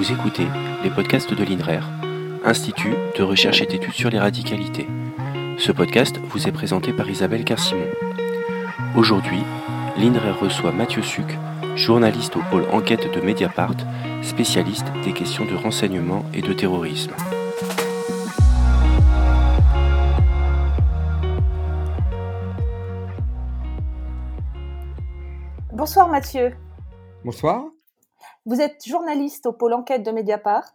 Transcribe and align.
Vous 0.00 0.12
écoutez 0.12 0.46
les 0.82 0.88
podcasts 0.88 1.34
de 1.34 1.44
l'INRER, 1.44 1.82
Institut 2.42 2.94
de 3.18 3.22
recherche 3.22 3.60
et 3.60 3.66
d'études 3.66 3.92
sur 3.92 4.08
les 4.08 4.18
radicalités. 4.18 4.88
Ce 5.58 5.72
podcast 5.72 6.16
vous 6.30 6.48
est 6.48 6.52
présenté 6.52 6.94
par 6.94 7.10
Isabelle 7.10 7.44
Carcimon. 7.44 7.84
Aujourd'hui, 8.96 9.42
l'INRER 9.98 10.40
reçoit 10.40 10.72
Mathieu 10.72 11.02
Suc, 11.02 11.36
journaliste 11.76 12.34
au 12.36 12.40
pôle 12.50 12.64
enquête 12.72 13.12
de 13.14 13.20
Mediapart, 13.20 13.76
spécialiste 14.22 14.86
des 15.04 15.12
questions 15.12 15.44
de 15.44 15.54
renseignement 15.54 16.24
et 16.32 16.40
de 16.40 16.54
terrorisme. 16.54 17.12
Bonsoir 25.70 26.08
Mathieu. 26.08 26.54
Bonsoir. 27.22 27.64
Vous 28.46 28.62
êtes 28.62 28.86
journaliste 28.86 29.44
au 29.44 29.52
pôle 29.52 29.74
enquête 29.74 30.02
de 30.02 30.10
Mediapart, 30.10 30.72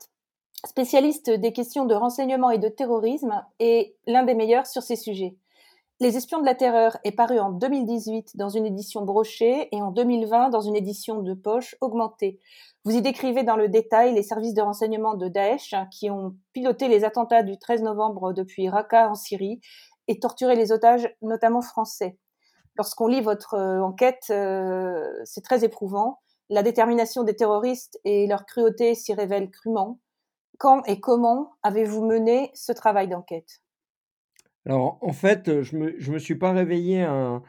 spécialiste 0.68 1.32
des 1.32 1.52
questions 1.52 1.86
de 1.86 1.96
renseignement 1.96 2.52
et 2.52 2.60
de 2.60 2.70
terrorisme 2.70 3.44
et 3.60 3.96
l'un 4.06 4.24
des 4.24 4.36
meilleurs 4.36 4.68
sur 4.68 4.84
ces 4.84 4.96
sujets. 4.96 5.36
Les 6.00 6.16
Espions 6.16 6.40
de 6.40 6.46
la 6.46 6.54
Terreur 6.54 6.98
est 7.04 7.14
paru 7.14 7.40
en 7.40 7.50
2018 7.50 8.38
dans 8.38 8.50
une 8.50 8.68
édition 8.68 9.04
brochée 9.04 9.68
et 9.76 9.82
en 9.82 9.90
2020 9.90 10.50
dans 10.50 10.62
une 10.62 10.76
édition 10.76 11.24
de 11.24 11.34
poche 11.34 11.76
augmentée. 11.82 12.40
Vous 12.84 12.96
y 12.96 13.02
décrivez 13.02 13.42
dans 13.42 13.56
le 13.56 13.68
détail 13.68 14.14
les 14.14 14.22
services 14.22 14.54
de 14.54 14.62
renseignement 14.62 15.16
de 15.16 15.28
Daesh 15.28 15.74
qui 15.90 16.12
ont 16.12 16.36
piloté 16.54 16.88
les 16.88 17.04
attentats 17.04 17.42
du 17.42 17.58
13 17.58 17.82
novembre 17.82 18.32
depuis 18.32 18.70
Raqqa 18.70 19.10
en 19.10 19.16
Syrie 19.16 19.60
et 20.08 20.20
torturé 20.20 20.56
les 20.56 20.72
otages, 20.72 21.12
notamment 21.24 21.64
français. 21.64 22.20
Lorsqu'on 22.76 23.08
lit 23.08 23.22
votre 23.22 23.56
euh, 23.56 23.82
enquête, 23.82 24.28
euh, 24.30 25.10
c'est 25.24 25.42
très 25.42 25.64
éprouvant. 25.64 26.20
La 26.50 26.62
détermination 26.62 27.24
des 27.24 27.36
terroristes 27.36 28.00
et 28.04 28.28
leur 28.28 28.46
cruauté 28.46 28.94
s'y 28.94 29.14
révèlent 29.14 29.50
crûment. 29.50 30.00
Quand 30.58 30.84
et 30.86 31.00
comment 31.00 31.52
avez-vous 31.64 32.06
mené 32.06 32.52
ce 32.54 32.72
travail 32.72 33.08
d'enquête? 33.08 33.62
Alors, 34.66 35.00
en 35.02 35.14
fait, 35.14 35.62
je 35.62 35.76
me, 35.76 36.12
me 36.12 36.20
suis 36.20 36.36
pas 36.36 36.52
réveillé 36.52 37.02
un, 37.02 37.42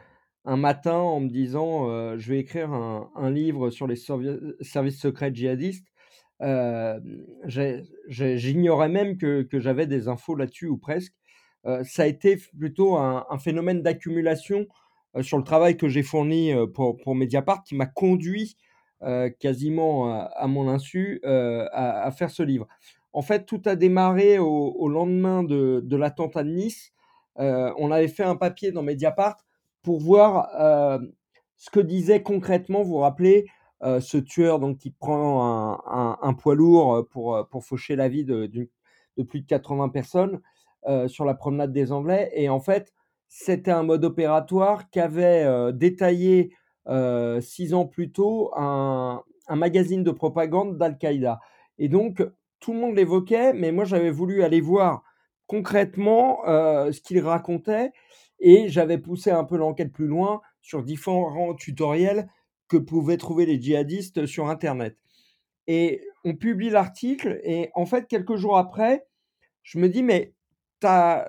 matin 0.44 0.94
en 0.94 1.20
me 1.20 1.28
disant 1.28 1.90
euh, 1.90 2.16
je 2.18 2.30
vais 2.30 2.38
écrire 2.38 2.72
un, 2.72 3.30
livre 3.30 3.70
sur 3.70 3.86
les 3.88 3.96
services 3.96 5.00
secrets 5.00 5.34
djihadistes. 5.34 5.88
Euh, 6.42 7.00
j'ignorais 7.46 8.88
même 8.88 9.18
que, 9.18 9.46
j'avais 9.54 9.86
des 9.86 10.08
infos 10.08 10.36
là-dessus 10.36 10.68
ou 10.68 10.78
presque. 10.78 11.14
Euh, 11.66 11.82
ça 11.84 12.04
a 12.04 12.06
été 12.06 12.36
plutôt 12.58 12.96
un, 12.96 13.38
phénomène 13.38 13.82
d'accumulation 13.82 14.66
sur 15.20 15.38
le 15.38 15.44
travail 15.44 15.76
que 15.76 15.88
j'ai 15.88 16.02
fourni 16.02 16.52
pour, 16.74 16.96
pour 16.98 17.14
Mediapart 17.14 17.62
qui 17.64 17.74
m'a 17.74 17.86
conduit 17.86 18.56
euh, 19.02 19.28
quasiment 19.28 20.10
à, 20.10 20.46
mon 20.46 20.70
insu, 20.70 21.20
euh, 21.26 21.66
à, 21.72 22.10
faire 22.12 22.30
ce 22.30 22.42
livre. 22.42 22.66
En 23.12 23.20
fait, 23.20 23.44
tout 23.44 23.60
a 23.66 23.76
démarré 23.76 24.38
au, 24.38 24.88
lendemain 24.88 25.42
de, 25.42 25.96
l'attentat 25.96 26.42
de 26.44 26.48
Nice. 26.48 26.92
Euh, 27.38 27.72
on 27.76 27.90
avait 27.90 28.08
fait 28.08 28.24
un 28.24 28.36
papier 28.36 28.72
dans 28.72 28.82
Mediapart 28.82 29.36
pour 29.82 30.00
voir 30.00 30.48
ce 31.56 31.70
que 31.70 31.80
disait 31.80 32.22
concrètement, 32.22 32.82
vous 32.82 32.92
vous 32.92 32.98
rappelez, 32.98 33.46
ce 33.82 34.16
tueur 34.16 34.60
donc, 34.60 34.78
qui 34.78 34.90
prend 34.90 35.78
un, 35.86 36.34
poids 36.34 36.54
lourd 36.54 37.06
pour, 37.10 37.46
pour 37.50 37.64
faucher 37.64 37.96
la 37.96 38.08
vie 38.08 38.24
de, 38.24 38.46
de 38.46 39.22
plus 39.22 39.40
de 39.42 39.46
80 39.46 39.90
personnes 39.90 40.40
sur 41.06 41.26
la 41.26 41.34
promenade 41.34 41.72
des 41.72 41.92
Anglais. 41.92 42.30
Et 42.34 42.48
en 42.48 42.60
fait, 42.60 42.94
c'était 43.28 43.70
un 43.70 43.82
mode 43.82 44.04
opératoire 44.04 44.88
qu'avait 44.88 45.72
détaillé 45.74 46.50
six 47.40 47.74
ans 47.74 47.86
plus 47.86 48.12
tôt 48.12 48.52
un, 48.56 49.22
magazine 49.50 50.02
de 50.02 50.10
propagande 50.10 50.76
d'Al-Qaïda. 50.78 51.40
Et 51.78 51.88
donc, 51.88 52.22
tout 52.60 52.72
le 52.72 52.80
monde 52.80 52.96
l'évoquait, 52.96 53.52
mais 53.52 53.72
moi, 53.72 53.84
j'avais 53.84 54.10
voulu 54.10 54.42
aller 54.42 54.60
voir 54.60 55.02
concrètement 55.46 56.46
euh, 56.48 56.92
ce 56.92 57.00
qu'il 57.00 57.20
racontait 57.20 57.92
et 58.40 58.68
j'avais 58.68 58.98
poussé 58.98 59.30
un 59.30 59.44
peu 59.44 59.56
l'enquête 59.56 59.92
plus 59.92 60.06
loin 60.06 60.40
sur 60.60 60.82
différents 60.82 61.54
tutoriels 61.54 62.28
que 62.68 62.76
pouvaient 62.76 63.16
trouver 63.16 63.46
les 63.46 63.60
djihadistes 63.60 64.26
sur 64.26 64.48
Internet. 64.48 64.96
Et 65.68 66.02
on 66.24 66.34
publie 66.34 66.70
l'article 66.70 67.40
et 67.44 67.70
en 67.74 67.86
fait, 67.86 68.06
quelques 68.08 68.36
jours 68.36 68.58
après, 68.58 69.06
je 69.62 69.78
me 69.78 69.88
dis, 69.88 70.02
mais 70.02 70.34
as, 70.82 71.28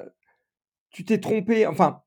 tu 0.90 1.06
t'es 1.06 1.20
trompé. 1.20 1.66
Enfin, 1.68 2.02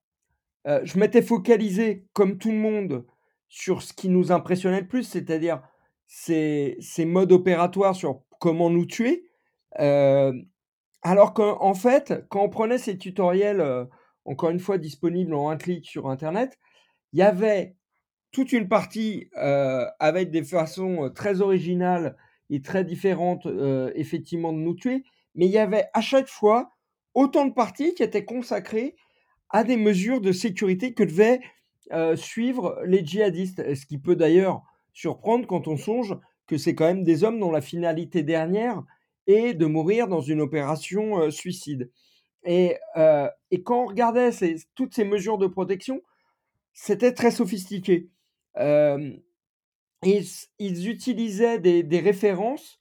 euh, 0.66 0.80
je 0.84 0.98
m'étais 0.98 1.22
focalisé, 1.22 2.06
comme 2.12 2.38
tout 2.38 2.50
le 2.50 2.58
monde, 2.58 3.06
sur 3.50 3.82
ce 3.82 3.92
qui 3.92 4.08
nous 4.08 4.32
impressionnait 4.32 4.80
le 4.80 4.86
plus, 4.86 5.02
c'est-à-dire 5.02 5.60
ces, 6.06 6.78
modes 7.04 7.32
opératoires 7.32 7.96
sur 7.96 8.22
comment 8.38 8.70
nous 8.70 8.86
tuer. 8.86 9.28
Euh, 9.80 10.32
alors 11.02 11.34
qu'en 11.34 11.74
fait, 11.74 12.14
quand 12.30 12.42
on 12.42 12.48
prenait 12.48 12.78
ces 12.78 12.96
tutoriels, 12.96 13.60
euh, 13.60 13.84
encore 14.24 14.50
une 14.50 14.60
fois 14.60 14.78
disponibles 14.78 15.34
en 15.34 15.50
un 15.50 15.56
clic 15.56 15.84
sur 15.84 16.08
Internet, 16.08 16.58
il 17.12 17.18
y 17.18 17.22
avait 17.22 17.74
toute 18.30 18.52
une 18.52 18.68
partie 18.68 19.28
euh, 19.36 19.84
avec 19.98 20.30
des 20.30 20.44
façons 20.44 21.10
très 21.12 21.40
originales 21.40 22.16
et 22.50 22.62
très 22.62 22.84
différentes, 22.84 23.46
effectivement, 23.94 24.52
de 24.52 24.58
nous 24.58 24.74
tuer, 24.74 25.04
mais 25.36 25.46
il 25.46 25.52
y 25.52 25.58
avait 25.58 25.86
à 25.94 26.00
chaque 26.00 26.28
fois 26.28 26.70
autant 27.14 27.46
de 27.46 27.52
parties 27.52 27.94
qui 27.94 28.02
étaient 28.02 28.24
consacrées 28.24 28.96
à 29.50 29.62
des 29.64 29.76
mesures 29.76 30.20
de 30.20 30.32
sécurité 30.32 30.92
que 30.92 31.04
devait 31.04 31.40
euh, 31.92 32.14
suivre 32.14 32.80
les 32.84 33.04
djihadistes. 33.04 33.74
Ce 33.74 33.84
qui 33.84 33.98
peut 33.98 34.14
d'ailleurs 34.14 34.62
surprendre 34.92 35.46
quand 35.46 35.66
on 35.66 35.76
songe 35.76 36.16
que 36.46 36.56
c'est 36.56 36.74
quand 36.74 36.86
même 36.86 37.04
des 37.04 37.24
hommes 37.24 37.40
dont 37.40 37.50
la 37.50 37.60
finalité 37.60 38.22
dernière 38.22 38.82
est 39.26 39.54
de 39.54 39.66
mourir 39.66 40.06
dans 40.06 40.20
une 40.20 40.40
opération 40.40 41.18
euh, 41.18 41.30
suicide. 41.30 41.90
Et, 42.44 42.76
euh, 42.96 43.28
et, 43.50 43.62
quand 43.62 43.82
on 43.82 43.86
regardait 43.86 44.30
toutes 44.74 44.94
ces 44.94 45.04
mesures 45.04 45.38
de 45.38 45.46
protection, 45.46 46.00
c'était 46.72 47.12
très 47.12 47.30
sophistiqué. 47.30 48.08
ils 48.56 49.22
utilisaient 50.88 51.58
des 51.58 52.00
références, 52.00 52.80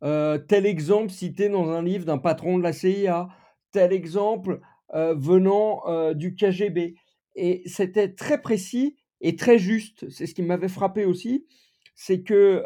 tel 0.00 0.66
exemple 0.66 1.10
cité 1.10 1.48
dans 1.48 1.70
un 1.70 1.82
livre 1.82 2.04
d'un 2.04 2.18
patron 2.18 2.58
de 2.58 2.62
la 2.62 2.72
CIA, 2.72 3.28
tel 3.72 3.92
exemple 3.92 4.60
venant 4.92 6.12
du 6.14 6.36
KGB. 6.36 6.94
Et 7.34 7.62
c'était 7.66 8.12
très 8.12 8.40
précis 8.40 8.96
et 9.20 9.36
très 9.36 9.58
juste. 9.58 10.08
C'est 10.10 10.26
ce 10.26 10.34
qui 10.34 10.42
m'avait 10.42 10.68
frappé 10.68 11.04
aussi. 11.04 11.46
C'est 11.94 12.22
que 12.22 12.64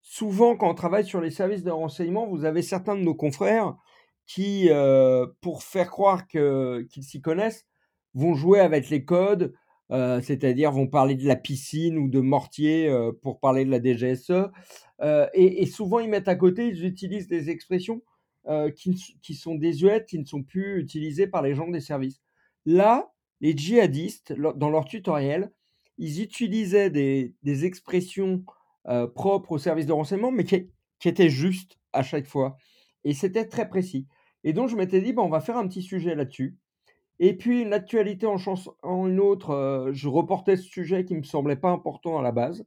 souvent, 0.00 0.56
quand 0.56 0.70
on 0.70 0.74
travaille 0.74 1.04
sur 1.04 1.20
les 1.20 1.30
services 1.30 1.62
de 1.62 1.70
renseignement, 1.70 2.26
vous 2.26 2.44
avez 2.44 2.62
certains 2.62 2.96
de 2.96 3.02
nos 3.02 3.14
confrères 3.14 3.76
qui, 4.26 4.68
pour 5.40 5.62
faire 5.62 5.90
croire 5.90 6.26
qu'ils 6.26 7.02
s'y 7.02 7.20
connaissent, 7.20 7.66
vont 8.14 8.34
jouer 8.34 8.60
avec 8.60 8.90
les 8.90 9.04
codes, 9.04 9.52
c'est-à-dire 9.90 10.72
vont 10.72 10.86
parler 10.86 11.14
de 11.16 11.26
la 11.26 11.36
piscine 11.36 11.98
ou 11.98 12.08
de 12.08 12.20
mortier 12.20 12.90
pour 13.22 13.40
parler 13.40 13.64
de 13.64 13.70
la 13.70 13.80
DGSE. 13.82 14.50
Et, 15.34 15.62
et, 15.62 15.66
souvent, 15.66 15.98
ils 15.98 16.08
mettent 16.08 16.28
à 16.28 16.36
côté, 16.36 16.68
ils 16.68 16.84
utilisent 16.84 17.28
des 17.28 17.50
expressions 17.50 18.02
qui, 18.76 19.18
qui 19.22 19.34
sont 19.34 19.54
désuètes, 19.54 20.06
qui 20.06 20.18
ne 20.18 20.24
sont 20.24 20.42
plus 20.42 20.80
utilisées 20.80 21.26
par 21.26 21.42
les 21.42 21.54
gens 21.54 21.68
des 21.68 21.80
services. 21.80 22.20
Là, 22.66 23.12
les 23.40 23.56
djihadistes, 23.56 24.32
dans 24.32 24.70
leur 24.70 24.84
tutoriel, 24.84 25.52
ils 25.98 26.22
utilisaient 26.22 26.90
des, 26.90 27.64
expressions 27.64 28.44
euh, 28.88 29.06
propres 29.06 29.52
au 29.52 29.58
service 29.58 29.86
de 29.86 29.92
renseignement, 29.92 30.30
mais 30.30 30.44
qui, 30.44 30.70
étaient 31.04 31.28
justes 31.28 31.78
à 31.92 32.02
chaque 32.02 32.26
fois. 32.26 32.56
Et 33.04 33.14
c'était 33.14 33.46
très 33.46 33.68
précis. 33.68 34.06
Et 34.44 34.52
donc, 34.52 34.68
je 34.68 34.76
m'étais 34.76 35.00
dit, 35.00 35.12
bah, 35.12 35.22
on 35.22 35.28
va 35.28 35.40
faire 35.40 35.56
un 35.56 35.68
petit 35.68 35.82
sujet 35.82 36.14
là-dessus. 36.14 36.56
Et 37.18 37.36
puis, 37.36 37.60
une 37.62 37.74
actualité 37.74 38.26
en, 38.26 38.36
en 38.82 39.06
une 39.06 39.20
autre, 39.20 39.50
euh, 39.50 39.92
je 39.92 40.08
reportais 40.08 40.56
ce 40.56 40.62
sujet 40.62 41.04
qui 41.04 41.14
ne 41.14 41.18
me 41.18 41.24
semblait 41.24 41.56
pas 41.56 41.70
important 41.70 42.18
à 42.18 42.22
la 42.22 42.32
base. 42.32 42.64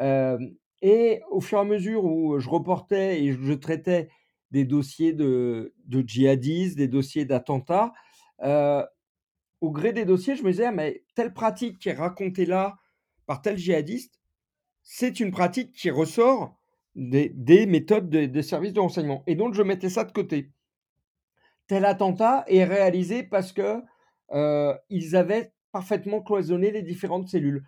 Euh, 0.00 0.38
et 0.82 1.22
au 1.30 1.40
fur 1.40 1.56
et 1.58 1.62
à 1.62 1.64
mesure 1.64 2.04
où 2.04 2.38
je 2.38 2.50
reportais 2.50 3.22
et 3.22 3.32
je 3.32 3.52
traitais 3.54 4.10
des 4.50 4.66
dossiers 4.66 5.14
de 5.14 5.72
djihadistes, 5.88 6.76
des 6.76 6.88
dossiers 6.88 7.24
d'attentats, 7.24 7.94
au 9.60 9.70
gré 9.70 9.92
des 9.92 10.04
dossiers, 10.04 10.36
je 10.36 10.42
me 10.42 10.50
disais, 10.50 10.70
mais 10.72 11.04
telle 11.14 11.32
pratique 11.32 11.78
qui 11.78 11.88
est 11.88 11.94
racontée 11.94 12.46
là 12.46 12.78
par 13.26 13.42
tel 13.42 13.56
djihadiste, 13.56 14.20
c'est 14.82 15.18
une 15.18 15.30
pratique 15.32 15.72
qui 15.72 15.90
ressort 15.90 16.56
des, 16.94 17.66
méthodes 17.66 18.08
des 18.08 18.42
services 18.42 18.72
de 18.72 18.80
renseignement. 18.80 19.22
Et 19.26 19.34
donc, 19.34 19.54
je 19.54 19.62
mettais 19.62 19.90
ça 19.90 20.04
de 20.04 20.12
côté. 20.12 20.52
Tel 21.66 21.84
attentat 21.84 22.44
est 22.46 22.64
réalisé 22.64 23.22
parce 23.24 23.52
que 23.52 23.82
euh, 24.32 24.74
ils 24.88 25.16
avaient 25.16 25.52
parfaitement 25.72 26.22
cloisonné 26.22 26.70
les 26.70 26.82
différentes 26.82 27.28
cellules. 27.28 27.64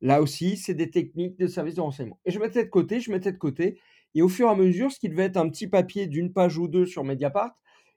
Là 0.00 0.20
aussi, 0.20 0.56
c'est 0.56 0.74
des 0.74 0.90
techniques 0.90 1.38
de 1.38 1.46
services 1.46 1.76
de 1.76 1.80
renseignement. 1.80 2.18
Et 2.24 2.30
je 2.30 2.38
mettais 2.38 2.64
de 2.64 2.70
côté, 2.70 3.00
je 3.00 3.10
mettais 3.12 3.32
de 3.32 3.38
côté. 3.38 3.78
Et 4.14 4.22
au 4.22 4.28
fur 4.28 4.48
et 4.48 4.50
à 4.50 4.54
mesure, 4.54 4.90
ce 4.90 4.98
qui 4.98 5.08
devait 5.08 5.24
être 5.24 5.36
un 5.36 5.48
petit 5.48 5.68
papier 5.68 6.06
d'une 6.06 6.32
page 6.32 6.58
ou 6.58 6.66
deux 6.66 6.86
sur 6.86 7.04
Mediapart, 7.04 7.52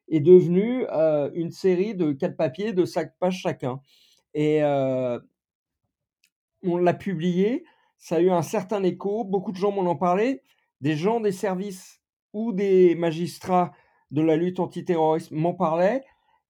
est 0.08 0.20
devenu 0.20 0.86
euh, 0.92 1.30
une 1.34 1.52
série 1.52 1.96
de 1.96 2.12
quatre 2.12 2.38
papiers 2.38 2.74
de 2.74 2.86
cinq 2.86 3.12
pages 3.20 3.40
chacun. 3.40 3.80
Et 4.34 4.62
on 6.64 6.78
l'a 6.78 6.94
publié, 6.94 7.64
ça 7.98 8.18
a 8.18 8.20
eu 8.20 8.30
un 8.30 8.42
certain 8.42 8.84
écho, 8.84 9.24
beaucoup 9.24 9.52
de 9.52 9.58
gens 9.58 9.72
m'en 9.72 9.90
ont 9.90 9.96
parlé, 9.96 10.42
des 10.82 10.96
gens 10.96 11.20
des 11.20 11.32
services 11.32 12.02
ou 12.34 12.52
des 12.52 12.96
magistrats 12.96 13.72
de 14.12 14.22
la 14.22 14.36
lutte 14.36 14.60
antiterroriste 14.60 15.32
m'en 15.32 15.54
parlaient. 15.54 16.04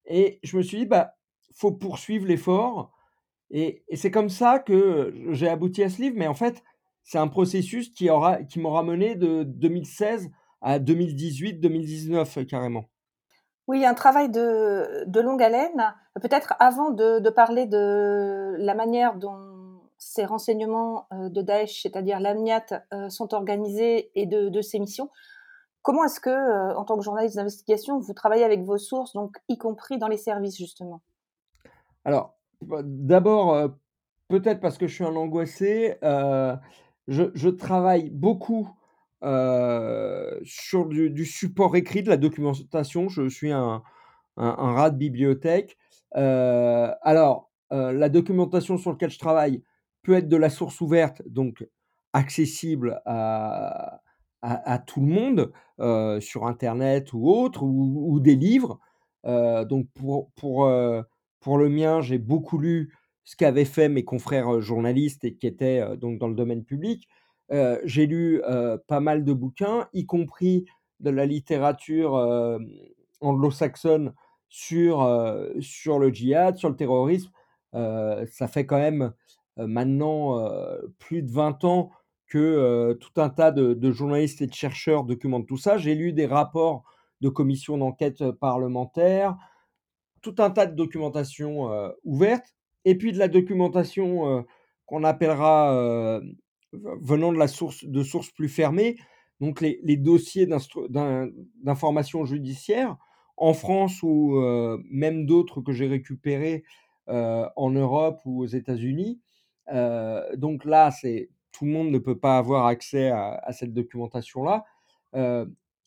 Et 0.06 0.40
je 0.42 0.56
me 0.56 0.62
suis 0.62 0.78
dit, 0.78 0.86
bah, 0.86 1.16
faut 1.54 1.72
poursuivre 1.72 2.26
l'effort. 2.26 2.92
Et, 3.50 3.84
c'est 3.94 4.10
comme 4.10 4.28
ça 4.28 4.58
que 4.58 5.14
j'ai 5.30 5.48
abouti 5.48 5.82
à 5.82 5.88
ce 5.88 6.02
livre. 6.02 6.16
Mais 6.18 6.26
en 6.26 6.34
fait, 6.34 6.62
c'est 7.02 7.18
un 7.18 7.28
processus 7.28 7.90
qui 7.92 8.10
aura, 8.10 8.42
qui 8.42 8.58
m'aura 8.58 8.82
mené 8.82 9.14
de 9.14 9.44
2016 9.44 10.30
à 10.60 10.78
2018-2019 10.78 12.44
carrément. 12.46 12.88
Oui, 13.68 13.84
un 13.84 13.94
travail 13.94 14.30
de, 14.30 15.04
de 15.06 15.20
longue 15.20 15.42
haleine. 15.42 15.94
Peut-être 16.20 16.54
avant 16.60 16.90
de, 16.90 17.28
parler 17.30 17.66
de 17.66 18.54
la 18.58 18.74
manière 18.74 19.16
dont 19.16 19.80
ces 19.98 20.24
renseignements 20.24 21.08
euh, 21.12 21.28
de 21.28 21.42
Daesh, 21.42 21.82
c'est-à-dire 21.82 22.20
l'AMNIAT, 22.20 22.66
euh, 22.92 23.08
sont 23.08 23.34
organisés 23.34 24.10
et 24.14 24.26
de, 24.26 24.48
de 24.48 24.60
ses 24.60 24.78
missions, 24.78 25.10
comment 25.82 26.04
est-ce 26.04 26.20
que, 26.20 26.30
euh, 26.30 26.76
en 26.76 26.84
tant 26.84 26.96
que 26.96 27.02
journaliste 27.02 27.36
d'investigation, 27.36 27.98
vous 27.98 28.14
travaillez 28.14 28.44
avec 28.44 28.62
vos 28.62 28.78
sources, 28.78 29.14
donc 29.14 29.36
y 29.48 29.58
compris 29.58 29.98
dans 29.98 30.08
les 30.08 30.16
services 30.16 30.56
justement? 30.56 31.02
Alors, 32.04 32.36
bah, 32.62 32.80
d'abord, 32.84 33.70
peut-être 34.28 34.60
parce 34.60 34.78
que 34.78 34.86
je 34.86 34.94
suis 34.94 35.04
un 35.04 35.16
angoissé, 35.16 35.98
je, 37.08 37.48
travaille 37.48 38.10
beaucoup 38.10 38.68
euh, 39.22 40.38
sur 40.44 40.86
du, 40.86 41.24
support 41.24 41.76
écrit, 41.76 42.02
de 42.02 42.10
la 42.10 42.16
documentation. 42.16 43.08
Je 43.08 43.28
suis 43.28 43.50
un, 43.50 43.82
un, 44.36 44.72
rat 44.72 44.90
de 44.90 44.98
bibliothèque. 44.98 45.76
Euh, 46.16 46.92
alors, 47.02 47.50
euh, 47.72 47.92
la 47.92 48.08
documentation 48.08 48.78
sur 48.78 48.92
laquelle 48.92 49.10
je 49.10 49.18
travaille 49.18 49.62
peut 50.02 50.14
être 50.14 50.28
de 50.28 50.36
la 50.36 50.50
source 50.50 50.80
ouverte, 50.80 51.22
donc 51.26 51.66
accessible 52.12 53.00
à, 53.06 54.00
à, 54.42 54.78
tout 54.78 55.00
le 55.00 55.06
monde 55.06 55.52
sur 56.22 56.46
Internet 56.46 57.12
ou 57.12 57.28
autre, 57.28 57.62
ou, 57.64 58.20
des 58.20 58.36
livres. 58.36 58.78
donc, 59.24 59.88
pour, 59.94 60.30
pour, 60.36 60.70
pour 61.40 61.58
le 61.58 61.68
mien, 61.68 62.00
j'ai 62.00 62.18
beaucoup 62.18 62.58
lu 62.58 62.94
ce 63.24 63.34
qu'avaient 63.34 63.64
fait 63.64 63.88
mes 63.88 64.04
confrères 64.04 64.60
journalistes 64.60 65.24
et 65.24 65.34
qui 65.34 65.46
étaient 65.46 65.96
donc 65.96 66.18
dans 66.18 66.28
le 66.28 66.34
domaine 66.34 66.64
public 66.64 67.08
j'ai 67.50 68.06
lu 68.06 68.42
pas 68.88 69.00
mal 69.00 69.24
de 69.24 69.32
bouquins, 69.32 69.88
y 69.92 70.06
compris 70.06 70.66
de 71.00 71.10
la 71.10 71.26
littérature 71.26 72.14
anglo-saxonne 73.20 74.14
sur, 74.48 75.48
sur 75.60 75.98
le 75.98 76.10
djihad, 76.10 76.56
sur 76.56 76.68
le 76.68 76.76
terrorisme. 76.76 77.30
ça 77.72 78.48
fait 78.48 78.66
quand 78.66 78.78
même 78.78 79.12
maintenant 79.56 80.40
plus 80.98 81.22
de 81.22 81.30
20 81.30 81.64
ans 81.64 81.90
que 82.26 82.98
tout 83.00 83.20
un 83.20 83.28
tas 83.28 83.52
de, 83.52 83.92
journalistes 83.92 84.42
et 84.42 84.46
de 84.46 84.54
chercheurs 84.54 85.04
documentent 85.04 85.46
tout 85.46 85.58
ça. 85.58 85.78
J'ai 85.78 85.94
lu 85.94 86.12
des 86.12 86.26
rapports 86.26 86.84
de 87.20 87.28
commissions 87.28 87.78
d'enquête 87.78 88.30
parlementaires, 88.32 89.36
tout 90.22 90.34
un 90.38 90.50
tas 90.50 90.66
de 90.66 90.74
documentation 90.74 91.70
ouverte, 92.04 92.54
et 92.84 92.96
puis 92.96 93.12
de 93.12 93.18
la 93.18 93.28
documentation 93.28 94.44
qu'on 94.86 95.04
appellera 95.04 96.20
venant 97.00 97.32
de, 97.32 97.38
la 97.38 97.48
source, 97.48 97.84
de 97.84 98.02
sources 98.02 98.30
plus 98.30 98.48
fermées, 98.48 98.96
donc 99.40 99.60
les, 99.60 99.96
dossiers 99.96 100.46
d'information 100.46 102.24
judiciaire 102.24 102.96
en 103.36 103.52
France 103.52 104.02
ou 104.02 104.36
euh, 104.36 104.82
même 104.90 105.26
d'autres 105.26 105.60
que 105.60 105.72
j'ai 105.72 105.86
récupérés 105.86 106.64
euh, 107.08 107.46
en 107.56 107.70
Europe 107.70 108.20
ou 108.24 108.42
aux 108.42 108.46
États-Unis. 108.46 109.20
Euh, 109.72 110.24
donc 110.36 110.64
là, 110.64 110.90
c'est 110.90 111.28
tout 111.52 111.66
le 111.66 111.72
monde 111.72 111.90
ne 111.90 111.98
peut 111.98 112.18
pas 112.18 112.38
avoir 112.38 112.66
accès 112.66 113.10
à, 113.10 113.50
cette 113.52 113.72
documentation-là. 113.72 114.64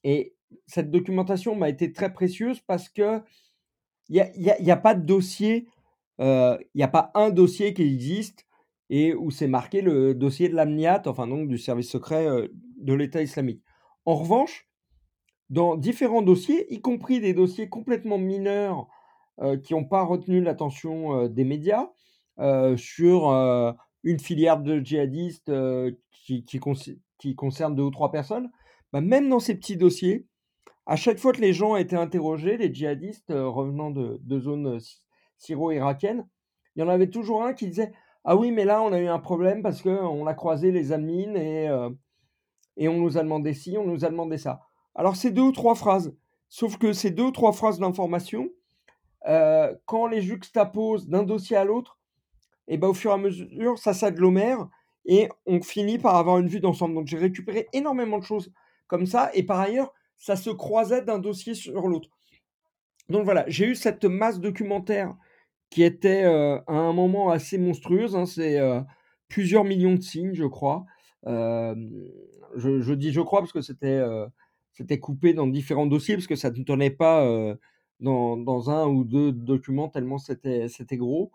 et 0.04 0.34
cette 0.66 0.90
documentation 0.90 1.56
m'a 1.56 1.70
été 1.70 1.94
très 1.94 2.12
précieuse 2.12 2.60
parce 2.62 2.90
que 2.90 3.22
il 4.10 4.26
n'y 4.40 4.50
a, 4.50 4.74
a, 4.74 4.78
pas 4.78 4.96
de 4.96 5.06
dossier, 5.06 5.68
il 6.18 6.58
n'y 6.74 6.82
a 6.82 6.88
pas 6.88 7.12
un 7.14 7.30
dossier 7.30 7.76
qui 7.76 7.84
existe 7.84 8.48
et 8.90 9.14
où 9.14 9.32
c'est 9.32 9.48
marqué 9.48 9.82
le 9.82 10.16
dossier 10.16 10.50
de 10.50 10.56
l'AMNIAT, 10.56 11.04
enfin 11.06 11.28
donc 11.28 11.48
du 11.48 11.58
service 11.58 11.90
secret 11.90 12.28
euh, 12.28 12.48
de 12.78 12.94
l'État 12.94 13.22
islamique. 13.22 13.62
En 14.06 14.16
revanche, 14.16 14.68
dans 15.50 15.76
différents 15.76 16.22
dossiers, 16.22 16.72
y 16.74 16.82
compris 16.82 17.20
des 17.20 17.34
dossiers 17.34 17.70
complètement 17.70 18.18
mineurs 18.18 18.88
euh, 19.42 19.58
qui 19.58 19.74
n'ont 19.74 19.86
pas 19.86 20.04
retenu 20.04 20.42
l'attention 20.42 21.16
euh, 21.16 21.28
des 21.28 21.44
médias, 21.44 21.90
sur 22.78 23.28
une 24.04 24.20
filière 24.20 24.62
de 24.62 24.80
djihadistes 24.80 25.52
qui, 26.24 27.36
concerne 27.36 27.76
deux 27.76 27.84
ou 27.84 27.92
trois 27.92 28.14
personnes, 28.14 28.50
bah, 28.94 29.02
même 29.02 29.28
dans 29.28 29.42
ces 29.42 29.56
petits 29.56 29.76
dossiers, 29.76 30.26
à 30.86 30.96
chaque 30.96 31.18
fois 31.18 31.34
que 31.34 31.42
les 31.42 31.52
gens 31.52 31.76
étaient 31.76 31.98
interrogés, 31.98 32.56
les 32.56 32.74
djihadistes 32.74 33.34
revenant 33.36 33.92
de, 33.92 34.22
de 34.24 34.40
zones 34.40 34.80
syro-irakiennes, 35.36 36.26
il 36.78 36.80
y 36.80 36.84
en 36.84 36.88
avait 36.88 37.10
toujours 37.10 37.44
un 37.44 37.52
qui 37.52 37.68
disait 37.68 37.92
ah 38.26 38.36
oui, 38.36 38.52
mais 38.52 38.66
là, 38.66 38.82
on 38.82 38.92
a 38.92 39.00
eu 39.00 39.08
un 39.08 39.20
problème 39.20 39.62
parce 39.62 39.82
qu'on 39.82 40.28
a 40.28 40.34
croisé 40.34 40.72
les 40.72 40.92
amines 40.92 41.38
et, 41.38 41.68
euh, 41.70 41.90
et 42.78 42.88
on 42.88 42.98
nous 42.98 43.18
a 43.18 43.24
demandé 43.24 43.54
ci, 43.54 43.78
on 43.78 43.86
nous 43.86 44.06
a 44.06 44.10
demandé 44.10 44.38
ça. 44.38 44.62
Alors, 44.96 45.16
c'est 45.16 45.32
deux 45.32 45.44
ou 45.44 45.52
trois 45.52 45.76
phrases. 45.76 46.14
Sauf 46.50 46.78
que 46.78 46.94
ces 46.94 47.12
deux 47.12 47.26
ou 47.26 47.32
trois 47.32 47.54
phrases 47.54 47.80
d'information, 47.80 48.50
euh, 49.28 49.74
quand 49.86 50.04
on 50.04 50.08
les 50.08 50.22
juxtapose 50.22 51.08
d'un 51.08 51.24
dossier 51.24 51.56
à 51.56 51.64
l'autre, 51.64 51.98
et 52.68 52.76
eh 52.76 52.78
ben, 52.78 52.88
au 52.90 52.94
fur 52.94 53.12
et 53.12 53.16
à 53.16 53.18
mesure, 53.18 53.80
ça 53.80 53.94
s'agglomère 53.94 54.68
et 55.06 55.28
on 55.48 55.60
finit 55.60 55.98
par 55.98 56.16
avoir 56.18 56.38
une 56.38 56.48
vue 56.48 56.60
d'ensemble. 56.60 56.94
Donc, 56.94 57.08
j'ai 57.08 57.18
récupéré 57.18 57.68
énormément 57.74 58.20
de 58.20 58.24
choses 58.24 58.52
comme 58.88 59.08
ça. 59.08 59.32
Et 59.34 59.42
par 59.42 59.60
ailleurs, 59.60 59.92
ça 60.18 60.36
se 60.36 60.52
croisait 60.52 61.02
d'un 61.02 61.18
dossier 61.18 61.56
sur 61.56 61.88
l'autre. 61.88 62.10
Donc 63.10 63.24
voilà, 63.24 63.44
j'ai 63.48 63.66
eu 63.66 63.76
cette 63.76 64.06
masse 64.06 64.40
documentaire 64.40 65.16
qui 65.70 65.84
était 65.84 66.24
à 66.24 66.64
un 66.68 66.94
moment 66.94 67.30
assez 67.30 67.58
monstrueuse. 67.58 68.16
Hein, 68.16 68.26
c'est 68.26 68.60
plusieurs 69.28 69.64
millions 69.64 69.96
de 69.96 70.02
signes, 70.02 70.34
je 70.34 70.46
crois. 70.46 70.86
Je, 71.26 72.94
dis 72.94 73.12
je 73.12 73.22
crois 73.22 73.40
parce 73.42 73.54
que 73.54 73.62
c'était 73.62 74.02
c'était 74.74 75.00
coupé 75.00 75.34
dans 75.34 75.48
différents 75.48 75.88
dossiers, 75.88 76.16
parce 76.16 76.28
que 76.28 76.36
ça 76.36 76.52
ne 76.52 76.64
tenait 76.64 76.90
pas 76.90 77.26
dans, 78.00 78.38
dans, 78.38 78.70
un 78.70 78.88
ou 78.88 79.04
deux 79.04 79.32
documents, 79.32 79.90
tellement 79.90 80.18
c'était 80.18 80.68
gros. 80.94 81.32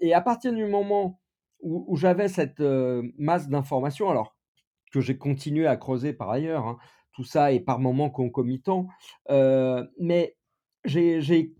et 0.00 0.12
à 0.12 0.20
partir 0.20 0.52
du 0.52 0.66
moment 0.66 1.20
où, 1.60 1.96
j'avais 1.96 2.28
cette 2.28 2.60
masse 3.18 3.48
d'informations, 3.48 4.10
alors 4.10 4.36
que 4.92 5.00
j'ai 5.00 5.16
continué 5.16 5.66
à 5.66 5.76
creuser 5.76 6.12
par 6.12 6.30
ailleurs, 6.30 6.66
hein, 6.66 6.78
tout 7.12 7.24
ça 7.24 7.52
est 7.52 7.60
par 7.60 7.78
moments 7.78 8.10
concomitant, 8.10 8.88
mais 9.28 10.36
j'ai 10.84 11.55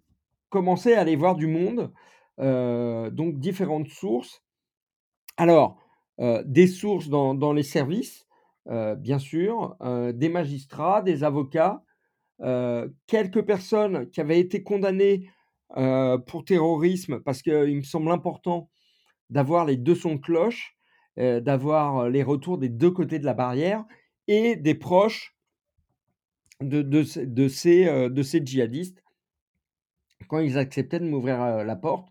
commencé 0.56 0.94
à 0.94 1.02
aller 1.02 1.16
voir 1.16 1.36
du 1.36 1.46
monde, 1.46 1.92
donc 2.38 3.38
différentes 3.38 3.88
sources. 3.88 4.42
Alors, 5.36 5.76
des 6.18 6.66
sources 6.66 7.10
dans, 7.10 7.52
les 7.52 7.62
services, 7.62 8.26
bien 8.64 9.18
sûr, 9.18 9.76
des 10.14 10.30
magistrats, 10.30 11.02
des 11.02 11.24
avocats, 11.24 11.82
quelques 13.06 13.42
personnes 13.42 14.08
qui 14.08 14.22
avaient 14.22 14.40
été 14.40 14.62
condamnées 14.62 15.28
pour 16.26 16.46
terrorisme, 16.46 17.20
parce 17.20 17.42
qu'il 17.42 17.76
me 17.76 17.82
semble 17.82 18.10
important 18.10 18.70
d'avoir 19.28 19.66
les 19.66 19.76
deux 19.76 19.94
sons 19.94 20.14
de 20.14 20.20
cloche, 20.20 20.78
d'avoir 21.18 22.08
les 22.08 22.22
retours 22.22 22.56
des 22.56 22.70
deux 22.70 22.90
côtés 22.90 23.18
de 23.18 23.26
la 23.26 23.34
barrière, 23.34 23.84
et 24.26 24.56
des 24.56 24.74
proches 24.74 25.36
de, 26.62 26.80
de, 26.80 27.48
ces, 27.48 28.08
de 28.08 28.22
ces 28.22 28.40
djihadistes 28.42 29.02
quand 30.28 30.38
ils 30.38 30.58
acceptaient 30.58 31.00
de 31.00 31.08
m'ouvrir 31.08 31.64
la 31.64 31.76
porte, 31.76 32.08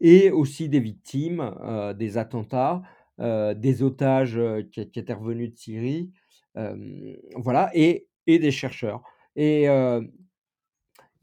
et 0.00 0.30
aussi 0.30 0.68
des 0.68 0.80
victimes 0.80 1.54
des 1.96 2.18
attentats, 2.18 2.82
des 3.18 3.82
otages 3.82 4.40
qui, 4.72 4.80
étaient 4.80 5.12
revenus 5.12 5.52
de 5.52 5.56
Syrie, 5.56 6.12
voilà, 7.36 7.70
et, 7.74 8.08
et, 8.26 8.38
des 8.38 8.50
chercheurs. 8.50 9.02
Et, 9.36 9.64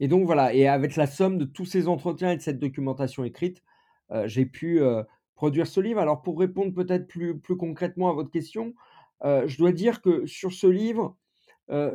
et 0.00 0.08
donc 0.08 0.24
voilà, 0.26 0.54
et 0.54 0.66
avec 0.66 0.96
la 0.96 1.06
somme 1.06 1.38
de 1.38 1.44
tous 1.44 1.66
ces 1.66 1.86
entretiens 1.88 2.32
et 2.32 2.36
de 2.36 2.42
cette 2.42 2.58
documentation 2.58 3.24
écrite, 3.24 3.62
j'ai 4.24 4.46
pu 4.46 4.80
produire 5.34 5.66
ce 5.66 5.80
livre. 5.80 6.00
Alors 6.00 6.22
pour 6.22 6.38
répondre 6.38 6.74
peut-être 6.74 7.06
plus, 7.06 7.38
plus 7.38 7.56
concrètement 7.56 8.10
à 8.10 8.12
votre 8.14 8.30
question, 8.30 8.74
je 9.22 9.56
dois 9.58 9.72
dire 9.72 10.00
que 10.00 10.26
sur 10.26 10.52
ce 10.52 10.66
livre, 10.66 11.16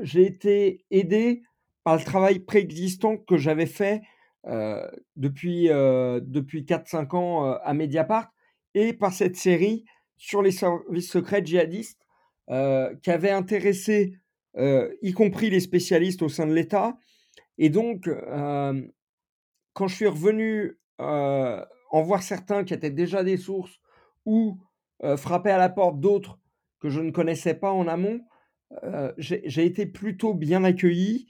j'ai 0.01 0.25
été 0.25 0.85
aidé 0.91 1.43
par 1.83 1.97
le 1.97 2.03
travail 2.03 2.39
préexistant 2.39 3.17
que 3.17 3.37
j'avais 3.37 3.65
fait 3.65 4.01
depuis, 5.15 5.69
euh, 5.69 6.21
depuis 6.23 6.63
4-5 6.63 7.15
ans 7.15 7.45
euh, 7.45 7.57
à 7.63 7.73
Mediapart 7.73 8.31
et 8.73 8.93
par 8.93 9.11
cette 9.11 9.35
série 9.35 9.83
sur 10.15 10.41
les 10.41 10.51
services 10.51 11.11
secrets 11.11 11.45
djihadistes 11.45 12.01
qui 12.49 13.11
avait 13.11 13.31
intéressé 13.31 14.13
y 14.55 15.11
compris 15.11 15.49
les 15.49 15.59
spécialistes 15.59 16.21
au 16.21 16.29
sein 16.29 16.47
de 16.47 16.53
l'État. 16.53 16.97
Et 17.57 17.69
donc, 17.69 18.09
quand 19.73 19.87
je 19.87 19.95
suis 19.95 20.07
revenu 20.07 20.79
en 20.97 22.01
voir 22.03 22.23
certains 22.23 22.63
qui 22.63 22.73
étaient 22.73 22.89
déjà 22.89 23.25
des 23.25 23.35
sources 23.35 23.81
ou 24.25 24.57
frapper 25.17 25.51
à 25.51 25.57
la 25.57 25.67
porte 25.67 25.99
d'autres 25.99 26.39
que 26.79 26.87
je 26.87 27.01
ne 27.01 27.11
connaissais 27.11 27.53
pas 27.53 27.73
en 27.73 27.85
amont, 27.85 28.21
j'ai 29.17 29.65
été 29.65 29.85
plutôt 29.85 30.33
bien 30.33 30.63
accueilli 30.63 31.27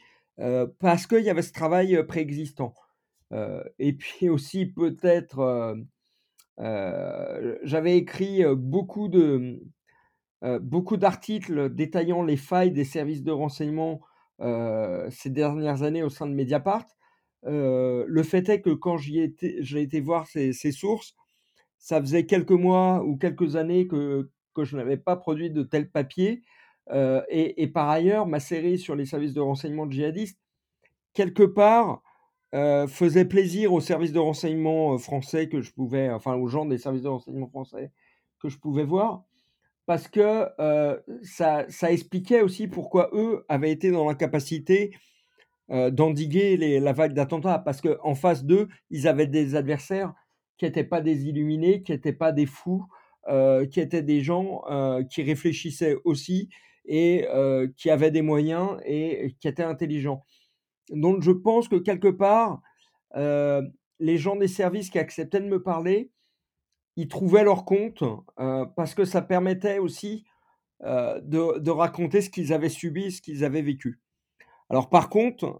parce 0.79 1.07
qu'il 1.07 1.23
y 1.23 1.31
avait 1.31 1.41
ce 1.41 1.51
travail 1.51 2.05
préexistant. 2.05 2.75
Et 3.31 3.93
puis 3.93 4.29
aussi 4.29 4.65
peut-être, 4.65 5.75
j'avais 6.57 7.97
écrit 7.97 8.43
beaucoup 8.55 9.07
de 9.07 9.61
beaucoup 10.61 10.97
d'articles 10.97 11.73
détaillant 11.73 12.23
les 12.23 12.37
failles 12.37 12.71
des 12.71 12.85
services 12.85 13.23
de 13.23 13.31
renseignement 13.31 14.01
ces 14.39 15.29
dernières 15.29 15.83
années 15.83 16.03
au 16.03 16.09
sein 16.09 16.27
de 16.27 16.33
Mediapart. 16.33 16.85
le 17.43 18.23
fait 18.23 18.49
est 18.49 18.61
que 18.61 18.69
quand 18.71 18.97
j'ai 18.97 19.23
été, 19.23 19.61
été 19.61 19.99
voir 19.99 20.27
ces, 20.27 20.53
ces, 20.53 20.71
sources, 20.71 21.15
ça 21.79 21.99
faisait 22.01 22.25
quelques 22.25 22.51
mois 22.51 23.03
ou 23.03 23.17
quelques 23.17 23.55
années 23.55 23.87
que, 23.87 24.29
que 24.55 24.63
je 24.63 24.77
n'avais 24.77 24.97
pas 24.97 25.15
produit 25.15 25.51
de 25.51 25.63
tel 25.63 25.89
papier. 25.89 26.43
Et, 27.29 27.61
et, 27.61 27.67
par 27.67 27.89
ailleurs, 27.89 28.27
ma 28.27 28.39
série 28.39 28.77
sur 28.79 28.95
les 28.95 29.05
services 29.05 29.33
de 29.33 29.41
renseignement 29.41 29.89
djihadistes, 29.89 30.39
quelque 31.13 31.43
part, 31.43 32.01
faisait 32.53 33.25
plaisir 33.25 33.73
aux 33.73 33.81
services 33.81 34.13
de 34.13 34.19
renseignement 34.19 34.97
français 34.97 35.49
que 35.49 35.61
je 35.61 35.71
pouvais, 35.71 36.09
enfin 36.09 36.35
aux 36.35 36.47
gens 36.47 36.65
des 36.65 36.77
services 36.77 37.03
de 37.03 37.09
renseignement 37.09 37.47
français 37.47 37.91
que 38.39 38.49
je 38.49 38.57
pouvais 38.57 38.83
voir 38.83 39.25
parce 39.87 40.09
que 40.09 40.45
ça, 41.23 41.65
ça, 41.69 41.91
expliquait 41.91 42.41
aussi 42.41 42.67
pourquoi 42.67 43.09
eux 43.13 43.45
avaient 43.47 43.71
été 43.71 43.89
dans 43.89 44.05
l'incapacité 44.05 44.93
d'endiguer 45.69 46.57
la 46.79 46.93
vague 46.93 47.13
d'attentats, 47.13 47.59
parce 47.59 47.81
qu'en 47.81 48.15
face 48.15 48.45
d'eux, 48.45 48.67
ils 48.89 49.07
avaient 49.07 49.27
des 49.27 49.55
adversaires 49.55 50.13
qui 50.57 50.65
n'étaient 50.65 50.83
pas 50.83 51.01
des 51.01 51.25
illuminés, 51.25 51.83
qui 51.83 51.93
n'étaient 51.93 52.13
pas 52.13 52.31
des 52.31 52.45
fous, 52.45 52.85
qui 53.71 53.79
étaient 53.79 54.03
des 54.03 54.21
gens 54.21 54.61
qui 55.09 55.23
réfléchissaient 55.23 55.95
aussi 56.03 56.49
et 56.85 57.25
qui 57.77 57.89
avaient 57.89 58.11
des 58.11 58.21
moyens 58.21 58.77
et 58.85 59.35
qui 59.39 59.47
étaient 59.47 59.63
intelligents. 59.63 60.23
Donc 60.89 61.21
je 61.21 61.31
pense 61.31 61.67
que 61.67 61.75
quelque 61.75 62.07
part, 62.07 62.61
les 63.15 64.17
gens 64.17 64.35
des 64.35 64.47
services 64.47 64.89
qui 64.89 64.99
acceptaient 64.99 65.39
de 65.39 65.47
me 65.47 65.61
parler, 65.61 66.11
ils 66.95 67.07
trouvaient 67.07 67.43
leur 67.43 67.65
compte 67.65 68.03
parce 68.75 68.95
que 68.95 69.05
ça 69.05 69.21
permettait 69.21 69.79
aussi 69.79 70.25
de, 70.81 71.69
raconter 71.69 72.21
ce 72.21 72.29
qu'ils 72.29 72.53
avaient 72.53 72.69
subi, 72.69 73.11
ce 73.11 73.21
qu'ils 73.21 73.43
avaient 73.43 73.61
vécu. 73.61 73.99
Alors 74.69 74.89
par 74.89 75.09
contre, 75.09 75.59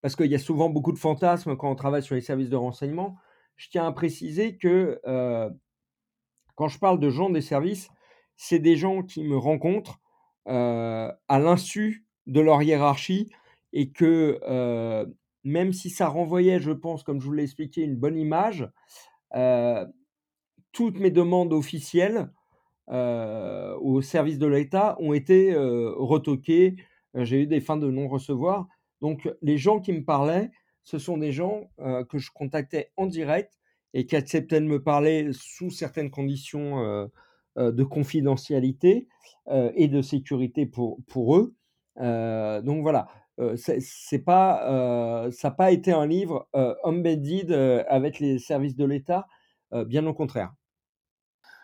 parce 0.00 0.16
qu'il 0.16 0.30
y 0.30 0.34
a 0.34 0.38
souvent 0.38 0.70
beaucoup 0.70 0.92
de 0.92 0.98
fantasmes 0.98 1.56
quand 1.56 1.70
on 1.70 1.76
travaille 1.76 2.02
sur 2.02 2.14
les 2.14 2.20
services 2.20 2.50
de 2.50 2.56
renseignement, 2.56 3.16
je 3.56 3.68
tiens 3.68 3.86
à 3.86 3.92
préciser 3.92 4.56
que 4.56 5.00
quand 6.54 6.68
je 6.68 6.78
parle 6.78 7.00
de 7.00 7.10
gens 7.10 7.30
des 7.30 7.40
services, 7.40 7.88
c'est 8.36 8.58
des 8.58 8.76
gens 8.76 9.02
qui 9.02 9.24
me 9.24 9.36
rencontrent 9.36 10.00
à 10.46 11.38
l'insu 11.38 12.06
de 12.26 12.40
leur 12.40 12.62
hiérarchie 12.62 13.30
et 13.72 13.90
que 13.90 14.38
même 15.44 15.72
si 15.72 15.90
ça 15.90 16.08
renvoyait, 16.08 16.60
je 16.60 16.70
pense, 16.70 17.02
comme 17.02 17.20
je 17.20 17.26
vous 17.26 17.32
l'ai 17.32 17.42
expliqué, 17.42 17.82
une 17.82 17.96
bonne 17.96 18.16
image, 18.16 18.68
toutes 20.72 20.98
mes 20.98 21.10
demandes 21.10 21.52
officielles 21.52 22.30
au 22.88 24.02
service 24.02 24.38
de 24.38 24.46
l'État 24.46 24.96
ont 25.00 25.12
été 25.12 25.54
retoquées. 25.56 26.76
J'ai 27.14 27.42
eu 27.42 27.46
des 27.46 27.60
fins 27.60 27.76
de 27.76 27.90
non-recevoir. 27.90 28.68
Donc, 29.00 29.28
les 29.42 29.58
gens 29.58 29.80
qui 29.80 29.92
me 29.92 30.04
parlaient, 30.04 30.50
ce 30.84 30.98
sont 30.98 31.16
des 31.18 31.32
gens 31.32 31.70
que 32.08 32.18
je 32.18 32.30
contactais 32.32 32.90
en 32.96 33.06
direct 33.06 33.58
et 33.94 34.06
qui 34.06 34.16
acceptaient 34.16 34.60
de 34.60 34.66
me 34.66 34.82
parler 34.82 35.30
sous 35.32 35.70
certaines 35.70 36.10
conditions 36.10 37.08
de 37.56 37.84
confidentialité 37.84 39.08
et 39.50 39.88
de 39.88 40.02
sécurité 40.02 40.66
pour, 40.66 40.98
pour 41.06 41.36
eux. 41.36 41.54
Donc 41.96 42.82
voilà, 42.82 43.08
c'est 43.56 44.24
pas, 44.24 45.28
ça 45.30 45.48
n'a 45.48 45.54
pas 45.54 45.70
été 45.70 45.92
un 45.92 46.06
livre 46.06 46.48
embedded 46.84 47.52
avec 47.88 48.18
les 48.18 48.38
services 48.38 48.76
de 48.76 48.84
l'État, 48.84 49.26
bien 49.72 50.06
au 50.06 50.14
contraire. 50.14 50.52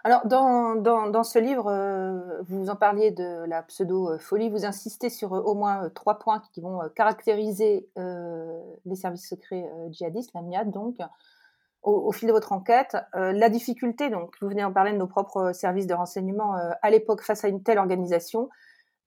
Alors, 0.04 0.26
dans, 0.26 0.76
dans, 0.76 1.24
ce 1.24 1.38
livre, 1.38 2.42
vous 2.48 2.70
en 2.70 2.76
parliez 2.76 3.10
de 3.10 3.44
la 3.46 3.62
pseudo-folie, 3.62 4.48
vous 4.48 4.64
insistez 4.64 5.10
sur 5.10 5.32
au 5.32 5.54
moins 5.54 5.90
trois 5.90 6.18
points 6.18 6.40
qui 6.52 6.60
vont 6.60 6.80
caractériser 6.94 7.88
les 7.96 8.96
services 8.96 9.28
secrets 9.28 9.68
djihadistes, 9.90 10.30
la 10.34 10.42
MIAD 10.42 10.70
donc, 10.70 10.96
au, 11.82 12.12
fil 12.12 12.28
de 12.28 12.32
votre 12.32 12.52
enquête. 12.52 12.96
la 13.14 13.48
difficulté, 13.50 14.08
donc, 14.08 14.34
vous 14.40 14.48
venez 14.48 14.64
en 14.64 14.72
parler 14.72 14.92
de 14.92 14.98
nos 14.98 15.08
propres 15.08 15.52
services 15.52 15.86
de 15.86 15.94
renseignement 15.94 16.54
à 16.80 16.90
l'époque 16.90 17.22
face 17.22 17.44
à 17.44 17.48
une 17.48 17.62
telle 17.62 17.78
organisation, 17.78 18.48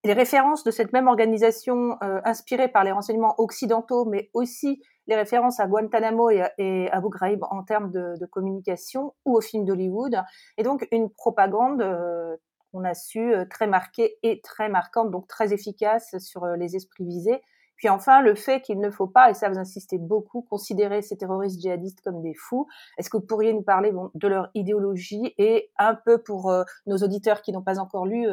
les 0.04 0.14
références 0.14 0.64
de 0.64 0.72
cette 0.72 0.94
même 0.94 1.08
organisation 1.08 1.98
euh, 2.04 2.22
inspirée 2.26 2.68
par 2.68 2.84
les 2.84 2.92
renseignements 2.92 3.36
occidentaux, 3.38 4.06
mais 4.06 4.30
aussi 4.34 4.82
les 5.08 5.16
références 5.16 5.60
à 5.60 5.68
Guantanamo 5.68 6.30
et 6.30 6.42
à, 6.42 6.52
et 6.58 6.90
Abu 6.92 7.10
Ghraib 7.10 7.44
en 7.50 7.64
termes 7.64 7.92
de, 7.92 8.18
de, 8.20 8.26
communication 8.26 9.14
ou 9.26 9.36
au 9.36 9.42
film 9.42 9.66
d'Hollywood, 9.66 10.16
et 10.58 10.64
donc 10.64 10.88
une 10.92 11.10
propagande 11.10 11.82
euh, 11.82 12.36
qu'on 12.72 12.84
a 12.84 12.94
su 12.94 13.34
euh, 13.34 13.46
très 13.46 13.68
marquée 13.68 14.18
et 14.24 14.42
très 14.42 14.70
marquante, 14.70 15.12
donc 15.12 15.28
très 15.28 15.54
efficace 15.54 16.18
sur 16.20 16.44
euh, 16.44 16.56
les 16.56 16.76
esprits 16.76 17.06
visés. 17.06 17.42
Puis 17.76 17.90
enfin, 17.90 18.22
le 18.22 18.36
fait 18.36 18.62
qu'il 18.62 18.80
ne 18.80 18.92
faut 18.92 19.08
pas, 19.08 19.32
et 19.32 19.34
ça 19.34 19.50
vous 19.50 19.58
insistez 19.58 19.98
beaucoup, 19.98 20.44
considérer 20.44 21.02
ces 21.02 21.18
terroristes 21.18 21.60
djihadistes 21.60 22.02
comme 22.02 22.22
des 22.22 22.36
fous. 22.36 22.68
Est-ce 22.98 23.10
que 23.10 23.18
vous 23.18 23.26
pourriez 23.26 23.54
nous 23.54 23.64
parler 23.64 23.92
bon, 23.92 24.12
de 24.14 24.28
leur 24.28 24.50
idéologie 24.54 25.34
et 25.40 25.72
un 25.80 25.96
peu 25.96 26.20
pour 26.20 26.54
nos 26.86 26.98
auditeurs 26.98 27.42
qui 27.42 27.52
n'ont 27.52 27.64
pas 27.64 27.80
encore 27.80 28.06
lu 28.06 28.28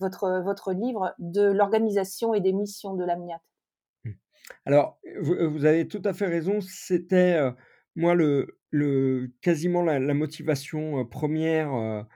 votre, 0.00 0.42
votre 0.44 0.72
livre 0.72 1.14
de 1.18 1.42
l'organisation 1.42 2.34
et 2.34 2.40
des 2.40 2.52
missions 2.52 2.94
de 2.94 3.04
l'AMNIAT. 3.04 3.40
Mmh. 4.04 4.10
Alors, 4.66 4.98
vous, 5.20 5.64
avez 5.64 5.86
tout 5.86 6.02
à 6.04 6.12
fait 6.12 6.26
raison. 6.26 6.60
C'était, 6.60 7.38
moi, 7.94 8.14
le, 8.14 9.32
quasiment 9.42 9.82
la, 9.82 10.14
motivation 10.14 11.04
première 11.06 12.06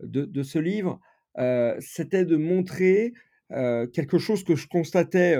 de, 0.00 0.42
ce 0.42 0.58
livre. 0.58 1.00
C'était 1.80 2.24
de 2.24 2.36
montrer 2.36 3.14
quelque 3.50 4.18
chose 4.18 4.44
que 4.44 4.54
je 4.54 4.68
constatais 4.68 5.36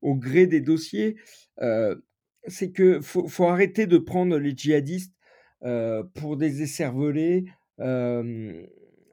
au 0.00 0.14
gré 0.14 0.46
des 0.46 0.60
dossiers. 0.60 1.16
c'est 2.46 2.72
que 2.72 3.00
faut, 3.00 3.28
faut, 3.28 3.46
arrêter 3.46 3.86
de 3.86 3.98
prendre 3.98 4.38
les 4.38 4.56
djihadistes 4.56 5.14
pour 6.14 6.36
des 6.36 6.62
esservelés 6.62 7.44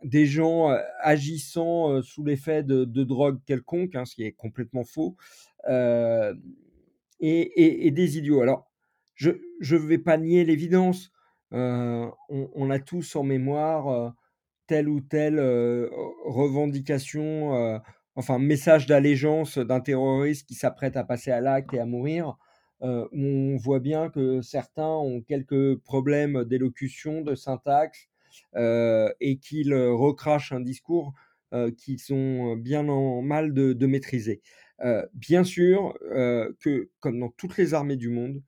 des 0.03 0.25
gens 0.25 0.75
agissant 1.01 2.01
sous 2.01 2.24
l'effet 2.24 2.63
de, 2.63 3.03
drogue 3.03 3.39
quelconque, 3.46 3.96
hein, 3.96 4.06
ce 4.06 4.15
qui 4.15 4.24
est 4.24 4.32
complètement 4.32 4.84
faux, 4.84 5.15
et, 7.20 7.91
des 7.91 8.18
idiots. 8.18 8.41
Alors, 8.41 8.70
je 9.15 9.32
ne 9.32 9.77
vais 9.77 9.98
pas 9.98 10.18
nier 10.18 10.46
l'évidence. 10.46 11.12
On, 11.51 12.70
a 12.70 12.79
tous 12.79 13.15
en 13.15 13.24
mémoire 13.24 14.13
telle 14.68 14.88
ou 14.88 15.01
telle 15.01 15.39
revendication, 16.25 17.82
enfin 18.15 18.39
message 18.39 18.86
d'allégeance 18.86 19.58
d'un 19.58 19.79
terroriste 19.79 20.48
qui 20.48 20.53
s'apprête 20.53 20.96
à 20.98 21.03
passer 21.03 21.32
à 21.32 21.41
l'acte 21.41 21.74
et 21.74 21.79
à 21.79 21.86
mourir. 21.86 22.38
on 22.82 23.58
voit 23.58 23.79
bien 23.79 24.10
que 24.10 24.41
certains 24.41 24.88
ont 24.88 25.22
quelques 25.22 25.77
problèmes 25.79 26.46
d'élocution, 26.46 27.22
de 27.22 27.36
syntaxe, 27.36 28.08
et 28.56 29.38
qu'ils 29.38 29.74
euh, 29.74 29.94
recrachent 29.94 30.52
un 30.52 30.62
discours 30.62 31.14
euh, 31.54 31.72
qu'ils 31.72 32.00
sont 32.00 32.56
bien 32.56 32.88
en 32.88 33.22
mal 33.22 33.54
de, 33.54 33.86
maîtriser. 33.86 34.42
bien 35.14 35.44
sûr 35.44 35.98
que, 36.60 36.90
comme 37.00 37.20
dans 37.20 37.30
toutes 37.30 37.58
les 37.58 37.74
armées 37.74 37.98
du 37.98 38.10
monde, 38.10 38.42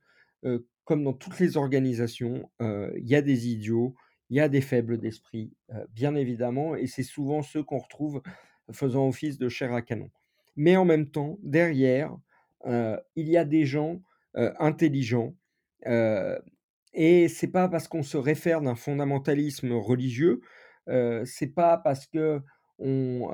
comme 0.84 1.04
dans 1.04 1.12
toutes 1.12 1.38
les 1.40 1.56
organisations, 1.56 2.50
il 2.60 3.06
y 3.06 3.14
a 3.14 3.22
des 3.22 3.48
idiots, 3.48 3.94
il 4.30 4.36
y 4.36 4.40
a 4.40 4.48
des 4.48 4.60
faibles 4.60 4.98
d'esprit, 4.98 5.52
bien 5.90 6.14
évidemment, 6.14 6.74
et 6.74 6.86
c'est 6.86 7.02
souvent 7.02 7.42
ceux 7.42 7.62
qu'on 7.62 7.78
retrouve 7.78 8.22
faisant 8.70 9.08
office 9.08 9.36
de 9.36 9.48
chair 9.48 9.74
à 9.74 9.82
canon. 9.82 10.10
Mais 10.56 10.76
en 10.76 10.84
même 10.84 11.10
temps, 11.10 11.38
derrière, 11.42 12.16
il 12.64 13.28
y 13.28 13.36
a 13.36 13.44
des 13.44 13.66
gens 13.66 14.00
intelligents 14.34 15.34
et 16.94 17.28
c'est 17.28 17.48
pas 17.48 17.68
parce 17.68 17.88
qu'on 17.88 18.02
se 18.02 18.16
réfère 18.16 18.60
d'un 18.60 18.74
fondamentalisme 18.74 19.72
religieux, 19.72 20.40
euh, 20.88 21.24
c'est 21.24 21.54
pas 21.54 21.78
parce 21.78 22.06
que 22.06 22.40
on, 22.78 23.30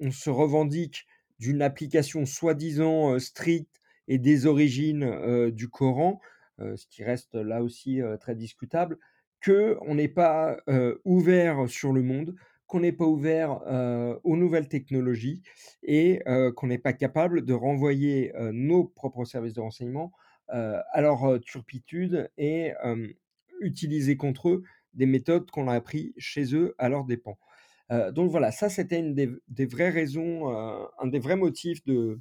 on 0.00 0.10
se 0.10 0.30
revendique 0.30 1.06
d'une 1.38 1.62
application 1.62 2.26
soi-disant 2.26 3.18
stricte 3.20 3.80
et 4.08 4.18
des 4.18 4.46
origines 4.46 5.50
du 5.50 5.68
Coran, 5.68 6.20
ce 6.58 6.86
qui 6.90 7.04
reste 7.04 7.36
là 7.36 7.62
aussi 7.62 8.00
très 8.20 8.34
discutable, 8.34 8.98
que 9.40 9.76
on 9.82 9.94
n'est 9.94 10.08
pas 10.08 10.56
ouvert 11.04 11.68
sur 11.68 11.92
le 11.92 12.02
monde, 12.02 12.34
qu'on 12.66 12.80
n'est 12.80 12.90
pas 12.90 13.04
ouvert 13.04 13.60
aux 14.24 14.36
nouvelles 14.36 14.68
technologies 14.68 15.42
et 15.84 16.20
qu'on 16.56 16.66
n'est 16.66 16.78
pas 16.78 16.94
capable 16.94 17.44
de 17.44 17.52
renvoyer 17.52 18.32
nos 18.52 18.84
propres 18.84 19.24
services 19.24 19.54
de 19.54 19.60
renseignement 19.60 20.12
à 20.48 21.00
leur 21.00 21.40
turpitude 21.40 22.30
et 22.38 22.72
utiliser 23.60 24.16
contre 24.16 24.48
eux 24.48 24.62
des 24.94 25.06
méthodes 25.06 25.50
qu'on 25.50 25.68
a 25.68 25.74
appris 25.74 26.14
chez 26.16 26.54
eux 26.54 26.74
à 26.78 26.88
leurs 26.88 27.04
dépens. 27.04 27.38
donc 28.12 28.30
voilà, 28.30 28.50
ça 28.50 28.68
c'était 28.68 29.00
une 29.00 29.14
des, 29.14 29.66
vraies 29.66 29.90
raisons, 29.90 30.48
un 30.48 31.06
des 31.06 31.18
vrais 31.18 31.36
motifs 31.36 31.84
de, 31.84 32.20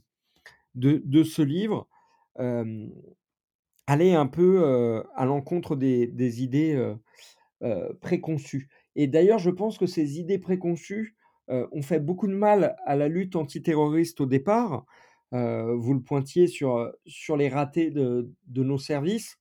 de, 0.75 1.23
ce 1.23 1.41
livre. 1.41 1.87
aller 3.87 4.13
un 4.13 4.27
peu 4.27 5.03
à 5.15 5.25
l'encontre 5.25 5.75
des, 5.75 6.43
idées 6.43 6.93
préconçues. 8.01 8.69
Et 8.95 9.07
d'ailleurs, 9.07 9.39
je 9.39 9.51
pense 9.51 9.77
que 9.77 9.85
ces 9.85 10.19
idées 10.19 10.39
préconçues 10.39 11.15
ont 11.47 11.81
fait 11.81 11.99
beaucoup 11.99 12.27
de 12.27 12.33
mal 12.33 12.75
à 12.85 12.95
la 12.95 13.07
lutte 13.07 13.35
antiterroriste 13.35 14.21
au 14.21 14.25
départ. 14.25 14.85
Vous 15.31 15.93
le 15.93 16.01
pointiez 16.01 16.47
sur, 16.47 16.91
sur 17.05 17.37
les 17.37 17.49
ratés 17.49 17.91
de, 17.91 18.31
de 18.47 18.63
nos 18.63 18.77
services. 18.77 19.37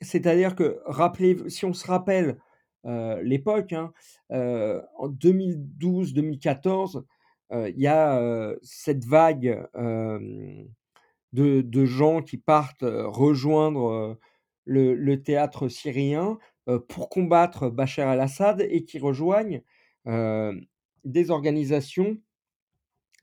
C'est-à-dire 0.00 0.54
que, 0.54 0.80
rappelez, 0.84 1.36
si 1.48 1.64
on 1.64 1.72
se 1.72 1.86
rappelle 1.86 2.38
l'époque, 2.84 3.72
hein, 3.72 3.92
en 4.30 5.08
2012-2014, 5.08 7.04
il 7.52 7.78
y 7.78 7.86
a 7.86 8.54
cette 8.62 9.04
vague 9.04 9.68
de, 11.32 11.84
gens 11.84 12.22
qui 12.22 12.38
partent 12.38 12.84
rejoindre 12.84 14.18
le, 14.64 15.22
théâtre 15.22 15.68
syrien 15.68 16.38
pour 16.88 17.08
combattre 17.08 17.68
Bachar 17.70 18.12
el-Assad 18.12 18.60
et 18.60 18.84
qui 18.84 18.98
rejoignent 18.98 19.62
des 20.04 21.30
organisations 21.30 22.18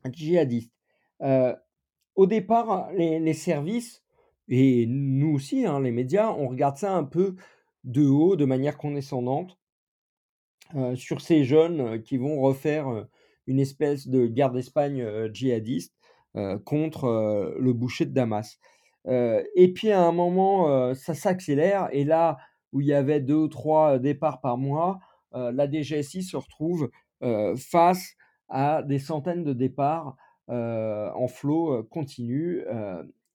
djihadistes. 0.05 0.71
Au 1.19 2.27
départ, 2.27 2.91
les, 2.93 3.33
services, 3.33 4.03
et 4.47 4.85
nous 4.87 5.33
aussi, 5.33 5.65
hein, 5.65 5.79
les 5.81 5.91
médias, 5.91 6.31
on 6.31 6.47
regarde 6.47 6.77
ça 6.77 6.93
un 6.93 7.03
peu 7.03 7.35
de 7.83 8.05
haut, 8.05 8.35
de 8.35 8.45
manière 8.45 8.77
condescendante, 8.77 9.57
sur 10.95 11.21
ces 11.21 11.43
jeunes 11.43 12.01
qui 12.01 12.17
vont 12.17 12.41
refaire 12.41 13.07
une 13.45 13.59
espèce 13.59 14.07
de 14.07 14.25
guerre 14.25 14.51
d'Espagne 14.51 15.05
djihadiste 15.31 15.93
contre 16.65 17.55
le 17.59 17.73
boucher 17.73 18.05
de 18.05 18.13
Damas. 18.13 18.59
et 19.05 19.73
puis 19.73 19.91
à 19.91 20.01
un 20.01 20.11
moment, 20.11 20.93
ça 20.95 21.13
s'accélère, 21.13 21.89
et 21.91 22.03
là 22.03 22.37
où 22.71 22.81
il 22.81 22.87
y 22.87 22.93
avait 22.93 23.21
deux 23.21 23.35
ou 23.35 23.47
trois 23.47 23.99
départs 23.99 24.41
par 24.41 24.57
mois, 24.57 24.99
la 25.33 25.69
DGSI 25.69 26.23
se 26.23 26.37
retrouve 26.37 26.89
face 27.55 28.15
à 28.49 28.83
des 28.83 28.99
centaines 28.99 29.43
de 29.43 29.53
départs 29.53 30.15
en 30.47 31.27
flot 31.27 31.83
continu 31.83 32.63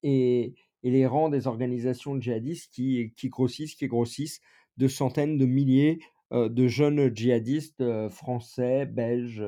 et, 0.03 0.55
les 0.85 1.07
rangs 1.07 1.29
des 1.29 1.47
organisations 1.49 2.21
djihadistes 2.21 2.73
qui, 2.73 3.12
qui 3.17 3.29
grossissent, 3.29 3.75
qui 3.75 3.88
grossissent 3.88 4.41
de 4.77 4.87
centaines 4.87 5.37
de 5.37 5.45
milliers 5.45 5.99
de 6.31 6.69
jeunes 6.69 7.15
djihadistes 7.15 7.83
français, 8.09 8.87
belges 8.87 9.45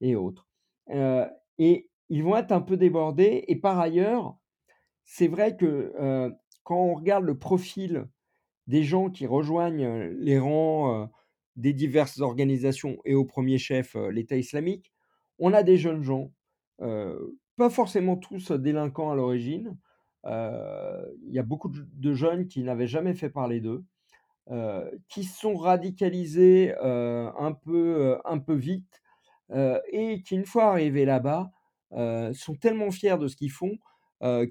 et 0.00 0.14
autres. 0.14 0.48
et 1.58 1.88
ils 2.08 2.22
vont 2.22 2.36
être 2.36 2.52
un 2.52 2.60
peu 2.60 2.76
débordés. 2.76 3.44
Et 3.48 3.56
par 3.56 3.78
ailleurs, 3.80 4.36
c'est 5.04 5.28
vrai 5.28 5.56
que 5.56 5.92
quand 6.62 6.76
on 6.76 6.94
regarde 6.94 7.24
le 7.24 7.38
profil 7.38 8.06
des 8.66 8.84
gens 8.84 9.10
qui 9.10 9.26
rejoignent 9.26 10.08
les 10.18 10.38
rangs 10.38 11.10
des 11.56 11.72
diverses 11.72 12.20
organisations 12.20 12.98
et 13.04 13.14
au 13.14 13.24
premier 13.24 13.58
chef 13.58 13.96
l'État 14.10 14.36
islamique, 14.36 14.92
on 15.38 15.52
a 15.52 15.62
des 15.62 15.76
jeunes 15.76 16.02
gens, 16.02 16.32
pas 16.78 17.70
forcément 17.70 18.16
tous 18.16 18.52
délinquants 18.52 19.10
à 19.10 19.14
l'origine. 19.14 19.76
Il 20.24 21.30
y 21.32 21.38
a 21.38 21.42
beaucoup 21.42 21.70
de 21.70 22.14
jeunes 22.14 22.46
qui 22.48 22.62
n'avaient 22.62 22.86
jamais 22.86 23.14
fait 23.14 23.30
parler 23.30 23.60
d'eux, 23.60 23.84
qui 25.08 25.24
sont 25.24 25.54
radicalisés 25.54 26.74
un, 26.80 27.52
peu, 27.52 28.18
un 28.24 28.38
peu 28.38 28.54
vite 28.54 29.02
et 29.90 30.22
qui, 30.22 30.34
une 30.34 30.46
fois 30.46 30.64
arrivés 30.64 31.04
là-bas, 31.04 31.52
sont 32.32 32.54
tellement 32.54 32.90
fiers 32.90 33.18
de 33.18 33.28
ce 33.28 33.36
qu'ils 33.36 33.50
font 33.50 33.78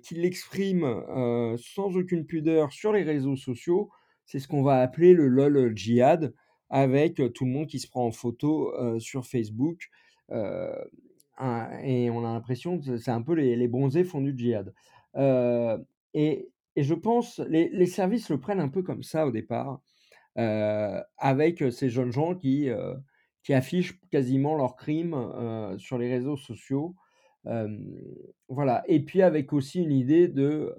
qu'ils 0.04 0.22
l'expriment 0.22 1.55
sans 1.57 1.96
aucune 1.96 2.25
pudeur 2.25 2.72
sur 2.72 2.92
les 2.92 3.03
réseaux 3.03 3.38
sociaux. 3.38 3.90
C'est 4.25 4.40
ce 4.40 4.48
qu'on 4.48 4.64
va 4.64 4.81
appeler 4.81 5.14
le 5.14 5.27
LOL 5.27 5.75
djihad, 5.75 6.34
avec 6.70 7.22
tout 7.34 7.46
le 7.46 7.51
monde 7.51 7.68
qui 7.68 7.79
se 7.79 7.88
prend 7.90 8.05
en 8.05 8.12
photo 8.12 8.74
sur 9.00 9.25
Facebook. 9.25 9.90
Et 11.84 12.10
on 12.10 12.25
a 12.25 12.34
l'impression 12.34 12.80
que 12.80 12.98
c'est 12.98 13.12
un 13.12 13.22
peu 13.22 13.34
les, 13.34 13.68
bronzés 13.68 14.04
font 14.04 14.22
du 14.22 14.38
djihad. 14.38 14.74
Et, 16.14 16.50
et, 16.75 16.84
je 16.84 16.94
pense, 16.94 17.40
les, 17.48 17.70
les, 17.70 17.86
services 17.86 18.30
le 18.30 18.40
prennent 18.40 18.60
un 18.60 18.70
peu 18.70 18.84
comme 18.84 19.04
ça 19.04 19.25
au 19.25 19.32
départ, 19.32 19.82
avec 20.36 21.64
ces 21.72 21.90
jeunes 21.90 22.12
gens 22.12 22.36
qui, 22.36 22.70
qui 23.44 23.54
affichent 23.54 24.00
quasiment 24.12 24.56
leurs 24.56 24.75
crimes 24.75 25.75
sur 25.77 25.98
les 25.98 26.10
réseaux 26.10 26.38
sociaux. 26.38 26.96
voilà. 28.50 28.84
Et 28.88 29.04
puis 29.04 29.22
avec 29.22 29.54
aussi 29.54 29.82
une 29.82 29.92
idée 29.92 30.27
de 30.27 30.75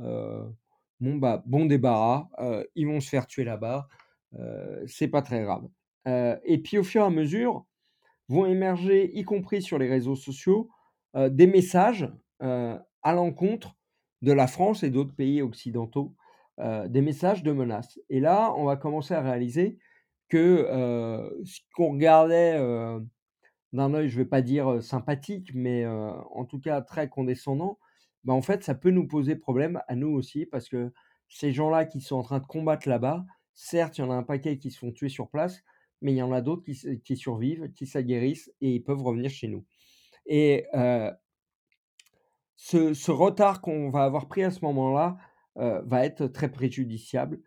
bon, 1.00 1.16
bah, 1.16 1.42
bon 1.46 1.66
débarras, 1.66 2.28
ils 2.74 2.86
vont 2.86 3.00
se 3.00 3.08
faire 3.08 3.26
tuer 3.26 3.44
là-bas, 3.44 3.88
c'est 4.86 5.08
pas 5.08 5.22
très 5.22 5.42
grave. 5.42 5.68
et 6.44 6.58
puis 6.58 6.78
au 6.78 6.84
fur 6.84 7.02
et 7.02 7.06
à 7.06 7.10
mesure, 7.10 7.66
vont 8.28 8.46
émerger, 8.46 9.10
y 9.18 9.24
compris 9.24 9.62
sur 9.62 9.78
les 9.78 9.88
réseaux 9.88 10.16
sociaux, 10.16 10.70
des 11.14 11.46
messages 11.46 12.10
à 12.40 13.12
l'encontre 13.14 13.76
de 14.22 14.32
la 14.32 14.46
France 14.46 14.82
et 14.82 14.90
d'autres 14.90 15.14
pays 15.14 15.42
occidentaux, 15.42 16.14
des 16.58 17.00
messages 17.00 17.42
de 17.42 17.52
menaces. 17.52 17.98
Et 18.08 18.20
là, 18.20 18.54
on 18.56 18.64
va 18.64 18.76
commencer 18.76 19.14
à 19.14 19.20
réaliser 19.20 19.78
que 20.28 20.66
ce 21.44 21.60
qu'on 21.74 21.92
regardait 21.92 22.58
d'un 23.72 23.94
œil, 23.94 24.08
je 24.08 24.18
ne 24.18 24.22
vais 24.22 24.28
pas 24.28 24.42
dire 24.42 24.82
sympathique, 24.82 25.52
mais 25.54 25.86
en 25.86 26.44
tout 26.44 26.60
cas 26.60 26.80
très 26.82 27.08
condescendant, 27.08 27.78
bah, 28.24 28.32
en 28.32 28.42
fait, 28.42 28.62
ça 28.62 28.74
peut 28.74 28.90
nous 28.90 29.08
poser 29.08 29.34
problème 29.34 29.82
à 29.88 29.96
nous 29.96 30.10
aussi, 30.10 30.46
parce 30.46 30.68
que 30.68 30.92
ces 31.28 31.52
gens-là 31.52 31.84
qui 31.86 32.00
sont 32.00 32.16
en 32.16 32.22
train 32.22 32.38
de 32.38 32.46
combattre 32.46 32.88
là-bas, 32.88 33.24
certes, 33.54 33.98
il 33.98 34.02
y 34.02 34.04
en 34.04 34.10
a 34.10 34.14
un 34.14 34.22
paquet 34.22 34.58
qui 34.58 34.70
se 34.70 34.78
font 34.78 34.92
tuer 34.92 35.08
sur 35.08 35.28
place, 35.28 35.62
mais 36.02 36.12
il 36.12 36.16
y 36.16 36.22
en 36.22 36.32
a 36.32 36.40
d'autres 36.40 36.64
qui, 36.64 37.16
survivent, 37.16 37.72
qui 37.72 37.86
s'aguerrissent 37.86 38.52
et 38.60 38.74
ils 38.74 38.82
peuvent 38.82 39.02
revenir 39.02 39.30
chez 39.30 39.48
nous. 39.48 39.64
Et 40.26 40.66
ce, 42.56 43.10
retard 43.10 43.60
qu'on 43.60 43.90
va 43.90 44.04
avoir 44.04 44.28
pris 44.28 44.42
à 44.42 44.50
ce 44.50 44.64
moment-là 44.64 45.16
va 45.56 46.04
être 46.04 46.26
très 46.26 46.50
préjudiciable 46.50 47.40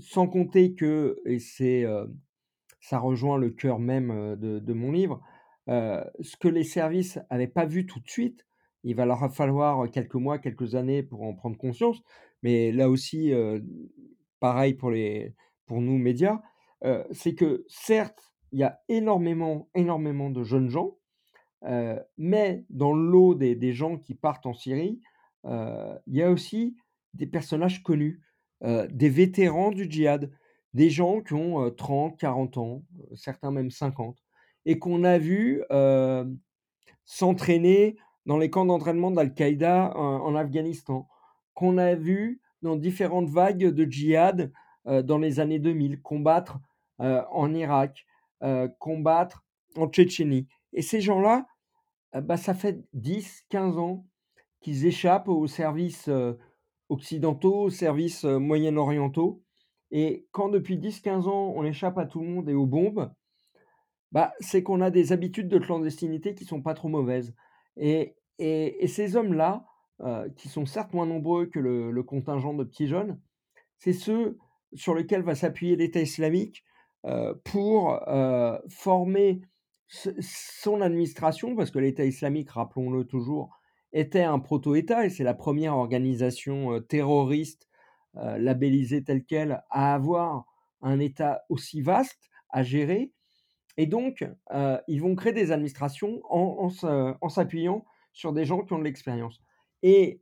sans 0.00 0.28
compter 0.28 0.74
que, 0.74 1.20
et 1.24 1.38
c'est, 1.38 1.86
ça 2.80 2.98
rejoint 2.98 3.38
le 3.38 3.50
cœur 3.50 3.78
même 3.78 4.36
de, 4.36 4.72
mon 4.72 4.92
livre, 4.92 5.22
ce 5.66 6.36
que 6.38 6.48
les 6.48 6.64
services 6.64 7.18
n'avaient 7.30 7.46
pas 7.48 7.66
vu 7.66 7.86
tout 7.86 8.00
de 8.00 8.08
suite, 8.08 8.44
il 8.84 8.94
va 8.94 9.06
leur 9.06 9.32
falloir 9.34 9.90
quelques 9.90 10.14
mois, 10.14 10.38
quelques 10.38 10.74
années 10.74 11.02
pour 11.02 11.22
en 11.22 11.34
prendre 11.34 11.56
conscience, 11.56 12.00
mais 12.42 12.72
là 12.72 12.88
aussi, 12.88 13.32
pareil 14.40 14.74
pour, 14.74 14.90
les, 14.90 15.34
pour 15.66 15.80
nous 15.80 15.98
médias, 15.98 16.40
c'est 17.10 17.34
que 17.34 17.64
certes, 17.68 18.32
il 18.52 18.60
y 18.60 18.64
a 18.64 18.80
énormément, 18.88 19.68
énormément 19.74 20.30
de 20.30 20.42
jeunes 20.42 20.68
gens, 20.68 20.96
mais 22.16 22.64
dans 22.70 22.92
le 22.92 23.10
lot 23.10 23.34
des, 23.34 23.56
des, 23.56 23.72
gens 23.72 23.96
qui 23.96 24.14
partent 24.14 24.46
en 24.46 24.54
Syrie, 24.54 25.00
il 25.44 26.14
y 26.14 26.22
a 26.22 26.30
aussi 26.30 26.76
des 27.14 27.26
personnages 27.26 27.82
connus 27.82 28.22
des 28.62 29.08
vétérans 29.08 29.70
du 29.70 29.90
djihad, 29.90 30.30
des 30.74 30.90
gens 30.90 31.20
qui 31.20 31.34
ont 31.34 31.70
30, 31.70 32.18
40 32.18 32.58
ans, 32.58 32.82
certains 33.14 33.50
même 33.50 33.70
50, 33.70 34.18
et 34.66 34.78
qu'on 34.78 35.04
a 35.04 35.18
vu 35.18 35.62
s'entraîner 37.04 37.96
dans 38.26 38.38
les 38.38 38.50
camps 38.50 38.66
d'entraînement 38.66 39.10
d'Al-Qaïda 39.10 39.96
en, 39.96 40.34
Afghanistan, 40.34 41.08
qu'on 41.54 41.78
a 41.78 41.94
vu 41.94 42.40
dans 42.62 42.76
différentes 42.76 43.30
vagues 43.30 43.66
de 43.66 43.90
djihad 43.90 44.52
dans 44.84 45.18
les 45.18 45.40
années 45.40 45.58
2000, 45.58 46.02
combattre 46.02 46.58
en 46.98 47.54
Irak, 47.54 48.06
combattre 48.78 49.44
en 49.76 49.88
Tchétchénie. 49.88 50.46
Et 50.72 50.82
ces 50.82 51.00
gens-là, 51.00 51.46
bah, 52.12 52.36
ça 52.36 52.54
fait 52.54 52.84
10, 52.94 53.44
15 53.50 53.78
ans 53.78 54.06
qu'ils 54.60 54.86
échappent 54.86 55.28
aux 55.28 55.46
services 55.46 56.10
occidentaux, 56.88 57.70
services 57.70 58.24
moyen-orientaux. 58.24 59.42
Et 59.90 60.26
quand 60.32 60.48
depuis 60.48 60.78
10-15 60.78 61.28
ans, 61.28 61.52
on 61.56 61.64
échappe 61.64 61.98
à 61.98 62.06
tout 62.06 62.20
le 62.20 62.28
monde 62.28 62.48
et 62.48 62.54
aux 62.54 62.66
bombes, 62.66 63.10
bah, 64.12 64.32
c'est 64.40 64.62
qu'on 64.62 64.80
a 64.80 64.90
des 64.90 65.12
habitudes 65.12 65.48
de 65.48 65.58
clandestinité 65.58 66.34
qui 66.34 66.44
sont 66.44 66.62
pas 66.62 66.74
trop 66.74 66.88
mauvaises. 66.88 67.34
Et, 67.76 68.16
et, 68.38 68.86
ces 68.88 69.16
hommes-là, 69.16 69.64
qui 70.36 70.48
sont 70.48 70.66
certes 70.66 70.92
moins 70.94 71.06
nombreux 71.06 71.46
que 71.46 71.58
le, 71.58 72.02
contingent 72.02 72.54
de 72.54 72.64
petits 72.64 72.86
jeunes, 72.86 73.20
c'est 73.78 73.92
ceux 73.92 74.38
sur 74.74 74.94
lesquels 74.94 75.22
va 75.22 75.34
s'appuyer 75.34 75.76
l'État 75.76 76.00
islamique 76.00 76.64
pour 77.44 78.00
former 78.68 79.40
son 79.88 80.80
administration, 80.80 81.56
parce 81.56 81.70
que 81.70 81.78
l'État 81.78 82.04
islamique, 82.04 82.50
rappelons-le 82.50 83.04
toujours, 83.04 83.58
était 83.92 84.22
un 84.22 84.38
proto-État 84.38 85.06
et 85.06 85.10
c'est 85.10 85.24
la 85.24 85.34
première 85.34 85.76
organisation 85.76 86.80
terroriste 86.82 87.68
labellisée 88.14 89.02
telle 89.04 89.24
qu'elle 89.24 89.62
à 89.70 89.94
avoir 89.94 90.44
un 90.82 91.00
État 91.00 91.44
aussi 91.48 91.80
vaste 91.80 92.28
à 92.50 92.62
gérer. 92.62 93.12
Et 93.76 93.86
donc, 93.86 94.28
ils 94.88 95.00
vont 95.00 95.14
créer 95.14 95.32
des 95.32 95.52
administrations 95.52 96.20
en, 96.28 96.68
s'appuyant 97.28 97.84
sur 98.12 98.32
des 98.32 98.44
gens 98.44 98.62
qui 98.62 98.72
ont 98.74 98.78
de 98.78 98.84
l'expérience. 98.84 99.40
Et 99.82 100.20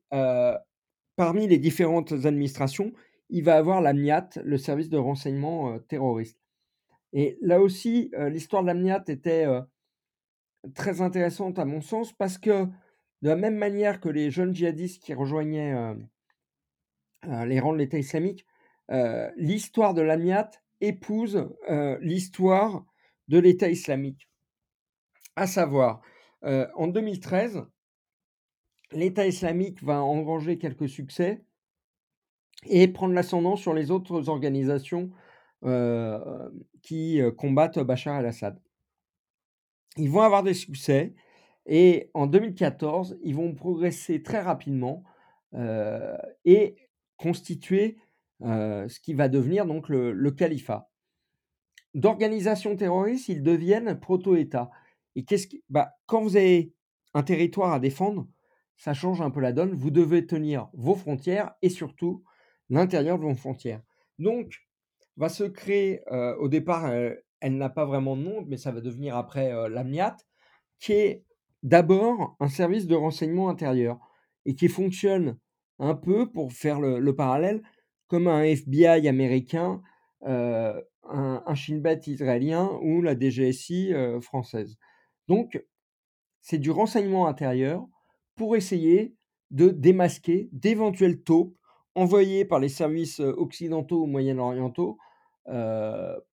parmi 1.16 1.48
les 1.48 1.58
différentes 1.58 2.12
administrations, 2.24 2.92
il 3.30 3.42
va 3.42 3.56
avoir 3.56 3.80
l'AMNIAT, 3.80 4.28
le 4.44 4.58
service 4.58 4.90
de 4.90 4.98
renseignement 4.98 5.76
terroriste. 5.88 6.45
Et 7.12 7.38
là 7.40 7.60
aussi, 7.60 8.10
l'histoire 8.30 8.62
de 8.62 8.68
l'AMNIAT 8.68 9.04
était 9.08 9.46
très 10.74 11.00
intéressante 11.00 11.58
à 11.58 11.64
mon 11.64 11.80
sens 11.80 12.12
parce 12.12 12.38
que 12.38 12.66
de 13.22 13.28
la 13.28 13.36
même 13.36 13.56
manière 13.56 14.00
que 14.00 14.08
les 14.08 14.30
jeunes 14.30 14.54
djihadistes 14.54 15.02
qui 15.02 15.14
rejoignaient 15.14 15.94
les 17.24 17.60
rangs 17.60 17.72
de 17.72 17.78
l'État 17.78 17.98
islamique, 17.98 18.46
l'histoire 19.36 19.94
de 19.94 20.02
l'AMNIAT 20.02 20.50
épouse 20.80 21.48
l'histoire 22.00 22.84
de 23.28 23.38
l'État 23.38 23.68
islamique. 23.68 24.28
À 25.36 25.46
savoir, 25.46 26.02
en 26.42 26.86
2013, 26.86 27.64
l'État 28.92 29.26
islamique 29.26 29.82
va 29.82 30.02
engranger 30.02 30.58
quelques 30.58 30.88
succès 30.88 31.44
et 32.64 32.88
prendre 32.88 33.14
l'ascendant 33.14 33.56
sur 33.56 33.74
les 33.74 33.90
autres 33.90 34.28
organisations 34.28 35.10
qui 36.82 37.20
combattent 37.36 37.78
Bachar 37.80 38.20
el-Assad. 38.20 38.60
Ils 39.96 40.10
vont 40.10 40.20
avoir 40.20 40.42
des 40.42 40.54
succès 40.54 41.14
et 41.66 42.10
en 42.14 42.26
2014, 42.26 43.18
ils 43.22 43.34
vont 43.34 43.54
progresser 43.54 44.22
très 44.22 44.40
rapidement 44.40 45.02
et 46.44 46.76
constituer 47.16 47.98
ce 48.40 49.00
qui 49.00 49.14
va 49.14 49.28
devenir 49.28 49.66
donc 49.66 49.88
le, 49.88 50.30
califat. 50.30 50.90
D'organisation 51.94 52.76
terroriste, 52.76 53.28
ils 53.28 53.42
deviennent 53.42 53.98
proto-État. 53.98 54.70
Et 55.14 55.24
qu'est-ce 55.24 55.46
qui, 55.46 55.64
bah, 55.70 55.94
quand 56.04 56.22
vous 56.22 56.36
avez 56.36 56.74
un 57.14 57.22
territoire 57.22 57.72
à 57.72 57.80
défendre, 57.80 58.28
ça 58.76 58.92
change 58.92 59.22
un 59.22 59.30
peu 59.30 59.40
la 59.40 59.52
donne. 59.52 59.72
Vous 59.72 59.90
devez 59.90 60.26
tenir 60.26 60.68
vos 60.74 60.94
frontières 60.94 61.54
et 61.62 61.70
surtout 61.70 62.22
l'intérieur 62.68 63.18
de 63.18 63.24
vos 63.24 63.34
frontières. 63.34 63.80
Donc, 64.18 64.65
va 65.16 65.28
se 65.28 65.44
créer, 65.44 66.02
au 66.38 66.48
départ, 66.48 66.90
elle 67.40 67.56
n'a 67.56 67.70
pas 67.70 67.84
vraiment 67.84 68.16
de 68.16 68.22
nom, 68.22 68.44
mais 68.46 68.56
ça 68.56 68.72
va 68.72 68.80
devenir 68.80 69.16
après 69.16 69.50
l'AMNIAT, 69.68 70.16
qui 70.78 70.92
est 70.92 71.24
d'abord 71.62 72.36
un 72.40 72.48
service 72.48 72.86
de 72.86 72.94
renseignement 72.94 73.48
intérieur 73.48 73.98
et 74.44 74.54
qui 74.54 74.68
fonctionne 74.68 75.38
un 75.78 75.94
peu, 75.94 76.30
pour 76.30 76.52
faire 76.52 76.80
le, 76.80 77.16
parallèle, 77.16 77.62
comme 78.08 78.28
un 78.28 78.42
FBI 78.42 79.08
américain, 79.08 79.82
un, 80.22 80.82
un 81.08 81.54
Shin 81.54 81.78
Bet 81.78 82.00
israélien 82.06 82.70
ou 82.82 83.02
la 83.02 83.18
DGSI 83.18 83.92
française. 84.20 84.76
Donc, 85.28 85.62
c'est 86.40 86.58
du 86.58 86.70
renseignement 86.70 87.26
intérieur 87.26 87.86
pour 88.36 88.54
essayer 88.54 89.14
de 89.50 89.70
démasquer 89.70 90.48
d'éventuels 90.52 91.22
taupes 91.22 91.56
envoyés 91.94 92.44
par 92.44 92.60
les 92.60 92.68
services 92.68 93.20
occidentaux 93.20 94.02
ou 94.02 94.06
moyen-orientaux 94.06 94.98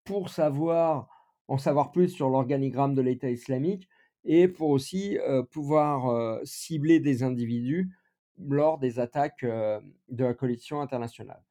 pour 0.03 0.29
savoir 0.29 1.07
en 1.47 1.57
savoir 1.57 1.91
plus 1.91 2.09
sur 2.09 2.29
l'organigramme 2.29 2.95
de 2.95 3.01
l'État 3.01 3.29
islamique 3.29 3.87
et 4.25 4.47
pour 4.47 4.69
aussi 4.69 5.17
pouvoir 5.51 6.39
cibler 6.43 6.99
des 6.99 7.23
individus 7.23 7.91
lors 8.39 8.79
des 8.79 8.99
attaques 8.99 9.45
de 9.45 10.23
la 10.23 10.33
coalition 10.33 10.81
internationale. 10.81 11.43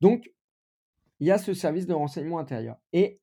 Donc, 0.00 0.32
il 1.18 1.26
y 1.26 1.30
a 1.30 1.38
ce 1.38 1.52
service 1.52 1.86
de 1.86 1.92
renseignement 1.92 2.38
intérieur. 2.38 2.76
Et 2.92 3.20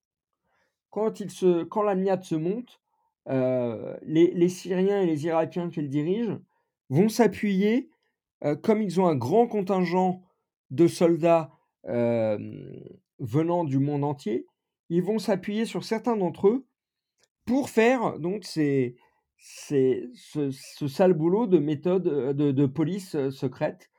quand, 0.92 1.20
il 1.20 1.32
se, 1.32 1.64
quand 1.64 1.82
l'AMIAT 1.82 2.22
se 2.22 2.36
monte, 2.36 2.80
les, 3.26 4.50
Syriens 4.50 5.02
et 5.02 5.06
les 5.06 5.26
Irakiens 5.26 5.70
qui 5.70 5.82
le 5.82 5.88
dirigent 5.88 6.40
vont 6.90 7.10
s'appuyer, 7.10 7.90
comme 8.62 8.82
ils 8.82 9.02
ont 9.02 9.08
un 9.08 9.16
grand 9.16 9.48
contingent 9.48 10.22
de 10.70 10.88
soldats 10.88 11.52
venant 13.20 13.64
du 13.64 13.80
monde 13.80 14.04
entier, 14.04 14.46
ils 14.90 15.04
vont 15.04 15.20
s'appuyer 15.20 15.66
sur 15.66 15.84
certains 15.84 16.18
d'entre 16.18 16.48
eux 16.48 16.66
pour 17.46 17.70
faire 17.70 18.20
donc 18.20 18.46
ce, 18.46 18.94
sale 20.88 21.14
boulot 21.14 21.48
de 21.48 21.60
méthode 21.60 22.04
de, 22.04 22.52
de 22.52 22.66
police 22.66 23.30
secrète 23.30 23.90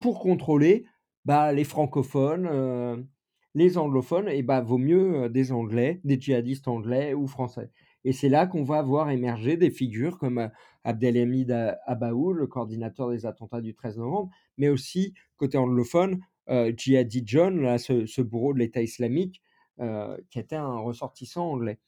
pour 0.00 0.20
contrôler 0.20 0.86
bah, 1.24 1.52
les 1.52 1.64
francophones, 1.64 3.06
les 3.54 3.78
anglophones, 3.78 4.28
et 4.28 4.42
bah 4.42 4.60
vaut 4.60 4.78
mieux 4.78 5.28
des 5.28 5.52
Anglais, 5.52 6.00
des 6.04 6.20
djihadistes 6.20 6.68
anglais 6.68 7.14
ou 7.14 7.26
français. 7.26 7.70
Et 8.04 8.12
c'est 8.12 8.28
là 8.28 8.46
qu'on 8.46 8.64
va 8.64 8.82
voir 8.82 9.10
émerger 9.10 9.56
des 9.56 9.70
figures 9.70 10.18
comme 10.18 10.50
Abdelhamid 10.84 11.50
Abaoul, 11.86 12.36
le 12.38 12.46
coordinateur 12.46 13.10
des 13.10 13.24
attentats 13.24 13.62
du 13.62 13.74
13 13.74 13.98
novembre, 13.98 14.30
mais 14.58 14.68
aussi, 14.68 15.14
côté 15.36 15.56
anglophone, 15.56 16.14
euh, 16.14 16.16
Jihadi 16.48 17.22
John, 17.24 17.60
là, 17.60 17.78
ce, 17.78 18.20
bourreau 18.22 18.52
de 18.52 18.58
l'État 18.58 18.82
islamique, 18.82 19.42
qui 19.78 20.38
était 20.38 20.56
un 20.56 20.78
ressortissant 20.78 21.50
anglais. 21.50 21.78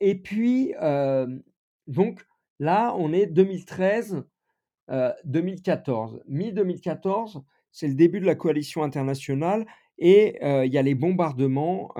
Et 0.00 0.14
puis, 0.16 0.74
donc 1.86 2.26
là, 2.58 2.94
on 2.96 3.12
est 3.12 3.26
2013, 3.26 4.24
2014. 5.24 6.22
Mi-2014, 6.26 7.42
c'est 7.70 7.88
le 7.88 7.94
début 7.94 8.20
de 8.20 8.26
la 8.26 8.34
coalition 8.34 8.82
internationale 8.82 9.66
et 9.98 10.38
il 10.42 10.72
y 10.72 10.78
a 10.78 10.82
les 10.82 10.94
bombardements 10.94 11.94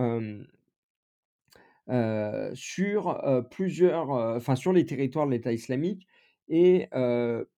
sur 2.54 3.44
plusieurs, 3.50 4.56
sur 4.56 4.72
les 4.72 4.86
territoires 4.86 5.26
de 5.26 5.32
l'État 5.32 5.52
islamique 5.52 6.06
et 6.48 6.88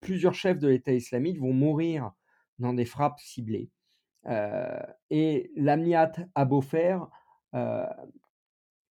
plusieurs 0.01 0.35
chefs 0.35 0.59
de 0.59 0.68
l'État 0.68 0.92
islamique 0.92 1.38
vont 1.38 1.53
mourir 1.53 2.12
dans 2.59 2.75
des 2.75 2.85
frappes 2.85 3.20
ciblées. 3.20 3.70
Et 4.26 5.50
l'Amniat 5.56 6.12
a 6.34 6.44
beau 6.44 6.60
faire, 6.60 7.08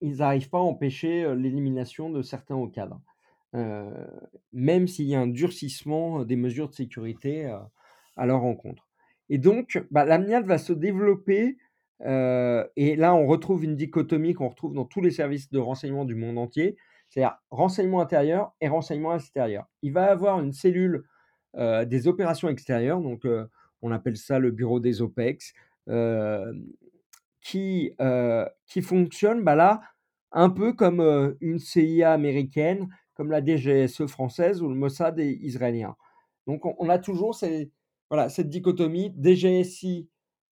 ils 0.01 0.17
n'arrivent 0.17 0.51
pas 0.51 0.59
à 0.59 0.63
empêcher 0.63 1.35
l'élimination 1.35 2.11
de 2.11 2.23
certains 2.23 2.57
hauts 2.57 2.69
cadres, 2.69 3.01
même 4.53 4.87
s'il 4.87 5.07
y 5.07 5.15
a 5.15 5.21
un 5.21 5.29
durcissement 5.29 6.25
des 6.25 6.37
mesures 6.37 6.69
de 6.69 6.75
sécurité 6.75 7.47
à 8.17 8.27
leur 8.27 8.41
rencontre. 8.41 8.89
Et 9.29 9.39
donc, 9.39 9.83
bah, 9.91 10.05
va 10.05 10.59
se 10.59 10.73
développer 10.73 11.57
et 12.05 12.97
là, 12.97 13.15
on 13.15 13.27
retrouve 13.27 13.65
une 13.65 13.77
dichotomie 13.77 14.35
qu'on 14.35 14.49
retrouve 14.49 14.75
dans 14.75 14.85
tous 14.85 15.01
les 15.01 15.13
services 15.13 15.51
de 15.51 15.59
renseignement 15.59 16.05
du 16.05 16.17
monde 16.17 16.37
entier, 16.37 16.77
c'est-à-dire 17.09 17.39
renseignement 17.51 18.01
intérieur 18.01 18.55
et 18.61 18.69
renseignement 18.69 19.15
extérieur. 19.15 19.67
Il 19.83 19.93
va 19.93 20.11
avoir 20.11 20.41
une 20.41 20.53
cellule 20.53 21.05
des 21.57 22.09
opérations 22.09 22.49
extérieures, 22.49 23.01
donc 23.01 23.25
on 23.83 23.91
appelle 23.91 24.17
ça 24.17 24.39
le 24.39 24.51
bureau 24.51 24.81
des 24.81 25.03
OPEX, 25.03 25.53
qui, 27.41 27.93
qui 28.67 28.83
fonctionne 28.83 29.43
bah 29.43 29.55
là 29.55 29.81
un 30.31 30.49
peu 30.49 30.73
comme 30.73 31.37
une 31.41 31.59
CIA 31.59 32.13
américaine, 32.13 32.89
comme 33.15 33.31
la 33.31 33.45
DGSE 33.45 34.07
française 34.07 34.63
ou 34.63 34.69
le 34.69 34.75
Mossad 34.75 35.19
israélien. 35.19 35.97
Donc 36.47 36.63
on, 36.65 36.89
a 36.89 36.99
toujours 36.99 37.37
voilà, 38.09 38.29
cette 38.29 38.49
dichotomie 38.49 39.13
DGSI, 39.17 40.09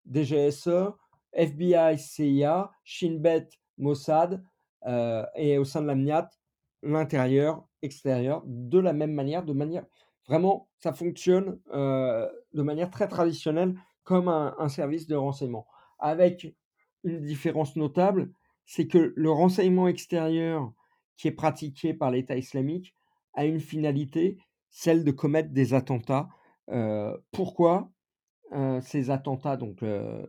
DGSE, 0.05 0.93
FBI, 1.33 1.97
CIA, 1.97 2.71
Shin 2.83 3.17
Bet, 3.19 3.49
Mossad, 3.77 4.43
et 5.35 5.57
au 5.57 5.63
sein 5.63 5.81
de 5.81 5.87
l'AMNIAT, 5.87 6.29
l'intérieur, 6.83 7.67
extérieur, 7.81 8.43
de 8.45 8.79
la 8.79 8.93
même 8.93 9.13
manière, 9.13 9.43
de 9.43 9.53
manière 9.53 9.85
vraiment, 10.27 10.69
ça 10.77 10.93
fonctionne 10.93 11.59
euh, 11.73 12.27
de 12.53 12.61
manière 12.61 12.89
très 12.89 13.07
traditionnelle 13.07 13.75
comme 14.03 14.29
un, 14.29 14.69
service 14.69 15.07
de 15.07 15.15
renseignement. 15.15 15.67
Avec 15.99 16.55
une 17.03 17.21
différence 17.21 17.75
notable, 17.75 18.31
c'est 18.65 18.87
que 18.87 19.13
le 19.15 19.31
renseignement 19.31 19.87
extérieur 19.87 20.71
qui 21.17 21.27
est 21.27 21.33
pratiqué 21.33 21.93
par 21.93 22.11
l'État 22.11 22.37
islamique 22.37 22.93
a 23.33 23.45
une 23.45 23.59
finalité, 23.59 24.37
celle 24.69 25.03
de 25.03 25.11
commettre 25.11 25.49
des 25.49 25.73
attentats 25.73 26.29
pourquoi? 27.31 27.91
Ces 28.81 29.09
attentats 29.09 29.57
donc, 29.57 29.83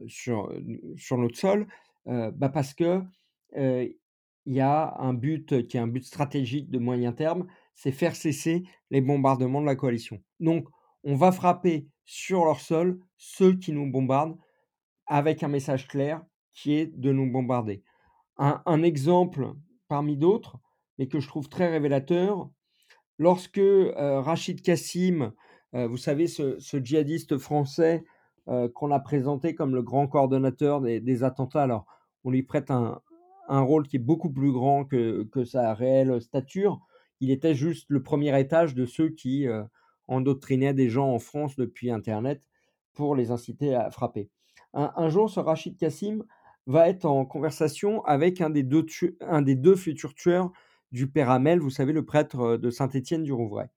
sur, 0.06 0.52
sur 0.96 1.18
notre 1.18 1.36
sol 1.36 1.66
bah 2.06 2.48
Parce 2.48 2.74
que 2.74 3.02
il 3.54 4.54
y 4.54 4.60
a 4.60 4.96
un 4.98 5.14
but 5.14 5.66
qui 5.68 5.76
est 5.76 5.80
un 5.80 5.86
but 5.86 6.04
stratégique 6.04 6.70
de 6.70 6.78
moyen 6.78 7.12
terme, 7.12 7.46
c'est 7.78 7.92
faire 7.92 8.16
cesser 8.16 8.64
les 8.90 9.00
bombardements 9.00 9.60
de 9.60 9.66
la 9.66 9.76
coalition. 9.76 10.20
Donc, 10.40 10.66
on 11.04 11.14
va 11.14 11.30
frapper 11.30 11.86
sur 12.04 12.44
leur 12.44 12.58
sol 12.58 12.98
ceux 13.16 13.54
qui 13.54 13.72
nous 13.72 13.88
bombardent 13.88 14.36
avec 15.06 15.44
un 15.44 15.48
message 15.48 15.86
clair 15.86 16.20
qui 16.54 16.74
est 16.74 16.86
de 16.86 17.12
nous 17.12 17.30
bombarder. 17.30 17.84
Un, 18.36 18.82
exemple 18.82 19.52
parmi 19.86 20.16
d'autres, 20.16 20.58
mais 20.98 21.06
que 21.06 21.20
je 21.20 21.28
trouve 21.28 21.48
très 21.48 21.70
révélateur, 21.70 22.50
lorsque 23.18 23.60
Rachid 23.96 24.60
Kassim 24.60 25.32
vous 25.72 25.96
savez, 25.96 26.26
ce, 26.26 26.58
djihadiste 26.82 27.38
français 27.38 28.04
qu'on 28.74 28.90
a 28.90 28.98
présenté 28.98 29.54
comme 29.54 29.74
le 29.74 29.82
grand 29.82 30.08
coordonnateur 30.08 30.80
des, 30.80 31.22
attentats, 31.22 31.62
alors 31.62 31.86
on 32.24 32.30
lui 32.30 32.42
prête 32.42 32.72
un, 32.72 33.00
un 33.48 33.60
rôle 33.60 33.86
qui 33.86 33.96
est 33.96 34.00
beaucoup 34.00 34.30
plus 34.30 34.50
grand 34.50 34.84
que 34.84 35.44
sa 35.44 35.74
réelle 35.74 36.20
stature. 36.20 36.80
Il 37.20 37.30
était 37.30 37.54
juste 37.54 37.86
le 37.88 38.02
premier 38.02 38.38
étage 38.38 38.74
de 38.74 38.86
ceux 38.86 39.08
qui 39.08 39.46
endoctrinaient 40.06 40.74
des 40.74 40.88
gens 40.88 41.12
en 41.12 41.18
France 41.18 41.56
depuis 41.56 41.90
Internet 41.90 42.48
pour 42.94 43.14
les 43.14 43.30
inciter 43.30 43.74
à 43.74 43.90
frapper. 43.90 44.30
Un, 44.74 45.08
jour, 45.08 45.30
ce 45.30 45.40
Rachid 45.40 45.76
Kassim 45.76 46.24
va 46.66 46.88
être 46.88 47.06
en 47.06 47.24
conversation 47.24 48.04
avec 48.04 48.40
un 48.40 48.50
des 48.50 48.62
deux, 48.62 48.84
un 49.20 49.42
des 49.42 49.54
deux 49.54 49.76
futurs 49.76 50.14
tueurs 50.14 50.52
du 50.92 51.10
Père 51.10 51.30
Amel, 51.30 51.60
vous 51.60 51.70
savez, 51.70 51.92
le 51.92 52.04
prêtre 52.04 52.56
de 52.56 52.70
Saint-Étienne 52.70 53.22
du 53.22 53.32
Rouvray. 53.32 53.68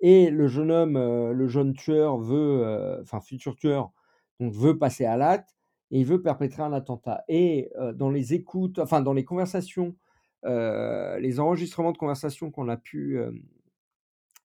Et 0.00 0.30
le 0.30 0.48
jeune 0.48 0.70
homme, 0.70 0.94
le 0.94 1.48
jeune 1.48 1.74
tueur 1.74 2.18
veut, 2.18 3.02
futur 3.22 3.56
tueur, 3.56 3.92
veut 4.38 4.78
passer 4.78 5.04
à 5.04 5.16
l'acte 5.16 5.56
et 5.90 6.00
il 6.00 6.06
veut 6.06 6.22
perpétrer 6.22 6.62
un 6.62 6.72
attentat. 6.72 7.24
Et 7.28 7.70
dans 7.94 8.10
les 8.10 8.32
écoutes, 8.34 8.78
enfin 8.78 9.00
dans 9.00 9.12
les 9.12 9.24
conversations, 9.24 9.94
les 10.44 11.40
enregistrements 11.40 11.92
de 11.92 11.98
conversations 11.98 12.50
qu'on 12.50 12.68
a 12.68 12.76
pu 12.76 13.18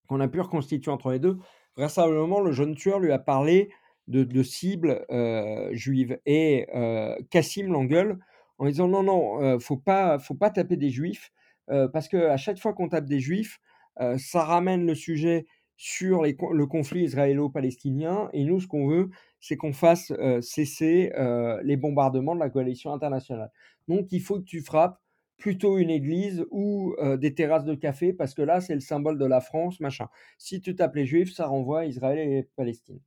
qu'on 0.07 0.19
a 0.19 0.27
pu 0.27 0.39
reconstituer 0.39 0.91
entre 0.91 1.11
les 1.11 1.19
deux, 1.19 1.37
vraisemblablement 1.77 2.39
le 2.39 2.51
jeune 2.51 2.75
tueur 2.75 2.99
lui 2.99 3.11
a 3.11 3.19
parlé 3.19 3.71
de, 4.07 4.43
cibles 4.43 5.05
juives 5.71 6.19
et 6.25 6.67
Cassim 7.31 7.71
l'engueule 7.71 8.19
en 8.57 8.67
disant 8.67 8.87
non 8.87 9.03
non, 9.03 9.59
faut 9.59 9.77
pas 9.77 10.19
faut 10.19 10.35
pas 10.35 10.49
taper 10.49 10.77
des 10.77 10.89
juifs 10.89 11.31
parce 11.67 12.07
que 12.07 12.27
à 12.27 12.37
chaque 12.37 12.59
fois 12.59 12.73
qu'on 12.73 12.89
tape 12.89 13.05
des 13.05 13.19
juifs, 13.19 13.59
ça 14.17 14.43
ramène 14.43 14.85
le 14.85 14.95
sujet 14.95 15.47
sur 15.77 16.23
le 16.23 16.65
conflit 16.65 17.03
israélo-palestinien. 17.03 18.29
Et 18.33 18.45
nous, 18.45 18.61
ce 18.61 18.67
qu'on 18.67 18.87
veut, 18.87 19.09
c'est 19.39 19.57
qu'on 19.57 19.73
fasse 19.73 20.13
cesser 20.41 21.11
les 21.63 21.77
bombardements 21.77 22.35
de 22.35 22.39
la 22.39 22.49
coalition 22.49 22.93
internationale. 22.93 23.51
Donc, 23.87 24.11
il 24.11 24.21
faut 24.21 24.39
que 24.39 24.45
tu 24.45 24.61
frappes 24.61 24.99
plutôt 25.37 25.77
une 25.77 25.89
église 25.89 26.45
ou 26.51 26.95
des 27.17 27.33
terrasses 27.35 27.65
de 27.65 27.75
café, 27.75 28.13
parce 28.13 28.33
que 28.33 28.41
là, 28.41 28.61
c'est 28.61 28.73
le 28.73 28.79
symbole 28.79 29.17
de 29.17 29.25
la 29.25 29.41
France, 29.41 29.79
machin. 29.79 30.07
Si 30.37 30.61
tu 30.61 30.75
tapes 30.75 30.95
les 30.95 31.05
juifs, 31.05 31.33
ça 31.33 31.47
renvoie 31.47 31.81
à 31.81 31.85
Israël 31.85 32.19
et 32.19 32.43
Palestine. 32.55 32.99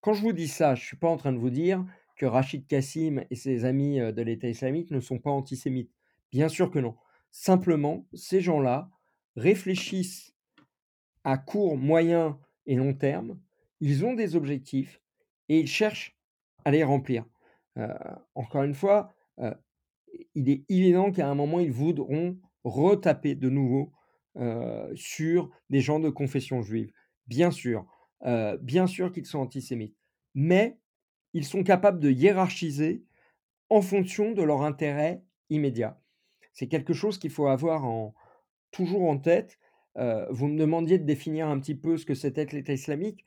quand 0.00 0.14
je 0.14 0.22
vous 0.22 0.32
dis 0.32 0.48
ça, 0.48 0.74
je 0.74 0.82
ne 0.82 0.86
suis 0.86 0.96
pas 0.96 1.08
en 1.08 1.16
train 1.16 1.32
de 1.32 1.38
vous 1.38 1.50
dire 1.50 1.84
que 2.16 2.26
Rachid 2.26 2.66
Kassim 2.66 3.24
et 3.30 3.34
ses 3.34 3.64
amis 3.64 3.98
de 3.98 4.22
l'État 4.22 4.48
islamique 4.48 4.90
ne 4.90 5.00
sont 5.00 5.18
pas 5.18 5.30
antisémites. 5.30 5.92
Bien 6.30 6.48
sûr 6.48 6.70
que 6.70 6.78
non. 6.78 6.96
Simplement, 7.30 8.06
ces 8.12 8.40
gens-là 8.40 8.90
réfléchissent 9.36 10.34
à 11.24 11.38
court, 11.38 11.76
moyen 11.76 12.38
et 12.66 12.74
long 12.74 12.94
terme. 12.94 13.40
Ils 13.80 14.04
ont 14.04 14.14
des 14.14 14.36
objectifs 14.36 15.00
et 15.48 15.60
ils 15.60 15.68
cherchent 15.68 16.18
à 16.64 16.70
les 16.70 16.84
remplir. 16.84 17.24
encore 18.34 18.64
une 18.64 18.74
fois, 18.74 19.14
il 20.34 20.48
est 20.48 20.64
évident 20.68 21.12
qu'à 21.12 21.28
un 21.28 21.34
moment, 21.34 21.60
ils 21.60 21.72
voudront 21.72 22.38
retaper 22.64 23.34
de 23.34 23.48
nouveau 23.48 23.92
sur 24.94 25.50
des 25.70 25.80
gens 25.80 26.00
de 26.00 26.08
confession 26.08 26.62
juive. 26.62 26.92
Bien 27.26 27.50
sûr, 27.50 27.86
bien 28.60 28.86
sûr 28.86 29.12
qu'ils 29.12 29.26
sont 29.26 29.40
antisémites. 29.40 29.96
Mais 30.34 30.78
ils 31.32 31.44
sont 31.44 31.62
capables 31.62 32.00
de 32.00 32.10
hiérarchiser 32.10 33.04
en 33.68 33.82
fonction 33.82 34.32
de 34.32 34.42
leur 34.42 34.62
intérêt 34.62 35.22
immédiat. 35.48 36.00
C'est 36.52 36.68
quelque 36.68 36.92
chose 36.92 37.18
qu'il 37.18 37.30
faut 37.30 37.46
avoir 37.46 38.12
toujours 38.70 39.08
en 39.08 39.18
tête 39.18 39.58
vous 40.30 40.48
me 40.48 40.58
demandiez 40.58 40.98
de 40.98 41.04
définir 41.04 41.48
un 41.48 41.58
petit 41.58 41.74
peu 41.74 41.96
ce 41.96 42.06
que 42.06 42.14
c'était 42.14 42.46
que 42.46 42.56
l'État 42.56 42.72
islamique. 42.72 43.24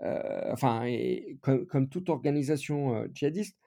enfin, 0.00 0.86
comme, 1.42 1.88
toute 1.88 2.08
organisation 2.08 3.06
djihadiste, 3.12 3.58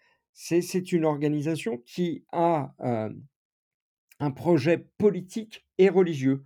c'est 0.42 0.94
une 0.94 1.04
organisation 1.04 1.80
qui 1.80 2.24
a 2.32 2.74
un 4.20 4.32
projet 4.32 4.78
politique 4.78 5.68
et 5.78 5.90
religieux. 5.90 6.46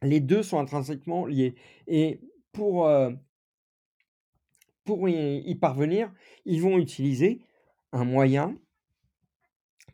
Les 0.00 0.20
deux 0.20 0.42
sont 0.42 0.58
intrinsèquement 0.58 1.26
liés. 1.26 1.56
Et 1.86 2.20
pour, 2.52 2.88
y 4.88 5.54
parvenir, 5.56 6.10
ils 6.46 6.62
vont 6.62 6.78
utiliser 6.78 7.42
un 7.92 8.06
moyen 8.06 8.58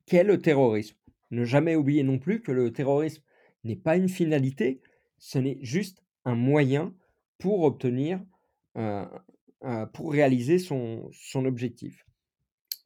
qu'est 0.07 0.23
le 0.23 0.41
terrorisme. 0.41 0.97
Ne 1.33 1.45
jamais 1.45 1.75
oublier 1.75 2.05
non 2.05 2.21
plus 2.21 2.41
que 2.41 2.53
le 2.53 2.73
terrorisme 2.73 3.25
n'est 3.65 3.75
pas 3.75 3.97
une 3.97 4.09
finalité, 4.09 4.81
ce 5.19 5.39
n'est 5.39 5.59
juste 5.61 6.05
un 6.25 6.37
moyen 6.37 6.95
pour 7.39 7.63
obtenir, 7.63 8.25
pour 9.93 10.13
réaliser 10.13 10.61
son 10.61 11.11
objectif. 11.35 12.07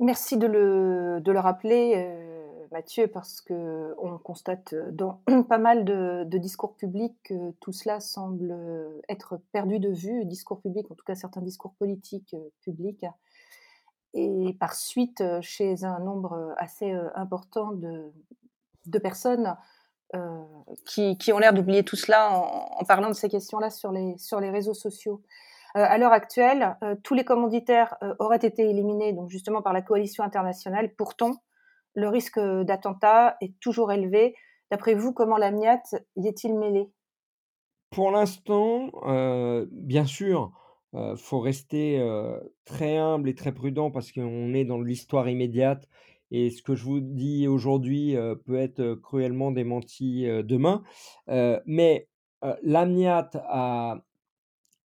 Merci 0.01 0.37
de 0.37 0.47
le, 0.47 1.21
de 1.21 1.33
le 1.33 1.39
rappeler, 1.39 2.09
Mathieu, 2.73 3.07
parce 3.07 3.41
qu'on 3.41 4.19
constate 4.23 4.75
dans 4.93 5.21
pas 5.49 5.59
mal 5.59 5.85
de, 5.85 6.39
discours 6.39 6.75
publics 6.75 7.17
que 7.25 7.53
tout 7.61 7.73
cela 7.73 8.01
semble 8.01 8.57
être 9.09 9.41
perdu 9.53 9.79
de 9.79 9.91
vue, 9.91 10.25
discours 10.25 10.61
publics, 10.61 10.91
en 10.91 10.95
tout 10.95 11.05
cas 11.05 11.15
certains 11.15 11.43
discours 11.43 11.75
politiques 11.75 12.35
publics, 12.61 13.07
et 14.15 14.57
par 14.59 14.75
suite 14.75 15.23
chez 15.41 15.85
un 15.85 16.01
nombre 16.01 16.55
assez 16.59 16.91
important 17.15 17.73
de, 17.73 18.13
de 18.87 18.99
personnes 18.99 19.57
euh, 20.15 20.43
qui, 20.85 21.17
qui, 21.19 21.33
ont 21.33 21.39
l'air 21.39 21.53
d'oublier 21.53 21.83
tout 21.83 21.97
cela 21.97 22.31
en, 22.31 22.79
en, 22.79 22.85
parlant 22.85 23.09
de 23.09 23.15
ces 23.15 23.29
questions-là 23.29 23.71
sur 23.71 23.91
les, 23.91 24.17
sur 24.19 24.39
les 24.39 24.51
réseaux 24.51 24.75
sociaux. 24.75 25.23
Euh, 25.77 25.85
à 25.89 25.99
l'heure 25.99 26.13
actuelle, 26.13 26.77
euh, 26.83 26.95
tous 27.03 27.15
les 27.15 27.25
commanditaires 27.25 27.97
auraient 28.21 28.37
été 28.37 28.69
éliminés 28.69 29.13
donc 29.13 29.31
justement 29.31 29.61
par 29.61 29.73
la 29.73 29.83
coalition 29.83 30.23
internationale. 30.23 30.95
Pourtant, 30.97 31.43
le 31.95 32.09
risque 32.09 32.39
d'attentat 32.39 33.37
est 33.41 33.59
toujours 33.61 33.93
élevé. 33.93 34.35
D'après 34.71 34.95
vous, 34.95 35.13
comment 35.13 35.37
l'AMIAT 35.37 35.83
y 36.17 36.29
est-il 36.29 36.57
mêlé 36.57 36.91
Pour 37.91 38.11
l'instant, 38.11 38.91
bien 39.71 40.05
sûr, 40.05 40.53
il 40.93 41.17
faut 41.17 41.39
rester 41.39 42.05
très 42.65 42.97
humble 42.97 43.29
et 43.29 43.37
très 43.37 43.53
prudent 43.53 43.93
parce 43.93 44.11
qu'on 44.11 44.55
est 44.55 44.65
dans 44.65 44.81
l'histoire 44.81 45.29
immédiate 45.29 45.89
et 46.33 46.51
ce 46.51 46.63
que 46.63 46.75
je 46.75 46.83
vous 46.83 46.99
dis 46.99 47.47
aujourd'hui 47.47 48.17
peut 48.45 48.57
être 48.57 48.95
cruellement 48.95 49.53
démenti 49.53 50.27
demain. 50.43 50.83
mais 51.67 52.09
l'AMNIAT 52.63 53.31
a, 53.35 54.03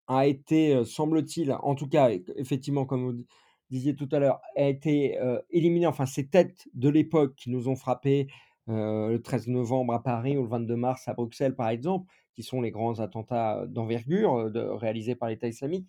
a 0.10 0.28
été, 0.28 0.84
semble-t-il, 0.84 1.54
en 1.54 1.76
tout 1.76 1.88
cas, 1.88 2.10
effectivement, 2.36 2.86
comme 2.86 3.06
vous 3.06 3.24
disiez 3.70 3.96
tout 3.96 4.10
à 4.12 4.20
l'heure, 4.20 4.42
a 4.58 4.68
été 4.68 5.18
éliminé, 5.52 5.86
enfin 5.88 6.06
ces 6.06 6.28
têtes 6.28 6.68
de 6.74 6.90
l'époque 6.90 7.36
qui 7.36 7.50
nous 7.50 7.70
ont 7.70 7.76
frappés 7.76 8.28
le 8.68 9.18
13 9.18 9.48
novembre 9.48 9.94
à 9.94 10.04
Paris 10.04 10.36
ou 10.36 10.42
le 10.42 10.50
22 10.50 10.76
mars 10.76 11.08
à 11.08 11.14
Bruxelles, 11.14 11.56
par 11.56 11.70
exemple, 11.70 12.12
qui 12.34 12.44
sont 12.44 12.60
les 12.62 12.72
grands 12.72 13.00
attentats 13.00 13.66
d'envergure 13.68 14.52
réalisés 14.80 15.16
par 15.16 15.30
l'État 15.30 15.48
islamique, 15.48 15.88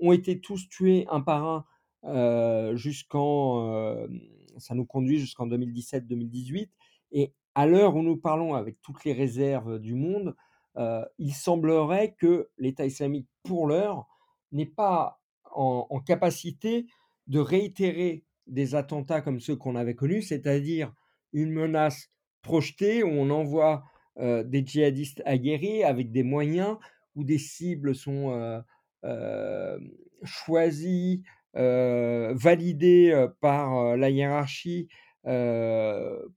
ont 0.00 0.12
été 0.12 0.40
tous 0.40 0.68
tués 0.68 1.06
un 1.10 1.20
par 1.20 1.44
un 1.44 2.74
jusqu'en 2.74 4.08
ça 4.56 4.74
nous 4.74 4.86
conduit 4.86 5.18
jusqu'en 5.18 5.46
2017-2018. 5.46 6.68
Et 7.12 7.32
à 7.54 7.66
l'heure 7.66 7.96
où 7.96 8.02
nous 8.02 8.16
parlons 8.16 8.54
avec 8.54 8.80
toutes 8.82 9.04
les 9.04 9.12
réserves 9.12 9.78
du 9.78 9.94
monde, 9.94 10.34
euh, 10.78 11.04
il 11.18 11.34
semblerait 11.34 12.14
que 12.18 12.48
l'État 12.56 12.86
islamique, 12.86 13.28
pour 13.42 13.66
l'heure, 13.66 14.06
n'est 14.52 14.66
pas 14.66 15.20
en, 15.52 16.00
capacité 16.00 16.86
de 17.26 17.40
réitérer 17.40 18.24
des 18.46 18.74
attentats 18.74 19.20
comme 19.20 19.40
ceux 19.40 19.56
qu'on 19.56 19.76
avait 19.76 19.94
connus, 19.94 20.22
c'est-à-dire 20.22 20.92
une 21.32 21.50
menace 21.50 22.10
projetée 22.42 23.02
où 23.02 23.08
on 23.08 23.30
envoie 23.30 23.84
euh, 24.18 24.44
des 24.44 24.64
djihadistes 24.64 25.22
aguerris 25.26 25.82
avec 25.82 26.12
des 26.12 26.22
moyens, 26.22 26.76
où 27.16 27.24
des 27.24 27.38
cibles 27.38 27.94
sont 27.94 28.62
euh, 29.04 29.78
choisies, 30.22 31.22
euh, 31.56 32.32
validé 32.34 33.26
par 33.40 33.96
la 33.96 34.10
hiérarchie 34.10 34.88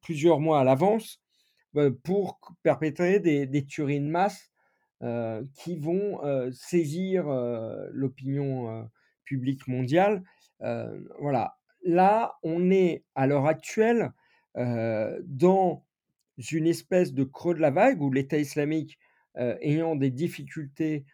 plusieurs 0.02 0.40
mois 0.40 0.60
à 0.60 0.64
l'avance 0.64 1.21
pour 2.04 2.40
perpétrer 2.64 3.20
des, 3.20 3.46
des, 3.46 3.66
tueries 3.66 4.00
de 4.00 4.08
masse 4.08 4.52
qui 5.56 5.80
vont 5.80 6.20
saisir 6.52 7.26
l'opinion 7.92 8.88
publique 9.26 9.68
mondiale. 9.68 10.24
voilà. 11.20 11.58
Là, 11.84 12.36
on 12.44 12.70
est 12.70 13.04
à 13.16 13.26
l'heure 13.26 13.48
actuelle 13.48 14.12
dans 14.56 15.84
une 16.38 16.68
espèce 16.68 17.14
de 17.14 17.24
creux 17.24 17.56
de 17.56 17.62
la 17.62 17.72
vague 17.72 18.02
où 18.02 18.12
l'État 18.12 18.38
islamique, 18.38 19.00
ayant 19.36 19.96
des 19.96 20.12
difficultés 20.12 21.06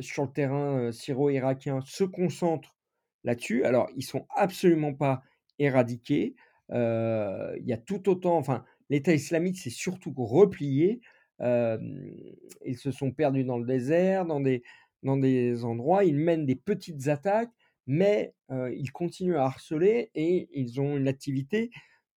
sur 0.00 0.24
le 0.24 0.32
terrain 0.32 0.90
syro-irakien, 0.90 1.80
se 1.84 2.04
concentre 2.04 2.76
là-dessus. 3.24 3.64
Alors, 3.64 3.88
ils 3.96 4.04
sont 4.04 4.26
absolument 4.36 4.94
pas 4.94 5.22
éradiqués. 5.58 6.34
il 6.70 7.64
y 7.64 7.72
a 7.72 7.78
tout 7.78 8.08
autant, 8.08 8.36
enfin, 8.36 8.64
l'État 8.90 9.14
islamique 9.14 9.58
s'est 9.58 9.70
surtout 9.70 10.12
replié. 10.16 11.00
ils 11.40 12.76
se 12.76 12.90
sont 12.90 13.12
perdus 13.12 13.44
dans 13.44 13.58
le 13.58 13.64
désert, 13.64 14.26
dans 14.26 14.40
des, 14.40 15.64
endroits. 15.64 16.04
Ils 16.04 16.18
mènent 16.18 16.44
des 16.44 16.56
petites 16.56 17.08
attaques, 17.08 17.52
mais 17.86 18.34
ils 18.50 18.92
continuent 18.92 19.38
à 19.38 19.44
harceler 19.44 20.10
et 20.14 20.48
ils 20.52 20.80
ont 20.80 20.96
une 20.96 21.08
activité 21.08 21.70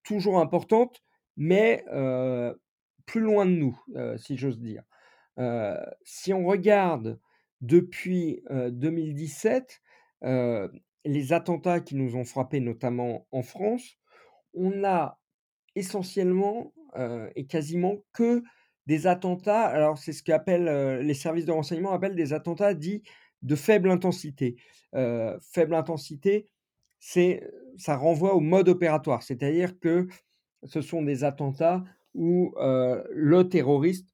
toujours 0.02 0.40
importantes, 0.40 1.04
mais 1.36 1.84
plus 3.06 3.20
loin 3.20 3.46
de 3.46 3.52
nous, 3.52 3.78
si 4.16 4.36
j'ose 4.36 4.58
dire. 4.58 4.82
si 6.02 6.32
on 6.32 6.44
regarde 6.44 7.20
depuis 7.60 8.42
2017, 8.50 9.80
les 11.04 11.32
attentats 11.32 11.80
qui 11.80 11.94
nous 11.94 12.16
ont 12.16 12.24
frappés, 12.24 12.60
notamment 12.60 13.26
en 13.30 13.42
France, 13.42 13.98
on 14.54 14.84
a 14.84 15.18
essentiellement 15.74 16.72
et 17.34 17.46
quasiment 17.46 18.04
que 18.12 18.42
des 18.86 19.06
attentats. 19.06 19.66
Alors, 19.66 19.98
c'est 19.98 20.12
ce 20.12 20.22
qu'appellent 20.22 21.00
les 21.00 21.14
services 21.14 21.46
de 21.46 21.52
renseignement 21.52 21.92
appellent 21.92 22.16
des 22.16 22.32
attentats 22.32 22.74
dits 22.74 23.02
de 23.42 23.54
faible 23.56 23.90
intensité. 23.90 24.56
faible 25.40 25.74
intensité, 25.74 26.48
c'est 26.98 27.42
ça 27.76 27.96
renvoie 27.96 28.34
au 28.34 28.40
mode 28.40 28.68
opératoire, 28.68 29.22
c'est-à-dire 29.22 29.78
que 29.80 30.06
ce 30.64 30.80
sont 30.80 31.02
des 31.02 31.24
attentats 31.24 31.82
où 32.14 32.54
le 32.58 33.42
terroriste, 33.44 34.08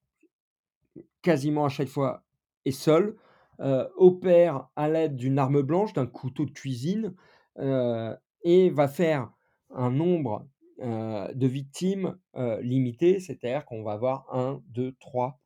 quasiment 1.22 1.64
à 1.64 1.68
chaque 1.68 1.88
fois, 1.88 2.24
est 2.64 2.70
seul, 2.70 3.16
opère 3.58 4.68
à 4.76 4.88
l'aide 4.88 5.16
d'une 5.16 5.38
arme 5.38 5.62
blanche, 5.62 5.92
d'un 5.92 6.06
couteau 6.06 6.44
de 6.44 6.52
cuisine, 6.52 7.14
et 7.58 8.70
va 8.70 8.88
faire 8.88 9.32
un 9.70 9.90
nombre 9.90 10.46
de 10.80 11.46
victimes 11.46 12.18
limité, 12.60 13.20
c'est-à-dire 13.20 13.64
qu'on 13.64 13.82
va 13.82 13.92
avoir 13.92 14.32
1, 14.34 14.62
2, 14.68 14.96
3, 15.00 15.40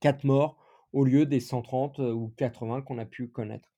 4 0.00 0.24
morts 0.24 0.56
au 0.92 1.04
lieu 1.04 1.26
des 1.26 1.40
130 1.40 1.98
ou 1.98 2.32
80 2.36 2.82
qu'on 2.82 2.98
a 2.98 3.06
pu 3.06 3.28
connaître 3.28 3.68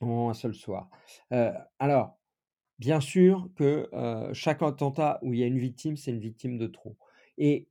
en 0.00 0.30
un 0.30 0.34
seul 0.34 0.54
soir. 0.54 0.88
alors, 1.78 2.18
bien 2.78 3.00
sûr 3.00 3.50
que 3.56 3.88
chaque 4.32 4.62
attentat 4.62 5.18
où 5.22 5.34
il 5.34 5.40
y 5.40 5.42
a 5.42 5.46
une 5.46 5.58
victime, 5.58 5.96
c'est 5.96 6.10
une 6.10 6.20
victime 6.20 6.58
de 6.58 6.66
trop. 6.66 6.96
Et 7.36 7.68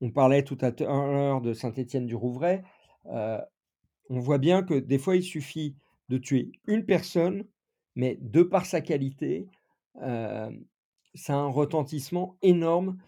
on 0.00 0.10
parlait 0.10 0.44
tout 0.44 0.58
à 0.60 0.70
l'heure 0.70 1.40
de 1.40 1.52
Saint-Étienne-du-Rouvray. 1.52 2.62
on 3.04 4.20
voit 4.20 4.38
bien 4.38 4.62
que 4.62 4.74
des 4.74 4.98
fois, 4.98 5.16
il 5.16 5.22
suffit 5.22 5.76
de 6.08 6.18
tuer 6.18 6.52
une 6.66 6.86
personne, 6.86 7.44
mais 7.96 8.18
de 8.20 8.42
par 8.42 8.66
sa 8.66 8.80
qualité, 8.80 9.48
ça 11.16 11.34
a 11.34 11.38
un 11.38 11.48
retentissement 11.48 12.38
énorme 12.42 12.98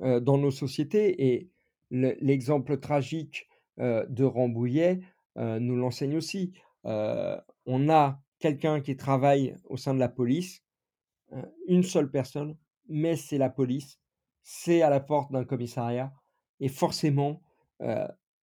dans 0.00 0.38
nos 0.38 0.50
sociétés. 0.50 1.34
Et 1.34 1.50
l'exemple 1.90 2.78
tragique 2.78 3.48
de 3.78 4.24
Rambouillet 4.24 5.00
nous 5.36 5.76
l'enseigne 5.76 6.16
aussi. 6.16 6.54
on 6.84 7.88
a 7.88 8.20
quelqu'un 8.38 8.80
qui 8.80 8.96
travaille 8.96 9.56
au 9.64 9.76
sein 9.76 9.94
de 9.94 9.98
la 9.98 10.08
police, 10.08 10.62
une 11.66 11.82
seule 11.82 12.10
personne, 12.10 12.56
mais 12.88 13.16
c'est 13.16 13.38
la 13.38 13.50
police, 13.50 13.98
c'est 14.42 14.82
à 14.82 14.90
la 14.90 15.00
porte 15.00 15.32
d'un 15.32 15.44
commissariat, 15.44 16.12
et 16.60 16.68
forcément, 16.68 17.42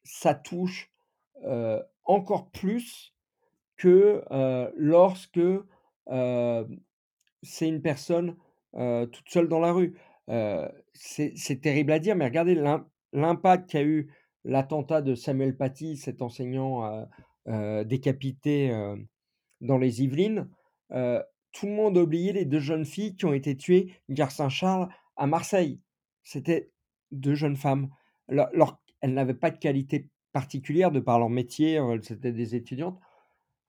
ça 0.04 0.36
touche 0.36 0.92
encore 2.04 2.50
plus 2.52 3.14
que 3.78 4.24
lorsque 4.76 5.42
c'est 7.42 7.68
une 7.68 7.82
personne 7.82 8.36
toute 8.74 9.30
seule 9.30 9.48
dans 9.48 9.60
la 9.60 9.72
rue. 9.72 9.96
c'est 10.94 11.62
terrible 11.62 11.92
à 11.92 12.00
dire, 12.00 12.16
mais 12.16 12.26
regardez 12.26 12.56
l'impact 13.14 13.70
qu'a 13.70 13.84
eu 13.84 14.12
l'attentat 14.44 15.02
de 15.02 15.16
Samuel 15.16 15.56
Paty, 15.56 15.98
cet 15.98 16.22
enseignant 16.22 17.08
décapité 17.86 18.72
dans 19.62 19.78
les 19.78 20.04
Yvelines. 20.04 20.50
tout 20.90 21.66
le 21.66 21.72
monde 21.72 21.98
a 21.98 22.02
oublié 22.02 22.34
les 22.34 22.46
deux 22.46 22.60
jeunes 22.60 22.86
filles 22.86 23.16
qui 23.16 23.26
ont 23.26 23.34
été 23.34 23.56
tuées, 23.56 23.94
gare 24.10 24.32
Saint-Charles, 24.32 24.90
à 25.16 25.28
Marseille. 25.28 25.80
C'était 26.24 26.72
deux 27.12 27.36
jeunes 27.36 27.58
femmes. 27.58 27.90
elles 28.28 29.14
n'avaient 29.14 29.34
pas 29.34 29.52
de 29.52 29.58
qualité 29.58 30.10
particulière 30.32 30.92
de 30.92 31.00
par 31.00 31.20
leur 31.20 31.30
métier, 31.30 31.80
c'était 32.02 32.32
des 32.32 32.56
étudiantes. 32.56 33.00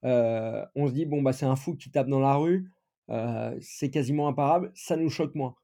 on 0.03 0.87
se 0.87 0.93
dit, 0.93 1.07
bon, 1.07 1.23
bah, 1.23 1.33
c'est 1.33 1.47
un 1.47 1.57
fou 1.57 1.77
qui 1.77 1.91
tape 1.91 2.09
dans 2.09 2.21
la 2.21 2.37
rue, 2.37 2.71
c'est 3.61 3.91
quasiment 3.91 4.29
imparable, 4.29 4.73
ça 4.75 4.97
nous 4.97 5.11
choque 5.11 5.35
moins. 5.35 5.55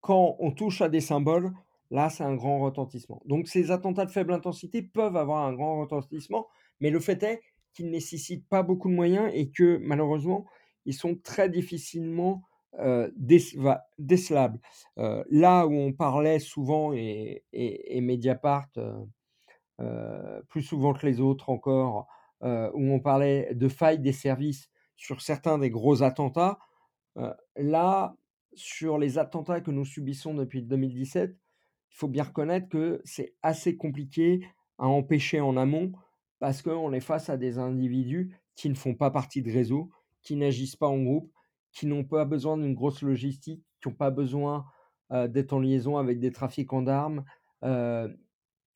Quand 0.00 0.36
on 0.38 0.50
touche 0.50 0.82
à 0.82 0.88
des 0.88 1.00
symboles, 1.00 1.52
là, 1.90 2.10
c'est 2.10 2.24
un 2.24 2.34
grand 2.34 2.60
retentissement. 2.60 3.22
Donc, 3.24 3.48
ces 3.48 3.70
attentats 3.70 4.04
de 4.04 4.10
faible 4.10 4.32
intensité 4.32 4.82
peuvent 4.82 5.16
avoir 5.16 5.46
un 5.46 5.52
grand 5.52 5.80
retentissement, 5.80 6.48
mais 6.80 6.90
le 6.90 7.00
fait 7.00 7.22
est 7.22 7.42
qu'ils 7.74 7.86
ne 7.86 7.92
nécessitent 7.92 8.48
pas 8.48 8.62
beaucoup 8.62 8.88
de 8.88 8.94
moyens 8.94 9.30
et 9.32 9.50
que, 9.50 9.78
malheureusement, 9.78 10.46
ils 10.84 10.94
sont 10.94 11.16
très 11.16 11.48
difficilement 11.48 12.42
décelables. 13.98 14.60
là 14.96 15.66
où 15.66 15.74
on 15.74 15.92
parlait 15.92 16.38
souvent, 16.38 16.92
et, 16.92 17.44
et, 17.52 18.00
Mediapart, 18.00 18.68
plus 20.48 20.62
souvent 20.62 20.94
que 20.94 21.06
les 21.06 21.20
autres 21.20 21.50
encore, 21.50 22.06
où 22.42 22.46
on 22.92 23.00
parlait 23.00 23.54
de 23.54 23.68
failles 23.68 24.00
des 24.00 24.12
services 24.12 24.70
sur 24.96 25.20
certains 25.20 25.58
des 25.58 25.70
gros 25.70 26.02
attentats, 26.02 26.58
là, 27.56 28.16
sur 28.54 28.98
les 28.98 29.18
attentats 29.18 29.60
que 29.60 29.70
nous 29.70 29.84
subissons 29.84 30.34
depuis 30.34 30.62
2017, 30.62 31.30
il 31.30 31.96
faut 31.96 32.08
bien 32.08 32.24
reconnaître 32.24 32.68
que 32.68 33.00
c'est 33.04 33.34
assez 33.42 33.76
compliqué 33.76 34.46
à 34.78 34.86
empêcher 34.86 35.40
en 35.40 35.56
amont 35.56 35.92
parce 36.38 36.62
qu'on 36.62 36.92
est 36.92 37.00
face 37.00 37.28
à 37.28 37.36
des 37.36 37.58
individus 37.58 38.34
qui 38.56 38.68
ne 38.68 38.74
font 38.74 38.94
pas 38.94 39.10
partie 39.10 39.42
de 39.42 39.52
réseau, 39.52 39.90
qui 40.22 40.36
n'agissent 40.36 40.76
pas 40.76 40.88
en 40.88 41.02
groupe, 41.02 41.32
qui 41.72 41.86
n'ont 41.86 42.04
pas 42.04 42.24
besoin 42.24 42.56
d'une 42.56 42.74
grosse 42.74 43.02
logistique, 43.02 43.64
qui 43.80 43.88
n'ont 43.88 43.94
pas 43.94 44.10
besoin 44.10 44.66
d'être 45.10 45.52
en 45.52 45.60
liaison 45.60 45.98
avec 45.98 46.18
des 46.18 46.32
trafiquants 46.32 46.82
d'armes. 46.82 47.24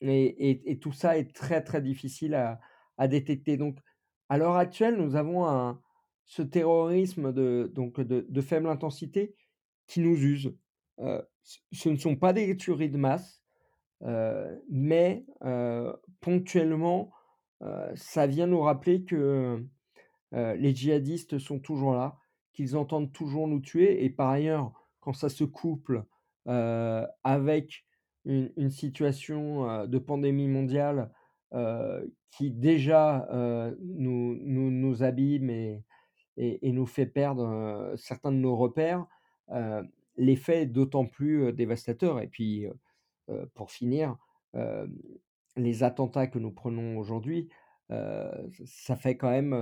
Et, 0.01 0.79
tout 0.81 0.93
ça 0.93 1.17
est 1.17 1.33
très 1.35 1.61
très 1.63 1.81
difficile 1.81 2.35
à, 2.35 2.59
à 2.97 3.07
détecter. 3.07 3.57
Donc, 3.57 3.79
à 4.29 4.37
l'heure 4.37 4.55
actuelle, 4.55 4.97
nous 4.97 5.15
avons 5.15 5.47
un, 5.47 5.79
ce 6.27 6.41
terrorisme 6.41 7.33
de, 7.33 7.71
donc 7.73 7.99
de, 8.01 8.41
faible 8.41 8.67
intensité 8.67 9.33
qui 9.87 10.01
nous 10.01 10.15
use. 10.15 10.53
ce 11.71 11.89
ne 11.89 11.95
sont 11.95 12.17
pas 12.17 12.33
des 12.33 12.55
tueries 12.57 12.89
de 12.89 12.97
masse, 12.97 13.41
mais 14.69 15.25
ponctuellement, 16.19 17.11
ça 17.95 18.27
vient 18.27 18.47
nous 18.47 18.59
rappeler 18.59 19.03
que 19.03 19.65
les 20.33 20.75
djihadistes 20.75 21.39
sont 21.39 21.59
toujours 21.59 21.93
là, 21.93 22.17
qu'ils 22.53 22.75
entendent 22.75 23.13
toujours 23.13 23.47
nous 23.47 23.61
tuer, 23.61 24.03
et 24.03 24.09
par 24.09 24.29
ailleurs, 24.29 24.73
quand 24.99 25.13
ça 25.13 25.29
se 25.29 25.45
couple 25.45 26.03
avec 26.45 27.85
une, 28.25 28.69
situation 28.69 29.87
de 29.87 29.97
pandémie 29.97 30.49
mondiale 30.49 31.09
qui 32.31 32.51
déjà 32.51 33.25
nous, 33.79 34.37
nous, 34.41 34.69
nous 34.71 35.03
abîme 35.03 35.49
et, 35.49 35.85
et, 36.37 36.71
nous 36.71 36.85
fait 36.85 37.07
perdre 37.07 37.93
certains 37.97 38.31
de 38.31 38.37
nos 38.37 38.55
repères, 38.55 39.05
l'effet 40.15 40.61
est 40.61 40.67
d'autant 40.67 41.05
plus 41.05 41.51
dévastateur. 41.53 42.21
Et 42.21 42.27
puis, 42.27 42.67
pour 43.53 43.71
finir, 43.71 44.17
les 45.55 45.83
attentats 45.83 46.27
que 46.27 46.39
nous 46.39 46.51
prenons 46.51 46.97
aujourd'hui, 46.97 47.49
ça 47.89 48.95
fait 48.95 49.17
quand 49.17 49.29
même 49.29 49.55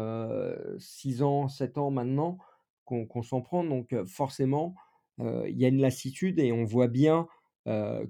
6 0.78 1.24
ans, 1.24 1.48
7 1.48 1.78
ans 1.78 1.92
maintenant 1.92 2.38
qu'on 2.84 3.24
s'en 3.24 3.42
prend. 3.42 3.64
Donc 3.64 3.96
forcément, 4.06 4.76
il 5.20 5.58
y 5.58 5.66
a 5.66 5.70
une 5.70 5.82
lassitude 5.82 6.40
et 6.40 6.52
on 6.52 6.66
voit 6.66 6.88
bien 6.88 7.28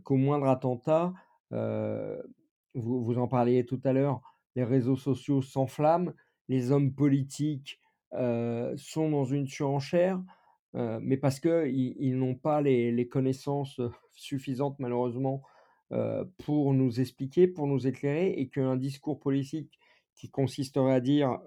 qu'au 0.03 0.15
moindre 0.15 0.47
attentat, 0.47 1.13
vous, 1.51 3.03
vous 3.03 3.17
en 3.17 3.27
parliez 3.27 3.65
tout 3.65 3.79
à 3.83 3.93
l'heure, 3.93 4.21
les 4.55 4.63
réseaux 4.63 4.95
sociaux 4.95 5.41
s'enflamment, 5.41 6.11
les 6.47 6.71
hommes 6.71 6.93
politiques 6.93 7.79
sont 8.77 9.09
dans 9.09 9.25
une 9.25 9.47
surenchère, 9.47 10.21
mais 10.73 11.17
parce 11.17 11.39
qu'ils 11.39 11.95
ils, 11.99 12.17
n'ont 12.17 12.35
pas 12.35 12.61
les, 12.61 13.07
connaissances 13.07 13.79
suffisantes 14.13 14.77
malheureusement 14.79 15.41
pour 16.45 16.73
nous 16.73 16.99
expliquer, 16.99 17.47
pour 17.47 17.67
nous 17.67 17.87
éclairer, 17.87 18.31
et 18.31 18.49
qu'un 18.49 18.75
discours 18.75 19.19
politique 19.19 19.79
qui 20.15 20.29
consisterait 20.29 20.93
à 20.93 20.99
dire 20.99 21.39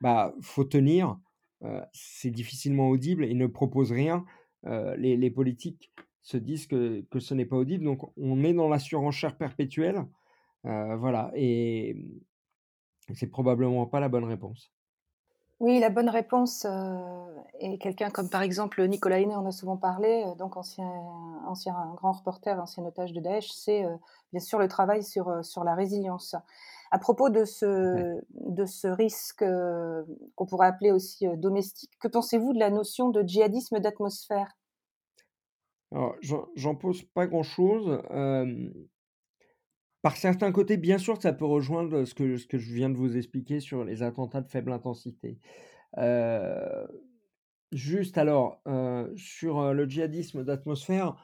bah 0.00 0.34
faut 0.40 0.64
tenir, 0.64 1.18
c'est 1.92 2.30
difficilement 2.30 2.88
audible 2.88 3.24
et 3.24 3.34
ne 3.34 3.46
propose 3.46 3.92
rien. 3.92 4.24
Les, 4.64 5.30
politiques 5.30 5.92
se 6.22 6.36
disent 6.36 6.66
que, 6.66 7.04
ce 7.18 7.34
n'est 7.34 7.46
pas 7.46 7.56
audible, 7.56 7.84
donc 7.84 8.12
on 8.16 8.44
est 8.44 8.54
dans 8.54 8.68
la 8.68 8.78
surenchère 8.78 9.36
perpétuelle, 9.36 10.04
voilà, 10.64 11.32
et 11.34 11.96
c'est 13.14 13.30
probablement 13.30 13.86
pas 13.86 14.00
la 14.00 14.08
bonne 14.08 14.24
réponse. 14.24 14.72
Oui, 15.60 15.78
la 15.78 15.90
bonne 15.90 16.08
réponse 16.08 16.66
est 17.58 17.76
quelqu'un 17.76 18.08
comme 18.08 18.30
par 18.30 18.40
exemple 18.40 18.82
Nicolas 18.88 19.20
Henné, 19.20 19.36
on 19.36 19.44
a 19.44 19.52
souvent 19.52 19.76
parlé, 19.76 20.24
donc 20.38 20.56
ancien, 20.56 20.90
ancien 21.46 21.74
grand 21.96 22.12
reporter, 22.12 22.58
ancien 22.58 22.82
otage 22.86 23.12
de 23.12 23.20
Daesh, 23.20 23.50
c'est 23.52 23.84
bien 24.32 24.40
sûr 24.40 24.58
le 24.58 24.68
travail 24.68 25.02
sur, 25.02 25.44
sur 25.44 25.62
la 25.62 25.74
résilience. 25.74 26.34
À 26.90 26.98
propos 26.98 27.28
de 27.28 27.44
ce, 27.44 28.18
de 28.30 28.64
ce 28.64 28.88
risque 28.88 29.44
qu'on 30.34 30.46
pourrait 30.46 30.68
appeler 30.68 30.92
aussi 30.92 31.28
domestique, 31.36 31.90
que 32.00 32.08
pensez-vous 32.08 32.54
de 32.54 32.58
la 32.58 32.70
notion 32.70 33.10
de 33.10 33.22
djihadisme 33.22 33.80
d'atmosphère? 33.80 34.56
Alors, 35.92 36.16
j'en 36.56 36.74
pose 36.74 37.02
pas 37.12 37.26
grand-chose. 37.26 38.00
Par 40.02 40.16
certains 40.16 40.52
côtés, 40.52 40.76
bien 40.76 40.98
sûr, 40.98 41.20
ça 41.20 41.32
peut 41.32 41.44
rejoindre 41.44 42.04
ce 42.04 42.14
que, 42.14 42.36
ce 42.36 42.46
que 42.46 42.58
je 42.58 42.72
viens 42.72 42.90
de 42.90 42.96
vous 42.96 43.16
expliquer 43.16 43.60
sur 43.60 43.84
les 43.84 44.02
attentats 44.02 44.40
de 44.40 44.48
faible 44.48 44.72
intensité. 44.72 45.38
juste 47.72 48.18
alors, 48.18 48.62
sur 49.16 49.72
le 49.72 49.88
djihadisme 49.88 50.44
d'atmosphère, 50.44 51.16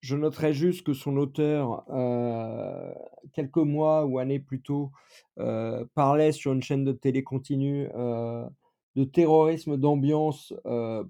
je 0.00 0.16
noterai 0.16 0.52
juste 0.52 0.86
que 0.86 0.92
son 0.92 1.16
auteur, 1.16 1.84
quelques 3.32 3.56
mois 3.56 4.06
ou 4.06 4.18
années 4.18 4.38
plus 4.38 4.62
tôt, 4.62 4.92
parlait 5.94 6.32
sur 6.32 6.52
une 6.52 6.62
chaîne 6.62 6.84
de 6.84 6.92
télé 6.92 7.24
continue 7.24 7.88
de 7.88 9.04
terrorisme 9.04 9.76
d'ambiance 9.76 10.52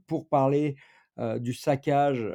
pour 0.06 0.28
parler 0.28 0.76
du 1.38 1.52
saccage 1.52 2.34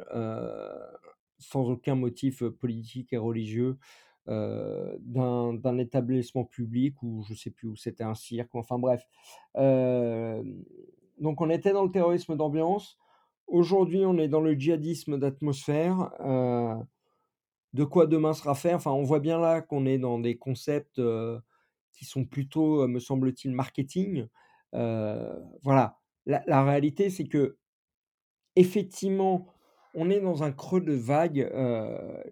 sans 1.38 1.68
aucun 1.68 1.96
motif 1.96 2.44
politique 2.44 3.12
et 3.12 3.16
religieux 3.18 3.78
d'un 4.26 5.78
établissement 5.78 6.44
public 6.44 7.02
ou 7.02 7.22
je 7.28 7.34
sais 7.34 7.50
plus 7.50 7.68
où 7.68 7.76
c'était 7.76 8.04
un 8.04 8.14
cirque, 8.14 8.54
enfin 8.54 8.78
bref. 8.78 9.06
donc 9.54 11.40
on 11.40 11.50
était 11.50 11.72
dans 11.72 11.84
le 11.84 11.90
terrorisme 11.90 12.36
d'ambiance. 12.36 12.98
Aujourd'hui, 13.46 14.06
on 14.06 14.16
est 14.16 14.28
dans 14.28 14.40
le 14.40 14.54
djihadisme 14.54 15.18
d'atmosphère. 15.18 16.10
de 17.74 17.84
quoi 17.84 18.06
demain 18.06 18.32
sera 18.32 18.54
fait 18.54 18.74
Enfin, 18.74 18.92
on 18.92 19.02
voit 19.02 19.20
bien 19.20 19.38
là 19.38 19.60
qu'on 19.60 19.84
est 19.86 19.98
dans 19.98 20.18
des 20.18 20.36
concepts 20.36 21.00
qui 21.92 22.04
sont 22.04 22.24
plutôt, 22.24 22.86
me 22.88 23.00
semble-t-il, 23.00 23.52
marketing. 23.52 24.26
voilà. 24.72 25.98
La, 26.26 26.64
réalité, 26.64 27.10
c'est 27.10 27.26
que 27.26 27.58
effectivement, 28.56 29.46
on 29.94 30.10
est 30.10 30.20
dans 30.20 30.42
un 30.42 30.52
creux 30.52 30.80
de 30.80 30.94
vague 30.94 31.52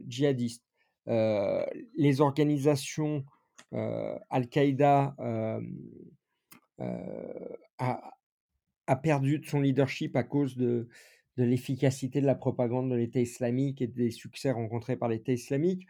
djihadiste. 0.07 0.64
Les 1.07 2.21
organisations 2.21 3.25
Al-Qaïda 3.73 5.15
a, 7.79 8.13
a 8.87 8.97
perdu 8.97 9.39
de 9.39 9.47
son 9.47 9.61
leadership 9.61 10.17
à 10.17 10.23
cause 10.23 10.57
de, 10.57 10.89
l'efficacité 11.37 12.21
de 12.21 12.27
la 12.27 12.35
propagande 12.35 12.91
de 12.91 12.97
l'État 12.97 13.21
islamique 13.21 13.81
et 13.81 13.87
des 13.87 14.11
succès 14.11 14.51
rencontrés 14.51 14.97
par 14.97 15.09
l'État 15.09 15.33
islamique. 15.33 15.87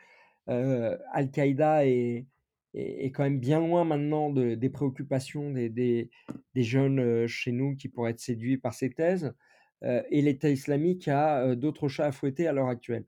Euh, 0.48 0.96
Al-Qaïda 1.12 1.86
est, 1.86 2.26
quand 2.74 3.24
même 3.24 3.40
bien 3.40 3.60
loin 3.60 3.84
maintenant 3.84 4.30
de, 4.30 4.54
des 4.54 4.70
préoccupations 4.70 5.50
des, 5.50 6.10
jeunes 6.54 7.00
euh, 7.00 7.26
chez 7.26 7.52
nous 7.52 7.76
qui 7.76 7.88
pourraient 7.88 8.12
être 8.12 8.20
séduits 8.20 8.56
par 8.56 8.74
ces 8.74 8.90
thèses. 8.90 9.34
Euh, 9.82 10.02
et 10.10 10.22
l'État 10.22 10.48
islamique 10.48 11.08
a 11.08 11.56
d'autres 11.56 11.88
chats 11.88 12.06
à 12.06 12.12
fouetter 12.12 12.46
à 12.46 12.52
l'heure 12.52 12.68
actuelle. 12.68 13.04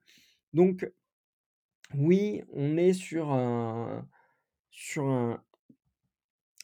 Donc, 0.53 0.91
oui, 1.97 2.43
on 2.53 2.77
est 2.77 2.93
sur 2.93 3.37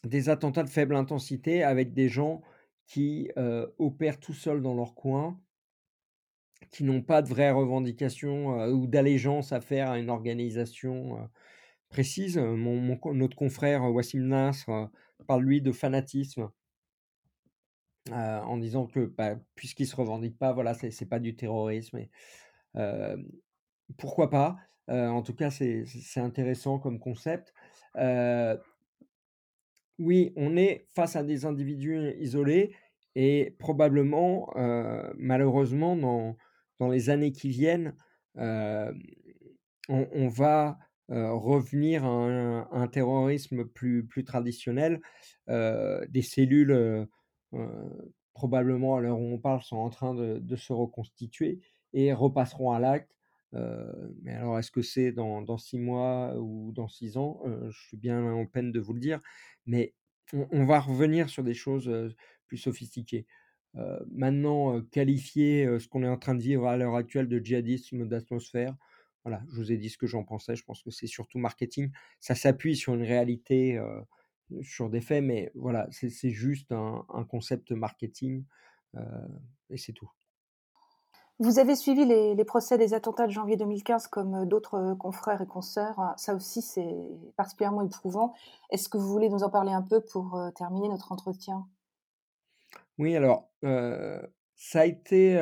des 0.05 0.29
attentats 0.29 0.63
de 0.63 0.69
faible 0.69 0.95
intensité 0.95 1.63
avec 1.63 1.93
des 1.93 2.09
gens 2.09 2.43
qui 2.87 3.31
opèrent 3.79 4.21
tout 4.21 4.35
seuls 4.35 4.63
dans 4.63 4.75
leur 4.75 4.95
coin, 4.95 5.41
qui 6.71 6.85
n'ont 6.85 7.03
pas 7.03 7.23
de 7.23 7.29
vraies 7.29 7.51
revendications 7.51 8.65
ou 8.69 8.87
d'allégeance 8.87 9.53
à 9.53 9.61
faire 9.61 9.91
à 9.91 9.99
une 9.99 10.11
organisation 10.11 11.29
précise. 11.89 12.39
Mon, 12.39 12.99
notre 13.15 13.37
confrère 13.37 13.83
Wassim 13.85 14.27
Nasr 14.27 14.89
parle 15.27 15.43
lui 15.43 15.63
de 15.63 15.73
fanatisme 15.73 16.51
en 18.11 18.57
disant 18.57 18.87
que 18.87 19.07
bah, 19.07 19.37
puisqu'il 19.55 19.87
se 19.87 19.95
revendique 19.95 20.39
pas, 20.39 20.53
voilà, 20.53 20.75
c'est 20.75 21.09
pas 21.09 21.21
du 21.21 21.37
terrorisme. 21.37 22.01
pourquoi 23.97 24.31
pas? 24.31 24.57
En 24.89 25.23
tout 25.23 25.35
cas, 25.35 25.51
c'est 25.51 25.85
intéressant 26.17 26.79
comme 26.79 26.99
concept. 26.99 27.53
Oui, 29.99 30.33
on 30.37 30.57
est 30.57 30.87
face 30.95 31.15
à 31.15 31.23
des 31.23 31.45
individus 31.45 32.15
isolés 32.19 32.75
et 33.15 33.55
probablement, 33.59 34.51
malheureusement, 35.17 35.95
dans, 35.97 36.37
dans 36.79 36.89
les 36.89 37.11
années 37.11 37.33
qui 37.33 37.51
viennent, 37.51 37.95
on, 38.37 40.29
va 40.29 40.79
revenir 41.09 42.05
à 42.05 42.09
un, 42.73 42.89
terrorisme 42.89 43.67
plus, 43.67 44.07
plus 44.07 44.25
traditionnel. 44.25 45.01
des 45.49 46.23
cellules, 46.23 47.07
probablement 48.33 48.97
à 48.97 49.01
l'heure 49.01 49.19
où 49.19 49.35
on 49.35 49.39
parle, 49.39 49.63
sont 49.63 49.77
en 49.77 49.91
train 49.91 50.15
de 50.15 50.57
se 50.57 50.73
reconstituer 50.73 51.61
et 51.93 52.13
repasseront 52.13 52.73
à 52.73 52.81
l'acte. 52.81 53.15
Mais 53.53 54.33
alors, 54.33 54.59
est-ce 54.59 54.71
que 54.71 54.83
c'est 54.83 55.13
dans, 55.13 55.59
six 55.59 55.79
mois 55.79 56.37
ou 56.39 56.73
dans 56.73 56.89
six 56.89 57.17
ans? 57.17 57.43
Je 57.71 57.79
suis 57.87 57.97
bien 57.97 58.33
en 58.33 58.47
peine 58.47 58.73
de 58.73 58.81
vous 58.81 58.93
le 58.93 59.01
dire 59.01 59.21
mais 59.67 59.95
on, 60.33 60.65
va 60.65 60.81
revenir 60.81 61.29
sur 61.29 61.43
des 61.43 61.55
choses 61.55 61.91
plus 62.47 62.59
sophistiquées. 62.59 63.27
maintenant, 64.11 64.81
qualifier 64.83 65.79
ce 65.79 65.89
qu'on 65.89 66.03
est 66.03 66.09
en 66.09 66.19
train 66.19 66.35
de 66.35 66.43
vivre 66.43 66.67
à 66.67 66.77
l'heure 66.77 66.95
actuelle 66.95 67.29
de 67.29 67.39
djihadisme 67.39 68.07
d'atmosphère, 68.07 68.77
voilà, 69.25 69.43
je 69.51 69.57
vous 69.57 69.73
ai 69.73 69.77
dit 69.77 69.91
ce 69.91 69.99
que 69.99 70.07
j'en 70.07 70.25
pensais. 70.25 70.57
Je 70.57 70.65
pense 70.65 70.83
que 70.83 70.91
c'est 70.91 71.07
surtout 71.07 71.39
marketing. 71.39 71.91
Ça 72.21 72.35
s'appuie 72.35 72.77
sur 72.77 72.95
une 72.95 73.03
réalité, 73.03 73.81
sur 74.63 74.91
des 74.91 75.01
faits, 75.01 75.23
mais 75.23 75.51
voilà, 75.55 75.89
c'est 75.91 76.31
juste 76.31 76.73
un, 76.73 77.05
concept 77.29 77.73
marketing 77.73 78.45
et 79.69 79.77
c'est 79.77 79.93
tout. 79.93 80.11
Vous 81.41 81.59
avez 81.59 81.75
suivi 81.75 82.05
les, 82.05 82.45
procès 82.45 82.77
des 82.77 82.93
attentats 82.93 83.27
de 83.27 83.33
janvier 83.33 83.57
2015 83.57 84.09
comme 84.09 84.35
euh, 84.35 84.45
d'autres 84.45 84.75
euh, 84.75 84.95
confrères 84.95 85.41
et 85.41 85.47
consoeurs. 85.47 85.99
Hein. 85.99 86.13
Ça 86.19 86.35
aussi, 86.35 86.61
c'est 86.61 86.95
particulièrement 87.35 87.81
éprouvant. 87.81 88.35
Est-ce 88.71 88.91
que 88.91 88.99
vous 88.99 89.09
voulez 89.09 89.31
nous 89.31 89.43
en 89.43 89.49
parler 89.49 89.73
un 89.73 89.81
peu 89.81 90.03
pour 90.03 90.37
euh, 90.37 90.51
terminer 90.51 90.91
notre 90.91 91.13
entretien? 91.13 91.67
Oui, 92.99 93.17
alors, 93.17 93.49
ça 94.55 94.81
a 94.81 94.85
été 94.85 95.41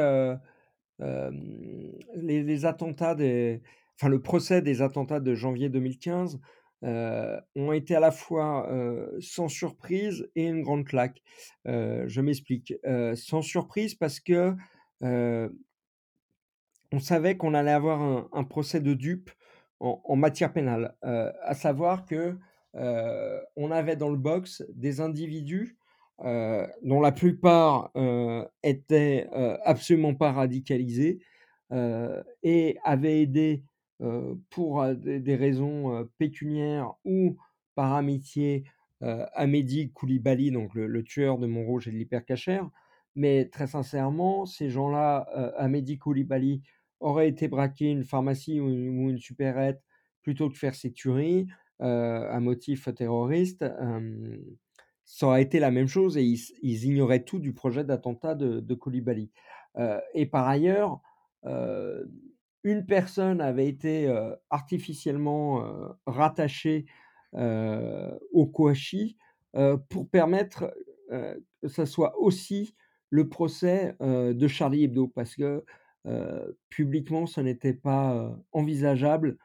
les, 1.00 2.64
attentats 2.64 3.16
des, 3.16 3.60
enfin 3.96 4.08
le 4.08 4.22
procès 4.22 4.62
des 4.62 4.80
attentats 4.80 5.18
de 5.18 5.34
janvier 5.34 5.68
2015 5.68 6.38
ont 6.82 7.72
été 7.72 7.96
à 7.96 8.00
la 8.00 8.12
fois 8.12 8.70
sans 9.18 9.48
surprise 9.48 10.30
et 10.36 10.44
une 10.44 10.62
grande 10.62 10.84
claque. 10.84 11.20
je 11.64 12.20
m'explique. 12.20 12.74
sans 13.16 13.42
surprise 13.42 13.96
parce 13.96 14.20
que 14.20 14.54
on 16.92 17.00
savait 17.00 17.36
qu'on 17.36 17.54
allait 17.54 17.70
avoir 17.72 18.00
un, 18.32 18.44
procès 18.44 18.80
de 18.80 18.94
dupe 18.94 19.30
en, 19.80 20.16
matière 20.16 20.52
pénale, 20.52 20.96
à 21.02 21.54
savoir 21.54 22.06
que 22.06 22.36
on 22.74 23.70
avait 23.70 23.96
dans 23.96 24.10
le 24.10 24.16
box 24.16 24.64
des 24.74 25.00
individus 25.00 25.76
dont 26.20 27.00
la 27.00 27.12
plupart 27.12 27.92
étaient 28.62 29.28
absolument 29.64 30.14
pas 30.14 30.32
radicalisés 30.32 31.20
et 32.42 32.76
avaient 32.84 33.22
aidé 33.22 33.64
pour 34.50 34.84
des, 34.94 35.36
raisons 35.36 36.08
pécuniaires 36.18 36.94
ou 37.04 37.36
par 37.74 37.94
amitié 37.94 38.64
à 39.00 39.46
Mehdi 39.46 39.92
Koulibaly, 39.92 40.50
donc 40.50 40.74
le, 40.74 41.04
tueur 41.04 41.38
de 41.38 41.46
Montrouge 41.46 41.86
et 41.86 41.92
de 41.92 41.96
l'hypercachère. 41.96 42.68
Mais 43.14 43.46
très 43.46 43.66
sincèrement, 43.66 44.46
ces 44.46 44.70
gens-là, 44.70 45.18
à 45.56 45.68
Mehdi 45.68 45.98
Koulibaly, 45.98 46.62
aurait 47.00 47.28
été 47.28 47.48
braquer 47.48 47.90
une 47.90 48.04
pharmacie 48.04 48.60
ou 48.60 48.68
une, 48.68 49.18
supérette 49.18 49.82
plutôt 50.22 50.50
que 50.50 50.58
faire 50.58 50.74
ces 50.74 50.92
tueries 50.92 51.46
à 51.80 52.40
motif 52.40 52.88
terroriste, 52.94 53.64
ça 55.04 55.26
aurait 55.26 55.42
été 55.42 55.58
la 55.58 55.70
même 55.70 55.86
chose 55.86 56.16
et 56.18 56.22
ils, 56.22 56.84
ignoraient 56.84 57.24
tout 57.24 57.38
du 57.38 57.54
projet 57.54 57.84
d'attentat 57.84 58.34
de, 58.34 58.60
de 58.60 58.78
et 60.14 60.26
par 60.26 60.48
ailleurs, 60.48 61.00
une 62.64 62.84
personne 62.86 63.40
avait 63.40 63.68
été 63.68 64.12
artificiellement 64.50 65.64
rattachée 66.06 66.86
au 67.32 68.46
Kouachi 68.46 69.16
pour 69.88 70.08
permettre 70.10 70.74
que 71.10 71.68
ce 71.68 71.84
soit 71.84 72.18
aussi 72.18 72.74
le 73.10 73.28
procès 73.28 73.96
de 74.00 74.48
Charlie 74.48 74.84
Hebdo, 74.84 75.08
parce 75.08 75.34
que 75.34 75.64
publiquement, 76.70 77.26
ce 77.26 77.40
n'était 77.40 77.74
pas 77.74 78.36
envisageable 78.52 79.36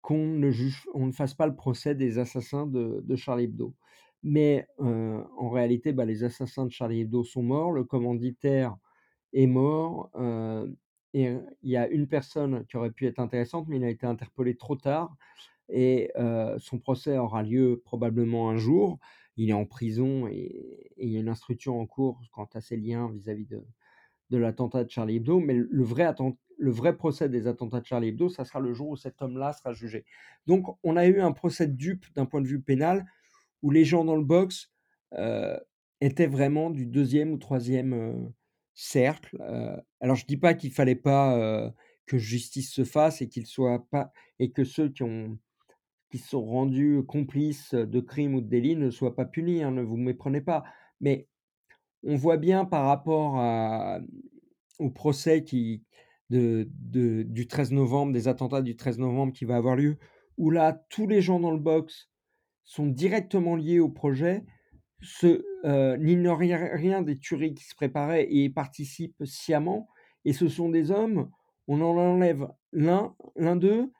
qu'on 0.00 0.26
ne, 0.26 1.12
fasse 1.12 1.34
pas 1.34 1.46
le 1.46 1.54
procès 1.54 1.94
des 1.94 2.18
assassins 2.18 2.66
de, 2.66 3.16
Charlie 3.16 3.44
Hebdo. 3.44 3.74
Mais 4.22 4.66
en 4.78 5.50
réalité, 5.50 5.92
bah, 5.92 6.04
les 6.04 6.24
assassins 6.24 6.66
de 6.66 6.70
Charlie 6.70 7.00
Hebdo 7.00 7.24
sont 7.24 7.42
morts, 7.42 7.72
le 7.72 7.84
commanditaire 7.84 8.76
est 9.32 9.46
mort, 9.46 10.10
et 11.14 11.36
il 11.62 11.70
y 11.70 11.76
a 11.76 11.88
une 11.88 12.08
personne 12.08 12.64
qui 12.66 12.76
aurait 12.76 12.90
pu 12.90 13.06
être 13.06 13.18
intéressante, 13.18 13.66
mais 13.68 13.76
il 13.76 13.84
a 13.84 13.90
été 13.90 14.06
interpellé 14.06 14.56
trop 14.56 14.76
tard. 14.76 15.16
et 15.68 16.10
son 16.58 16.78
procès 16.78 17.16
aura 17.18 17.42
lieu 17.42 17.80
probablement 17.84 18.50
un 18.50 18.56
jour. 18.56 18.98
Il 19.36 19.50
est 19.50 19.54
en 19.54 19.64
prison 19.64 20.26
et, 20.28 20.92
il 20.98 21.10
y 21.10 21.16
a 21.16 21.20
une 21.20 21.28
instruction 21.28 21.80
en 21.80 21.86
cours 21.86 22.20
quant 22.32 22.48
à 22.54 22.60
ses 22.60 22.76
liens 22.76 23.10
vis-à-vis 23.10 23.46
de, 23.46 23.64
de 24.32 24.38
l'attentat 24.38 24.82
de 24.82 24.90
Charlie 24.90 25.16
Hebdo, 25.16 25.38
mais 25.38 25.54
le 25.54 25.84
vrai, 25.84 26.12
le 26.58 26.70
vrai 26.72 26.96
procès 26.96 27.28
des 27.28 27.46
attentats 27.46 27.80
de 27.80 27.86
Charlie 27.86 28.08
Hebdo, 28.08 28.28
ça 28.28 28.44
sera 28.44 28.58
le 28.58 28.72
jour 28.72 28.88
où 28.88 28.96
cet 28.96 29.22
homme-là 29.22 29.52
sera 29.52 29.72
jugé. 29.72 30.04
Donc 30.48 30.66
on 30.82 30.96
a 30.96 31.06
eu 31.06 31.20
un 31.20 31.30
procès 31.30 31.68
dupe 31.68 32.06
d'un 32.14 32.26
point 32.26 32.40
de 32.40 32.48
vue 32.48 32.60
pénal, 32.60 33.04
où 33.62 33.70
les 33.70 33.84
gens 33.84 34.04
dans 34.04 34.16
le 34.16 34.24
box 34.24 34.72
étaient 36.00 36.26
vraiment 36.26 36.70
du 36.70 36.86
deuxième 36.86 37.30
ou 37.32 37.38
troisième 37.38 38.32
cercle. 38.74 39.36
alors 40.00 40.16
je 40.16 40.26
dis 40.26 40.38
pas 40.38 40.54
qu'il 40.54 40.72
fallait 40.72 40.96
pas 40.96 41.72
que 42.06 42.18
justice 42.18 42.72
se 42.72 42.84
fasse 42.84 43.22
et 43.22 43.28
qu'il 43.28 43.46
soit 43.46 43.86
pas 43.90 44.10
et 44.38 44.50
que 44.50 44.64
ceux 44.64 44.88
qui 44.88 45.02
ont 45.04 45.38
qui 46.10 46.18
sont 46.18 46.44
rendus 46.44 47.02
complices 47.08 47.74
de 47.74 48.00
crimes 48.00 48.34
ou 48.34 48.42
de 48.42 48.48
délits 48.48 48.76
ne 48.76 48.90
soient 48.90 49.16
pas 49.16 49.24
punis. 49.24 49.62
Hein, 49.62 49.70
ne 49.70 49.80
vous 49.80 49.96
méprenez 49.96 50.42
pas. 50.42 50.62
Mais 51.00 51.26
on 52.02 52.16
voit 52.16 52.36
bien 52.36 52.64
par 52.64 52.86
rapport 52.86 54.00
au 54.78 54.90
procès 54.90 55.44
qui, 55.44 55.84
du 56.30 57.46
13 57.48 57.72
novembre, 57.72 58.12
des 58.12 58.28
attentats 58.28 58.62
du 58.62 58.76
13 58.76 58.98
novembre 58.98 59.32
qui 59.32 59.44
va 59.44 59.56
avoir 59.56 59.76
lieu, 59.76 59.98
où 60.38 60.50
là, 60.50 60.84
tous 60.88 61.06
les 61.06 61.20
gens 61.20 61.40
dans 61.40 61.50
le 61.50 61.60
box 61.60 62.10
sont 62.64 62.86
directement 62.86 63.56
liés 63.56 63.80
au 63.80 63.88
projet, 63.88 64.44
euh, 65.64 65.96
n'ignorent 65.96 66.38
rien 66.38 67.02
des 67.02 67.18
tueries 67.18 67.54
qui 67.54 67.64
se 67.64 67.74
préparaient 67.74 68.26
et 68.30 68.48
participent 68.50 69.24
sciemment. 69.24 69.88
Et 70.24 70.32
ce 70.32 70.48
sont 70.48 70.68
des 70.68 70.90
hommes, 70.90 71.30
on 71.66 71.80
en 71.80 71.96
enlève 71.96 72.48
l'un, 72.72 73.14
l'un 73.36 73.56
d'eux, 73.56 73.90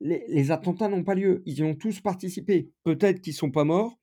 les, 0.00 0.50
attentats 0.50 0.88
n'ont 0.88 1.04
pas 1.04 1.14
lieu. 1.14 1.42
Ils 1.46 1.58
y 1.58 1.62
ont 1.62 1.74
tous 1.74 2.00
participé. 2.00 2.70
Peut-être 2.82 3.20
qu'ils 3.20 3.34
sont 3.34 3.50
pas 3.50 3.64
morts, 3.64 3.98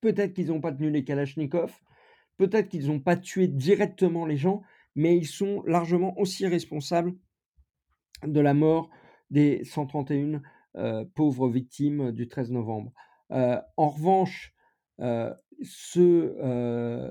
peut-être 0.00 0.34
qu'ils 0.34 0.48
n'ont 0.48 0.60
pas 0.60 0.72
tenu 0.72 0.90
les 0.90 1.04
Kalachnikov, 1.04 1.72
peut-être 2.38 2.68
qu'ils 2.68 2.86
n'ont 2.86 3.00
pas 3.00 3.16
tué 3.16 3.48
directement 3.48 4.24
les 4.24 4.36
gens, 4.36 4.62
mais 4.94 5.16
ils 5.16 5.26
sont 5.26 5.62
largement 5.66 6.18
aussi 6.18 6.46
responsables 6.46 7.14
de 8.26 8.40
la 8.40 8.54
mort 8.54 8.88
des 9.30 9.64
131 9.64 10.42
euh, 10.76 11.04
pauvres 11.14 11.48
victimes 11.48 12.12
du 12.12 12.28
13 12.28 12.50
novembre. 12.50 12.92
Euh, 13.32 13.60
en 13.76 13.90
revanche, 13.90 14.54
euh, 15.00 15.34
ceux 15.62 16.36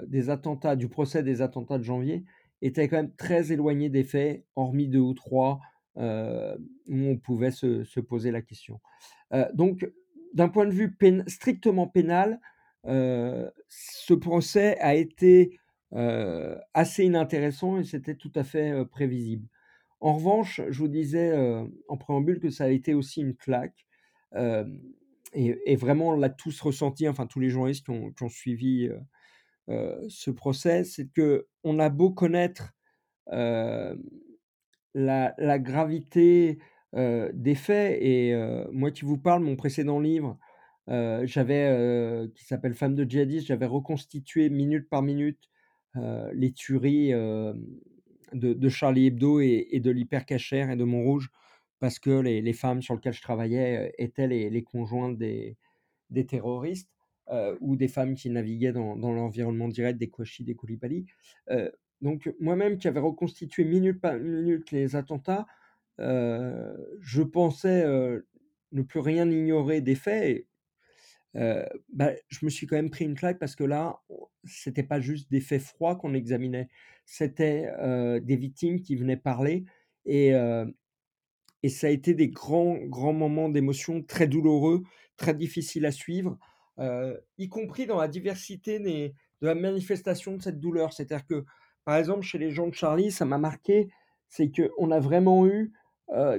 des 0.08 0.30
attentats, 0.30 0.76
du 0.76 0.88
procès 0.88 1.22
des 1.22 1.42
attentats 1.42 1.78
de 1.78 1.84
janvier, 1.84 2.26
étaient 2.62 2.88
quand 2.88 2.98
même 2.98 3.16
très 3.16 3.52
éloignés 3.52 3.90
des 3.90 4.04
faits, 4.04 4.46
hormis 4.56 4.88
deux 4.88 5.00
ou 5.00 5.14
trois 5.14 5.60
où 5.96 6.02
on 6.96 7.18
pouvait 7.18 7.52
se, 7.52 8.00
poser 8.00 8.32
la 8.32 8.42
question. 8.42 8.80
Donc, 9.54 9.90
d'un 10.34 10.48
point 10.48 10.66
de 10.66 10.72
vue 10.72 10.96
strictement 11.28 11.88
pénal, 11.88 12.40
ce 12.86 14.14
procès 14.14 14.78
a 14.80 14.96
été 14.96 15.60
assez 15.92 17.06
inintéressant 17.06 17.80
et 17.80 17.84
c'était 17.84 18.16
tout 18.16 18.32
à 18.36 18.44
fait 18.44 18.86
prévisible. 18.86 19.48
En 20.00 20.14
revanche, 20.14 20.62
je 20.70 20.80
vous 20.80 20.88
disais 20.88 21.36
en 21.88 21.98
préambule 21.98 22.40
que 22.40 22.50
ça 22.50 22.66
a 22.66 22.70
été 22.70 22.94
aussi 22.94 23.22
une 23.22 23.36
claque. 23.36 23.86
et, 25.34 25.76
vraiment, 25.76 26.10
on 26.10 26.16
l'a 26.16 26.30
tous 26.30 26.60
ressenti, 26.62 27.08
enfin 27.08 27.26
tous 27.26 27.40
les 27.40 27.50
journalistes 27.50 27.86
qui 27.86 27.92
ont, 27.92 28.30
suivi 28.30 28.90
ce 29.68 30.32
procès, 30.32 30.84
c'est 30.84 31.08
que 31.08 31.48
on 31.64 31.80
a 31.80 31.90
beau 31.90 32.12
connaître 32.12 32.74
la, 34.94 35.60
gravité 35.60 36.60
des 36.94 37.56
faits. 37.56 37.98
Et 38.02 38.36
moi 38.72 38.92
qui 38.92 39.06
vous 39.06 39.18
parle, 39.18 39.44
mon 39.44 39.56
précédent 39.56 40.00
livre, 40.00 40.38
j'avais 40.88 42.30
qui 42.36 42.46
s'appelle 42.46 42.74
Femme 42.74 42.96
de 42.96 43.04
djihadiste, 43.04 43.48
j'avais 43.48 43.66
reconstitué 43.66 44.50
minute 44.50 44.90
par 44.90 45.02
minute 45.02 45.50
les 45.96 46.52
tueries 46.54 47.12
de, 48.34 48.70
Charlie 48.70 49.08
Hebdo 49.08 49.40
et, 49.40 49.80
de 49.82 49.92
l'hypercachère 49.92 50.70
et 50.70 50.76
de 50.76 50.84
Montrouge, 50.84 51.30
parce 51.80 52.00
que 52.00 52.20
les, 52.22 52.54
femmes 52.54 52.82
sur 52.82 52.96
lesquelles 52.96 53.14
je 53.14 53.22
travaillais 53.22 53.94
étaient 53.98 54.28
les, 54.28 54.64
conjointes 54.64 55.18
des, 55.18 55.58
des 56.10 56.26
terroristes. 56.26 56.90
ou 57.60 57.76
des 57.76 57.90
femmes 57.90 58.16
qui 58.16 58.30
naviguaient 58.30 58.74
dans, 58.74 58.96
l'environnement 58.96 59.68
direct 59.68 60.00
des 60.00 60.10
Kouachi, 60.10 60.44
des 60.44 60.56
Koulibaly. 60.56 61.06
Donc 62.02 62.32
moi-même 62.40 62.78
qui 62.78 62.88
avais 62.88 63.00
reconstitué 63.00 63.66
minute 63.66 64.00
par 64.00 64.18
minute 64.18 64.72
les 64.72 64.96
attentats, 64.96 65.46
je 66.00 67.22
pensais 67.24 67.86
ne 68.72 68.82
plus 68.82 69.00
rien 69.00 69.30
ignorer 69.30 69.82
des 69.82 69.96
faits. 69.96 70.46
Bah, 71.34 72.12
je 72.30 72.46
me 72.46 72.50
suis 72.50 72.68
quand 72.68 72.76
même 72.76 72.90
pris 72.90 73.06
une 73.06 73.16
claque 73.16 73.40
parce 73.40 73.56
que 73.56 73.64
là, 73.64 74.02
c'était 74.44 74.84
pas 74.84 75.00
juste 75.00 75.30
des 75.32 75.42
faits 75.42 75.62
froids 75.62 75.96
qu'on 75.96 76.14
examinait, 76.14 76.70
c'était 77.06 77.70
des 78.22 78.36
victimes 78.36 78.82
qui 78.82 78.96
venaient 78.96 79.18
parler 79.18 79.66
et, 80.06 80.32
et 81.64 81.70
ça 81.70 81.88
a 81.88 81.90
été 81.90 82.14
des 82.14 82.30
grands, 82.30 82.78
grands 82.78 83.14
moments 83.14 83.50
d'émotion 83.50 84.02
très 84.02 84.28
douloureux, 84.28 84.84
très 85.18 85.34
difficiles 85.34 85.86
à 85.86 85.92
suivre, 85.92 86.38
y 87.38 87.50
compris 87.50 87.86
dans 87.86 87.98
la 88.00 88.08
diversité 88.08 88.80
de 88.80 89.14
la 89.42 89.56
manifestation 89.56 90.38
de 90.38 90.42
cette 90.42 90.60
douleur. 90.60 90.94
C'est-à-dire 90.94 91.26
que 91.26 91.46
par 91.86 91.98
exemple, 91.98 92.24
chez 92.24 92.38
les 92.38 92.52
gens 92.52 92.68
de 92.68 92.74
Charlie, 92.74 93.12
ça 93.12 93.26
m'a 93.26 93.38
marqué, 93.38 93.90
c'est 94.28 94.52
qu'on 94.52 94.92
a 94.92 95.00
vraiment 95.00 95.46
eu 95.48 95.72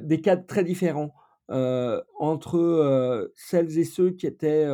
des 0.03 0.21
cas 0.21 0.37
très 0.37 0.65
différents 0.65 1.15
entre 1.49 3.31
celles 3.35 3.79
et 3.79 3.85
ceux 3.85 4.11
qui 4.11 4.27
étaient 4.27 4.69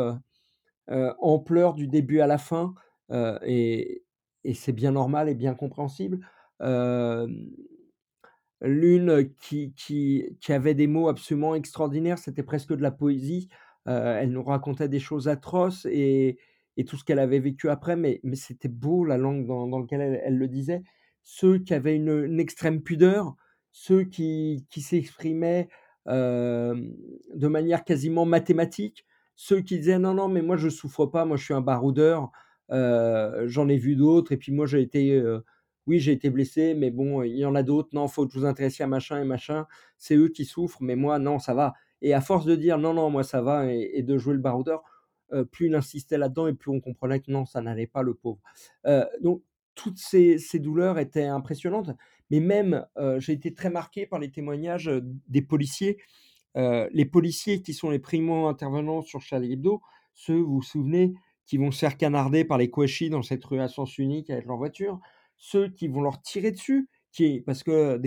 en 0.89 1.39
pleurs 1.39 1.75
du 1.75 1.89
début 1.89 2.21
à 2.21 2.27
la 2.27 2.39
fin, 2.39 2.75
et, 3.13 4.03
c'est 4.55 4.73
bien 4.73 4.93
normal 4.93 5.29
et 5.29 5.35
bien 5.35 5.55
compréhensible. 5.55 6.21
L'une 8.61 9.35
qui, 9.41 9.75
qui, 9.75 10.37
qui, 10.41 10.53
avait 10.53 10.75
des 10.75 10.87
mots 10.87 11.09
absolument 11.09 11.55
extraordinaires, 11.55 12.19
c'était 12.19 12.43
presque 12.43 12.75
de 12.75 12.83
la 12.83 12.91
poésie. 12.91 13.49
elle 13.87 14.31
nous 14.31 14.43
racontait 14.43 14.89
des 14.89 15.01
choses 15.01 15.29
atroces 15.29 15.87
et, 15.91 16.39
et 16.77 16.85
tout 16.85 16.97
ce 16.97 17.05
qu'elle 17.05 17.19
avait 17.19 17.39
vécu 17.39 17.69
après, 17.69 17.97
mais, 17.97 18.21
mais 18.23 18.37
c'était 18.37 18.69
beau 18.69 19.05
la 19.05 19.17
langue 19.17 19.47
dans, 19.47 19.67
dans 19.67 19.79
laquelle 19.79 20.21
elle, 20.25 20.39
le 20.39 20.49
disait. 20.49 20.83
Ceux 21.23 21.59
qui 21.59 21.75
avaient 21.75 21.97
une, 21.97 22.39
extrême 22.41 22.83
pudeur, 22.83 23.37
ceux 23.73 24.05
qui, 24.05 24.67
qui 24.71 24.83
s'exprimaient 24.83 25.69
de 26.07 27.49
manière 27.49 27.85
quasiment 27.85 28.25
mathématique, 28.27 29.07
ceux 29.37 29.61
qui 29.61 29.79
disaient 29.79 29.99
non, 29.99 30.15
non, 30.15 30.29
mais 30.29 30.43
moi 30.43 30.57
je 30.57 30.69
souffre 30.69 31.07
pas, 31.07 31.25
moi 31.25 31.37
je 31.37 31.45
suis 31.45 31.55
un 31.55 31.61
baroudeur, 31.61 32.31
j'en 32.71 33.69
ai 33.69 33.77
vu 33.77 33.97
d'autres, 33.97 34.33
et 34.33 34.37
puis 34.37 34.53
moi 34.53 34.67
j'ai 34.67 34.81
été, 34.83 35.23
oui, 35.87 35.99
j'ai 35.99 36.13
été 36.13 36.31
blessé, 36.31 36.75
mais 36.75 36.91
bon, 36.91 37.23
il 37.23 37.37
y 37.37 37.45
en 37.45 37.55
a 37.55 37.63
d'autres, 37.63 37.91
non, 37.93 38.09
faut 38.09 38.27
que 38.27 38.33
vous 38.33 38.47
intéresser 38.47 38.83
à 38.83 38.87
machin 38.87 39.21
et 39.21 39.25
machin, 39.25 39.67
c'est 39.99 40.17
eux 40.17 40.29
qui 40.29 40.45
souffrent, 40.45 40.83
mais 40.83 40.97
moi, 40.97 41.19
non, 41.19 41.39
ça 41.39 41.55
va. 41.55 41.75
Et 42.03 42.15
à 42.15 42.21
force 42.21 42.45
de 42.45 42.55
dire 42.55 42.79
non, 42.79 42.95
non, 42.95 43.11
moi 43.11 43.25
ça 43.25 43.43
va, 43.43 43.73
et 43.73 44.03
de 44.03 44.19
jouer 44.19 44.35
le 44.35 44.41
baroudeur, 44.41 44.83
plus 45.51 45.67
il 45.67 45.75
insistait 45.75 46.19
là-dedans 46.19 46.47
et 46.47 46.55
plus 46.55 46.71
on 46.71 46.81
comprenait 46.81 47.21
que 47.21 47.31
non, 47.31 47.45
ça 47.45 47.61
n'allait 47.61 47.87
pas 47.87 48.03
le 48.03 48.15
pauvre. 48.15 48.41
donc 49.21 49.43
toutes 49.75 49.99
ces, 49.99 50.39
douleurs 50.55 50.99
étaient 50.99 51.25
impressionnantes, 51.25 51.91
mais 52.31 52.41
même 52.41 52.87
j'ai 53.19 53.33
été 53.33 53.55
très 53.55 53.71
marqué 53.71 54.07
par 54.07 54.19
les 54.19 54.31
témoignages 54.31 54.91
des 55.29 55.43
policiers. 55.43 55.99
les 56.55 57.05
policiers 57.05 57.63
qui 57.63 57.75
sont 57.75 57.91
les 57.91 57.99
primo-intervenants 57.99 59.03
sur 59.03 59.21
Charlie 59.21 59.53
Hebdo, 59.53 59.83
ceux, 60.15 60.39
vous 60.39 60.57
vous 60.57 60.63
souvenez, 60.63 61.15
qui 61.47 61.59
vont 61.59 61.71
se 61.71 61.81
faire 61.81 61.97
canarder 61.97 62.45
par 62.45 62.59
les 62.59 62.71
Kouachi 62.71 63.11
dans 63.11 63.23
cette 63.23 63.45
rue 63.45 63.61
à 63.61 63.69
sens 63.69 63.99
unique 63.99 64.31
avec 64.31 64.47
leur 64.47 64.57
voiture, 64.57 65.01
ceux 65.37 65.69
qui 65.69 65.89
vont 65.89 66.03
leur 66.03 66.23
tirer 66.23 66.53
dessus, 66.53 66.89
parce 67.45 67.63
que 67.63 68.01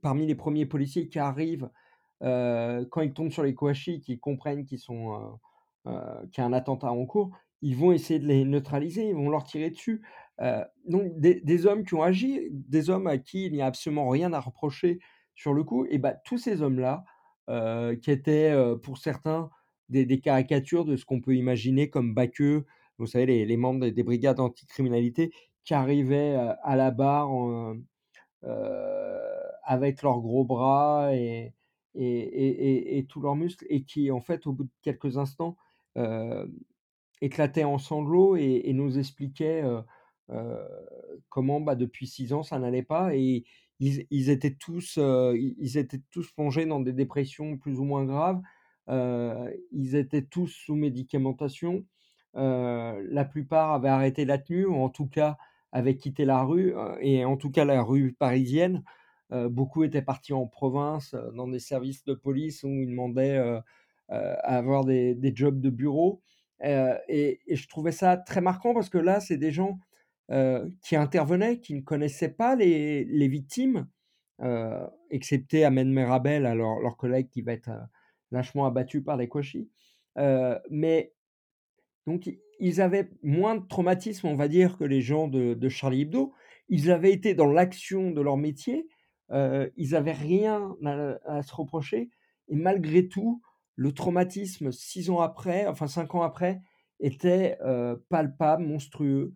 parmi 0.00 0.26
les 0.26 0.34
premiers 0.34 0.66
policiers 0.66 1.08
qui 1.08 1.18
arrivent, 1.18 1.70
quand 2.20 3.00
ils 3.02 3.12
tombent 3.12 3.30
sur 3.30 3.42
les 3.42 3.54
Kouachi, 3.54 4.00
qui 4.00 4.18
comprennent 4.18 4.64
qu'ils 4.64 4.78
sont 4.78 5.38
euh, 5.88 6.26
qui 6.30 6.40
a 6.40 6.44
un 6.44 6.52
attentat 6.52 6.92
en 6.92 7.06
cours, 7.06 7.32
ils 7.60 7.76
vont 7.76 7.90
essayer 7.90 8.20
de 8.20 8.26
les 8.26 8.44
neutraliser, 8.44 9.08
ils 9.08 9.16
vont 9.16 9.30
leur 9.30 9.42
tirer 9.42 9.68
dessus. 9.68 10.00
Donc 10.86 11.18
des, 11.18 11.66
hommes 11.66 11.84
qui 11.84 11.94
ont 11.94 12.02
agi, 12.02 12.48
des 12.50 12.90
hommes 12.90 13.06
à 13.06 13.18
qui 13.18 13.46
il 13.46 13.52
n'y 13.52 13.62
a 13.62 13.66
absolument 13.66 14.08
rien 14.08 14.32
à 14.32 14.40
reprocher 14.40 14.98
sur 15.34 15.54
le 15.54 15.64
coup, 15.64 15.86
et 15.88 15.98
bah, 15.98 16.14
tous 16.24 16.38
ces 16.38 16.62
hommes-là, 16.62 17.04
qui 18.02 18.10
étaient 18.10 18.54
pour 18.82 18.98
certains 18.98 19.50
des, 19.88 20.20
caricatures 20.20 20.84
de 20.84 20.96
ce 20.96 21.04
qu'on 21.04 21.20
peut 21.20 21.36
imaginer 21.36 21.90
comme 21.90 22.14
Baqueux, 22.14 22.64
vous 22.98 23.06
savez, 23.06 23.44
les, 23.44 23.56
membres 23.56 23.88
des, 23.88 24.02
brigades 24.02 24.40
anticriminalité, 24.40 25.32
qui 25.64 25.74
arrivaient 25.74 26.36
à 26.62 26.76
la 26.76 26.90
barre 26.90 27.30
avec 29.64 30.02
leurs 30.02 30.20
gros 30.20 30.44
bras 30.44 31.14
et, 31.14 31.54
et, 31.94 32.98
et, 32.98 33.04
tous 33.04 33.20
leurs 33.20 33.36
muscles, 33.36 33.66
et 33.68 33.84
qui, 33.84 34.10
en 34.10 34.20
fait, 34.20 34.46
au 34.46 34.52
bout 34.52 34.64
de 34.64 34.70
quelques 34.82 35.18
instants, 35.18 35.56
éclatait 37.20 37.64
en 37.64 37.78
sanglots 37.78 38.36
et, 38.36 38.70
nous 38.74 38.98
expliquait 38.98 39.62
comment 41.28 41.60
bah, 41.60 41.74
depuis 41.74 42.06
six 42.06 42.32
ans 42.32 42.42
ça 42.42 42.58
n'allait 42.58 42.82
pas 42.82 43.14
et 43.14 43.44
ils, 43.82 44.30
étaient 44.30 44.54
tous, 44.54 44.98
ils 44.98 45.76
étaient 45.76 46.02
tous 46.10 46.30
plongés 46.32 46.66
dans 46.66 46.80
des 46.80 46.92
dépressions 46.92 47.56
plus 47.58 47.80
ou 47.80 47.84
moins 47.84 48.04
graves. 48.04 48.40
ils 49.72 49.96
étaient 49.96 50.22
tous 50.22 50.48
sous 50.48 50.76
médicamentation. 50.76 51.84
la 52.34 53.24
plupart 53.24 53.72
avaient 53.72 53.88
arrêté 53.88 54.24
la 54.24 54.38
tenue, 54.38 54.66
ou 54.66 54.76
en 54.76 54.88
tout 54.88 55.08
cas 55.08 55.36
avaient 55.72 55.96
quitté 55.96 56.24
la 56.24 56.44
rue, 56.44 56.74
et 57.00 57.24
en 57.24 57.36
tout 57.36 57.50
cas 57.50 57.64
la 57.64 57.82
rue 57.82 58.12
parisienne. 58.12 58.84
beaucoup 59.30 59.82
étaient 59.84 60.02
partis 60.02 60.32
en 60.32 60.46
province, 60.46 61.16
dans 61.34 61.48
des 61.48 61.58
services 61.58 62.04
de 62.04 62.14
police 62.14 62.62
où 62.62 62.68
ils 62.68 62.88
demandaient 62.88 63.38
à 64.08 64.56
avoir 64.56 64.84
des, 64.84 65.32
jobs 65.34 65.60
de 65.60 65.70
bureau. 65.70 66.22
Et, 66.62 67.40
je 67.50 67.66
trouvais 67.68 67.92
ça 67.92 68.16
très 68.16 68.40
marquant 68.40 68.74
parce 68.74 68.90
que 68.90 68.98
là, 68.98 69.20
c'est 69.20 69.38
des 69.38 69.50
gens 69.50 69.78
qui 70.82 70.96
intervenaient, 70.96 71.60
qui 71.60 71.74
ne 71.74 71.82
connaissaient 71.82 72.32
pas 72.32 72.56
les, 72.56 73.04
les 73.04 73.28
victimes, 73.28 73.86
excepté 75.10 75.64
Ahmed 75.64 75.88
Merabel, 75.88 76.46
alors 76.46 76.80
leur 76.80 76.96
collègue 76.96 77.28
qui 77.28 77.42
va 77.42 77.52
être 77.52 77.70
lâchement 78.30 78.64
abattu 78.64 79.02
par 79.02 79.16
les 79.16 79.28
Kouachi. 79.28 79.68
mais 80.70 81.12
donc, 82.06 82.30
ils 82.58 82.80
avaient 82.80 83.10
moins 83.22 83.56
de 83.56 83.66
traumatisme, 83.66 84.26
on 84.26 84.34
va 84.34 84.48
dire, 84.48 84.76
que 84.78 84.84
les 84.84 85.00
gens 85.00 85.28
de, 85.28 85.54
de 85.54 85.68
Charlie 85.68 86.02
Hebdo. 86.02 86.32
Ils 86.68 86.90
avaient 86.90 87.12
été 87.12 87.34
dans 87.34 87.50
l'action 87.50 88.10
de 88.10 88.20
leur 88.20 88.36
métier. 88.36 88.88
ils 89.30 89.90
n'avaient 89.90 90.12
rien 90.12 90.76
à, 91.26 91.42
se 91.42 91.54
reprocher. 91.54 92.10
Et 92.48 92.56
malgré 92.56 93.08
tout, 93.08 93.42
le 93.76 93.92
traumatisme, 93.92 94.72
six 94.72 95.10
ans 95.10 95.20
après, 95.20 95.66
enfin 95.66 95.86
cinq 95.86 96.14
ans 96.14 96.22
après, 96.22 96.60
était 97.00 97.58
palpable, 98.08 98.64
monstrueux, 98.64 99.34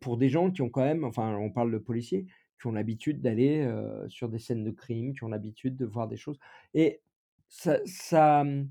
pour 0.00 0.16
des 0.16 0.28
gens 0.28 0.50
qui 0.50 0.62
ont 0.62 0.70
quand 0.70 0.84
même, 0.84 1.04
enfin, 1.04 1.36
on 1.36 1.50
parle 1.50 1.72
de 1.72 1.78
policiers, 1.78 2.26
qui 2.60 2.66
ont 2.66 2.72
l'habitude 2.72 3.20
d'aller 3.20 3.68
sur 4.08 4.28
des 4.28 4.38
scènes 4.38 4.64
de 4.64 4.70
crime, 4.70 5.12
qui 5.14 5.24
ont 5.24 5.28
l'habitude 5.28 5.76
de 5.76 5.84
voir 5.84 6.08
des 6.08 6.16
choses. 6.16 6.38
Et 6.74 7.00
ça, 7.48 7.78
ça 7.84 8.44
mmh, 8.44 8.68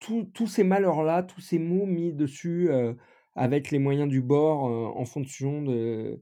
tous 0.00 0.46
ces 0.46 0.64
malheurs-là, 0.64 1.22
tous 1.22 1.40
ces 1.40 1.58
mots 1.58 1.86
mis 1.86 2.12
dessus 2.12 2.70
avec 3.34 3.70
les 3.70 3.78
moyens 3.78 4.08
du 4.08 4.22
bord 4.22 4.64
en 4.96 5.04
fonction 5.04 5.62
de, 5.62 6.20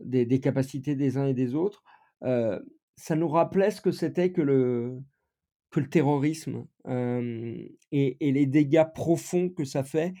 des, 0.00 0.40
capacités 0.40 0.94
des 0.94 1.16
uns 1.16 1.26
et 1.26 1.34
des 1.34 1.54
autres, 1.54 1.82
ça 2.20 3.16
nous 3.16 3.28
rappelait 3.28 3.70
ce 3.70 3.80
que 3.80 3.92
c'était 3.92 4.32
que 4.32 4.42
le, 4.42 4.98
que 5.70 5.80
le 5.80 5.88
terrorisme 5.88 6.66
et, 6.88 8.16
les 8.20 8.46
dégâts 8.46 8.86
profonds 8.94 9.50
que 9.50 9.64
ça 9.64 9.84
fait. 9.84 10.14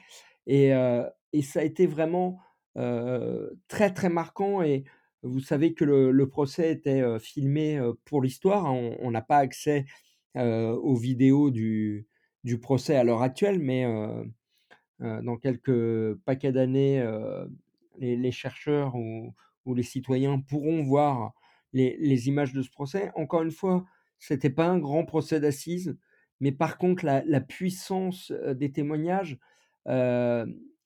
Et 0.46 0.70
ça 0.70 1.60
a 1.60 1.64
été 1.64 1.86
vraiment 1.86 2.38
très 3.68 3.92
très 3.92 4.08
marquant 4.08 4.62
et 4.62 4.84
vous 5.22 5.40
savez 5.40 5.74
que 5.74 5.84
le, 5.84 6.28
procès 6.28 6.70
était 6.72 7.02
filmé 7.18 7.80
pour 8.04 8.22
l'histoire. 8.22 8.66
Hein. 8.66 8.92
On 9.00 9.10
n'a 9.10 9.22
pas 9.22 9.38
accès 9.38 9.86
aux 10.34 10.96
vidéos 10.96 11.50
du, 11.50 12.06
du 12.44 12.58
procès 12.58 12.96
à 12.96 13.04
l'heure 13.04 13.22
actuelle, 13.22 13.58
mais 13.58 13.84
dans 15.00 15.36
quelques 15.36 16.14
paquets 16.24 16.52
d'années, 16.52 17.04
les, 17.98 18.30
chercheurs 18.30 18.94
ou, 18.94 19.34
les 19.74 19.82
citoyens 19.82 20.38
pourront 20.38 20.82
voir 20.82 21.32
les, 21.72 21.96
les, 21.98 22.28
images 22.28 22.52
de 22.52 22.62
ce 22.62 22.70
procès. 22.70 23.10
Encore 23.16 23.42
une 23.42 23.50
fois, 23.50 23.84
c'était 24.18 24.50
pas 24.50 24.66
un 24.66 24.78
grand 24.78 25.04
procès 25.04 25.40
d'assises, 25.40 25.98
mais 26.40 26.52
par 26.52 26.78
contre, 26.78 27.04
la, 27.04 27.24
la 27.24 27.40
puissance 27.40 28.32
des 28.32 28.70
témoignages 28.70 29.38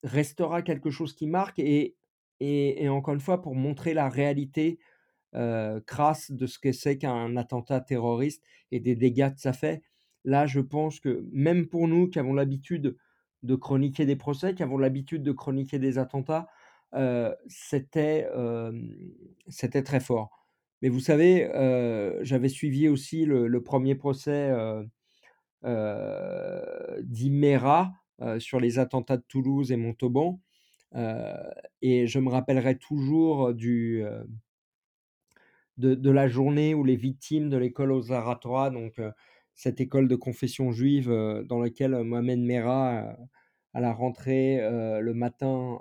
restera 0.03 0.63
quelque 0.63 0.91
chose 0.91 1.15
qui 1.15 1.27
marque 1.27 1.59
et, 1.59 1.97
et, 2.41 2.89
encore 2.89 3.15
une 3.15 3.21
fois 3.21 3.43
pour 3.43 3.55
montrer 3.55 3.95
la 3.95 4.09
réalité 4.09 4.79
crasse 5.87 6.33
de 6.33 6.47
ce 6.47 6.59
que 6.59 6.73
c'est 6.73 6.99
qu'un 6.99 7.37
attentat 7.37 7.81
terroriste 7.81 8.43
et 8.73 8.81
des 8.81 8.97
dégâts 8.97 9.33
que 9.33 9.41
ça 9.41 9.53
fait. 9.53 9.83
Là, 10.25 10.47
je 10.47 10.61
pense 10.61 11.01
que 11.01 11.25
même 11.33 11.69
pour 11.69 11.87
nous 11.89 12.09
qui 12.09 12.19
avons 12.19 12.35
l'habitude 12.35 12.97
de 13.43 13.55
chroniquer 13.55 14.07
des 14.07 14.17
procès, 14.17 14.55
qui 14.55 14.63
avons 14.63 14.79
l'habitude 14.79 15.23
de 15.23 15.33
chroniquer 15.33 15.79
des 15.79 15.99
attentats, 15.99 16.49
c'était 17.49 18.23
très 19.85 20.01
fort. 20.01 20.31
Mais 20.83 20.89
vous 20.89 21.01
savez, 21.01 21.49
j'avais 22.23 22.49
suivi 22.49 22.89
aussi 22.89 23.25
le, 23.25 23.47
le 23.47 23.63
premier 23.63 23.95
procès 23.95 24.51
d'Imera 27.03 27.93
sur 28.39 28.61
les 28.61 28.79
attentats 28.79 29.17
de 29.17 29.25
Toulouse 29.29 29.73
et 29.73 29.77
Montauban. 29.77 30.41
et 31.83 32.07
je 32.07 32.19
me 32.19 32.29
rappellerai 32.29 32.79
toujours 32.79 33.55
du, 33.55 34.05
de, 35.79 35.95
de, 35.95 36.11
la 36.11 36.29
journée 36.29 36.75
où 36.75 36.85
les 36.85 36.97
victimes 36.97 37.49
de 37.49 37.57
l'école 37.57 37.93
aux 37.93 38.13
Aratora, 38.13 38.71
donc 38.71 39.01
cette 39.55 39.81
école 39.81 40.09
de 40.09 40.17
confession 40.17 40.73
juive 40.73 41.11
dans 41.47 41.59
laquelle 41.59 42.03
Mohamed 42.03 42.41
Merah, 42.41 43.17
à 43.73 43.81
la 43.81 43.93
rentrée 43.93 44.59
le 44.61 45.13
matin, 45.15 45.79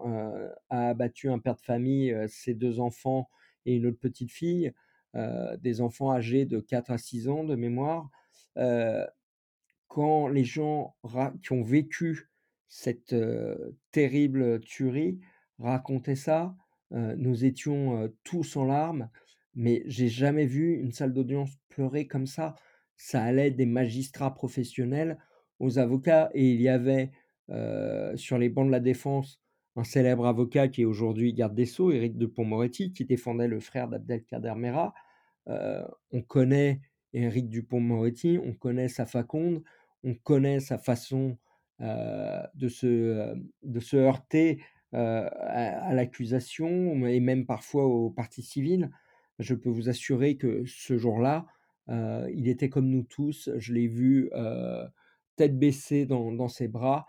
a 0.70 0.90
abattu 0.90 1.30
un 1.30 1.40
père 1.40 1.56
de 1.56 1.62
famille, 1.62 2.16
ses 2.28 2.54
deux 2.54 2.80
enfants 2.80 3.30
et 3.66 3.76
une 3.76 3.88
autre 3.88 4.00
petite 4.00 4.32
fille, 4.32 4.72
des 5.16 5.82
enfants 5.82 6.12
âgés 6.12 6.46
de 6.46 6.60
4 6.60 6.92
à 6.92 6.98
6 6.98 7.30
ans 7.30 7.44
de 7.44 7.56
mémoire 7.56 8.10
quand 9.90 10.30
les 10.30 10.46
gens 10.46 10.96
qui 11.44 11.52
ont 11.52 11.64
vécu 11.64 12.30
cette 12.70 13.16
terrible 13.92 14.62
tuerie 14.62 15.20
racontaient 15.58 16.16
ça, 16.16 16.56
nous 16.92 17.44
étions 17.44 18.10
tous 18.24 18.56
en 18.56 18.66
larmes, 18.66 19.10
mais 19.56 19.84
j'ai 19.88 20.08
jamais 20.08 20.46
vu 20.46 20.76
une 20.76 20.92
salle 20.92 21.14
d'audience 21.14 21.52
pleurer 21.68 22.08
comme 22.08 22.28
ça. 22.28 22.56
Ça 22.96 23.24
allait 23.24 23.52
des 23.52 23.66
magistrats 23.66 24.34
professionnels 24.34 25.18
aux 25.60 25.80
avocats 25.80 26.30
et 26.34 26.52
il 26.52 26.62
y 26.62 26.70
avait 26.70 27.12
sur 28.16 28.38
les 28.38 28.50
bancs 28.50 28.68
de 28.68 28.72
la 28.72 28.80
défense 28.80 29.42
un 29.76 29.84
célèbre 29.84 30.28
avocat 30.28 30.68
qui 30.68 30.82
est 30.84 30.86
aujourd'hui 30.86 31.34
garde 31.34 31.56
des 31.56 31.66
Sceaux, 31.66 31.92
Éric 31.92 32.18
de 32.18 32.26
Pont-Moretti, 32.26 32.92
qui 32.94 33.06
défendait 33.06 33.48
le 33.48 33.60
frère 33.60 33.88
d'Abdelkader 33.88 34.54
Mera. 34.56 34.94
on 35.48 36.22
connaît 36.28 36.82
Éric 37.14 37.50
Dupont-Moretti, 37.50 38.40
on 38.44 38.54
connaît 38.54 38.88
sa 38.88 39.06
faconde, 39.06 39.64
on 40.04 40.16
connaît 40.16 40.60
sa 40.60 40.78
façon 40.78 41.38
de, 41.80 42.68
se, 42.68 43.96
heurter 43.96 44.62
à, 44.92 45.94
l'accusation 45.94 47.06
et 47.08 47.20
même 47.20 47.46
parfois 47.46 47.86
aux 47.86 48.10
parties 48.10 48.44
civiles. 48.44 48.90
Je 49.40 49.56
peux 49.56 49.70
vous 49.70 49.90
assurer 49.90 50.36
que 50.36 50.64
ce 50.66 50.98
jour-là, 50.98 51.46
il 51.88 52.48
était 52.48 52.70
comme 52.70 52.90
nous 52.90 53.04
tous. 53.04 53.50
Je 53.58 53.74
l'ai 53.74 53.88
vu 53.88 54.30
tête 55.36 55.58
baissée 55.58 56.06
dans, 56.06 56.48
ses 56.48 56.68
bras 56.68 57.08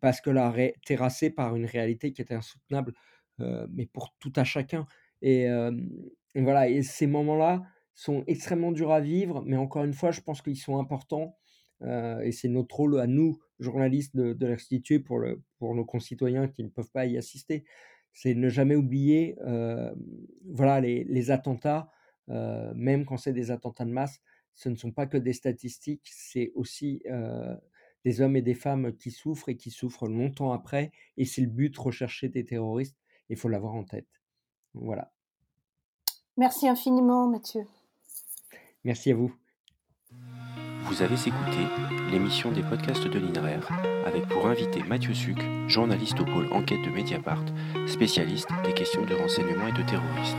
parce 0.00 0.20
que 0.20 0.30
là, 0.30 0.54
terrassé 0.84 1.30
par 1.30 1.56
une 1.56 1.66
réalité 1.66 2.12
qui 2.12 2.22
était 2.22 2.34
insoutenable, 2.34 2.92
mais 3.38 3.86
pour 3.86 4.14
tout 4.18 4.32
à 4.36 4.44
chacun. 4.44 4.86
Et, 5.22 5.46
et 6.34 6.42
voilà, 6.42 6.68
et 6.68 6.82
ces 6.82 7.06
moments-là, 7.06 7.62
sont 8.00 8.24
extrêmement 8.26 8.72
durs 8.72 8.92
à 8.92 9.00
vivre, 9.02 9.42
mais 9.44 9.58
encore 9.58 9.84
une 9.84 9.92
fois, 9.92 10.10
je 10.10 10.22
pense 10.22 10.40
qu'ils 10.40 10.56
sont 10.56 10.78
importants. 10.78 11.36
Euh, 11.82 12.20
et 12.20 12.32
c'est 12.32 12.48
notre 12.48 12.74
rôle 12.74 12.98
à 12.98 13.06
nous, 13.06 13.38
journalistes, 13.58 14.16
de, 14.16 14.32
de 14.32 14.46
les 14.46 14.98
pour, 15.00 15.18
le, 15.18 15.42
pour 15.58 15.74
nos 15.74 15.84
concitoyens 15.84 16.48
qui 16.48 16.64
ne 16.64 16.70
peuvent 16.70 16.90
pas 16.90 17.04
y 17.04 17.18
assister. 17.18 17.66
C'est 18.14 18.32
ne 18.32 18.48
jamais 18.48 18.74
oublier 18.74 19.36
euh, 19.42 19.94
voilà, 20.46 20.80
les, 20.80 21.04
les 21.04 21.30
attentats, 21.30 21.90
euh, 22.30 22.72
même 22.74 23.04
quand 23.04 23.18
c'est 23.18 23.34
des 23.34 23.50
attentats 23.50 23.84
de 23.84 23.92
masse, 23.92 24.22
ce 24.54 24.70
ne 24.70 24.76
sont 24.76 24.92
pas 24.92 25.06
que 25.06 25.18
des 25.18 25.34
statistiques, 25.34 26.08
c'est 26.10 26.52
aussi 26.54 27.02
des 28.04 28.20
hommes 28.22 28.36
et 28.36 28.42
des 28.42 28.54
femmes 28.54 28.96
qui 28.96 29.10
souffrent 29.10 29.50
et 29.50 29.56
qui 29.56 29.70
souffrent 29.70 30.08
longtemps 30.08 30.52
après. 30.52 30.90
Et 31.18 31.26
c'est 31.26 31.42
le 31.42 31.48
but 31.48 31.76
recherché 31.76 32.30
des 32.30 32.46
terroristes. 32.46 32.96
Il 33.28 33.36
faut 33.36 33.48
l'avoir 33.48 33.74
en 33.74 33.84
tête. 33.84 34.08
Voilà. 34.72 35.12
Merci 36.36 36.66
infiniment, 36.66 37.28
Mathieu. 37.28 37.66
Merci 38.84 39.12
à 39.12 39.14
vous. 39.14 39.34
Vous 40.84 41.02
avez 41.02 41.14
écouté 41.14 41.58
l'émission 42.10 42.50
des 42.50 42.62
podcasts 42.62 43.06
de 43.06 43.18
l'INRER 43.18 43.60
avec 44.06 44.26
pour 44.26 44.46
invité 44.46 44.82
Mathieu 44.82 45.14
Suc, 45.14 45.38
journaliste 45.68 46.18
au 46.20 46.24
pôle 46.24 46.52
enquête 46.52 46.82
de 46.82 46.90
Mediapart, 46.90 47.44
spécialiste 47.86 48.48
des 48.64 48.72
questions 48.72 49.04
de 49.04 49.14
renseignement 49.14 49.68
et 49.68 49.72
de 49.72 49.82
terrorisme. 49.82 50.38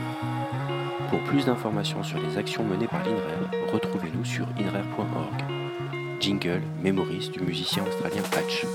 Pour 1.08 1.22
plus 1.24 1.46
d'informations 1.46 2.02
sur 2.02 2.20
les 2.20 2.36
actions 2.36 2.64
menées 2.64 2.88
par 2.88 3.04
l'INRER, 3.04 3.70
retrouvez-nous 3.72 4.24
sur 4.24 4.48
inrer.org. 4.58 5.44
Jingle, 6.20 6.62
mémorise 6.82 7.30
du 7.30 7.40
musicien 7.40 7.84
australien 7.86 8.22
Patch. 8.30 8.66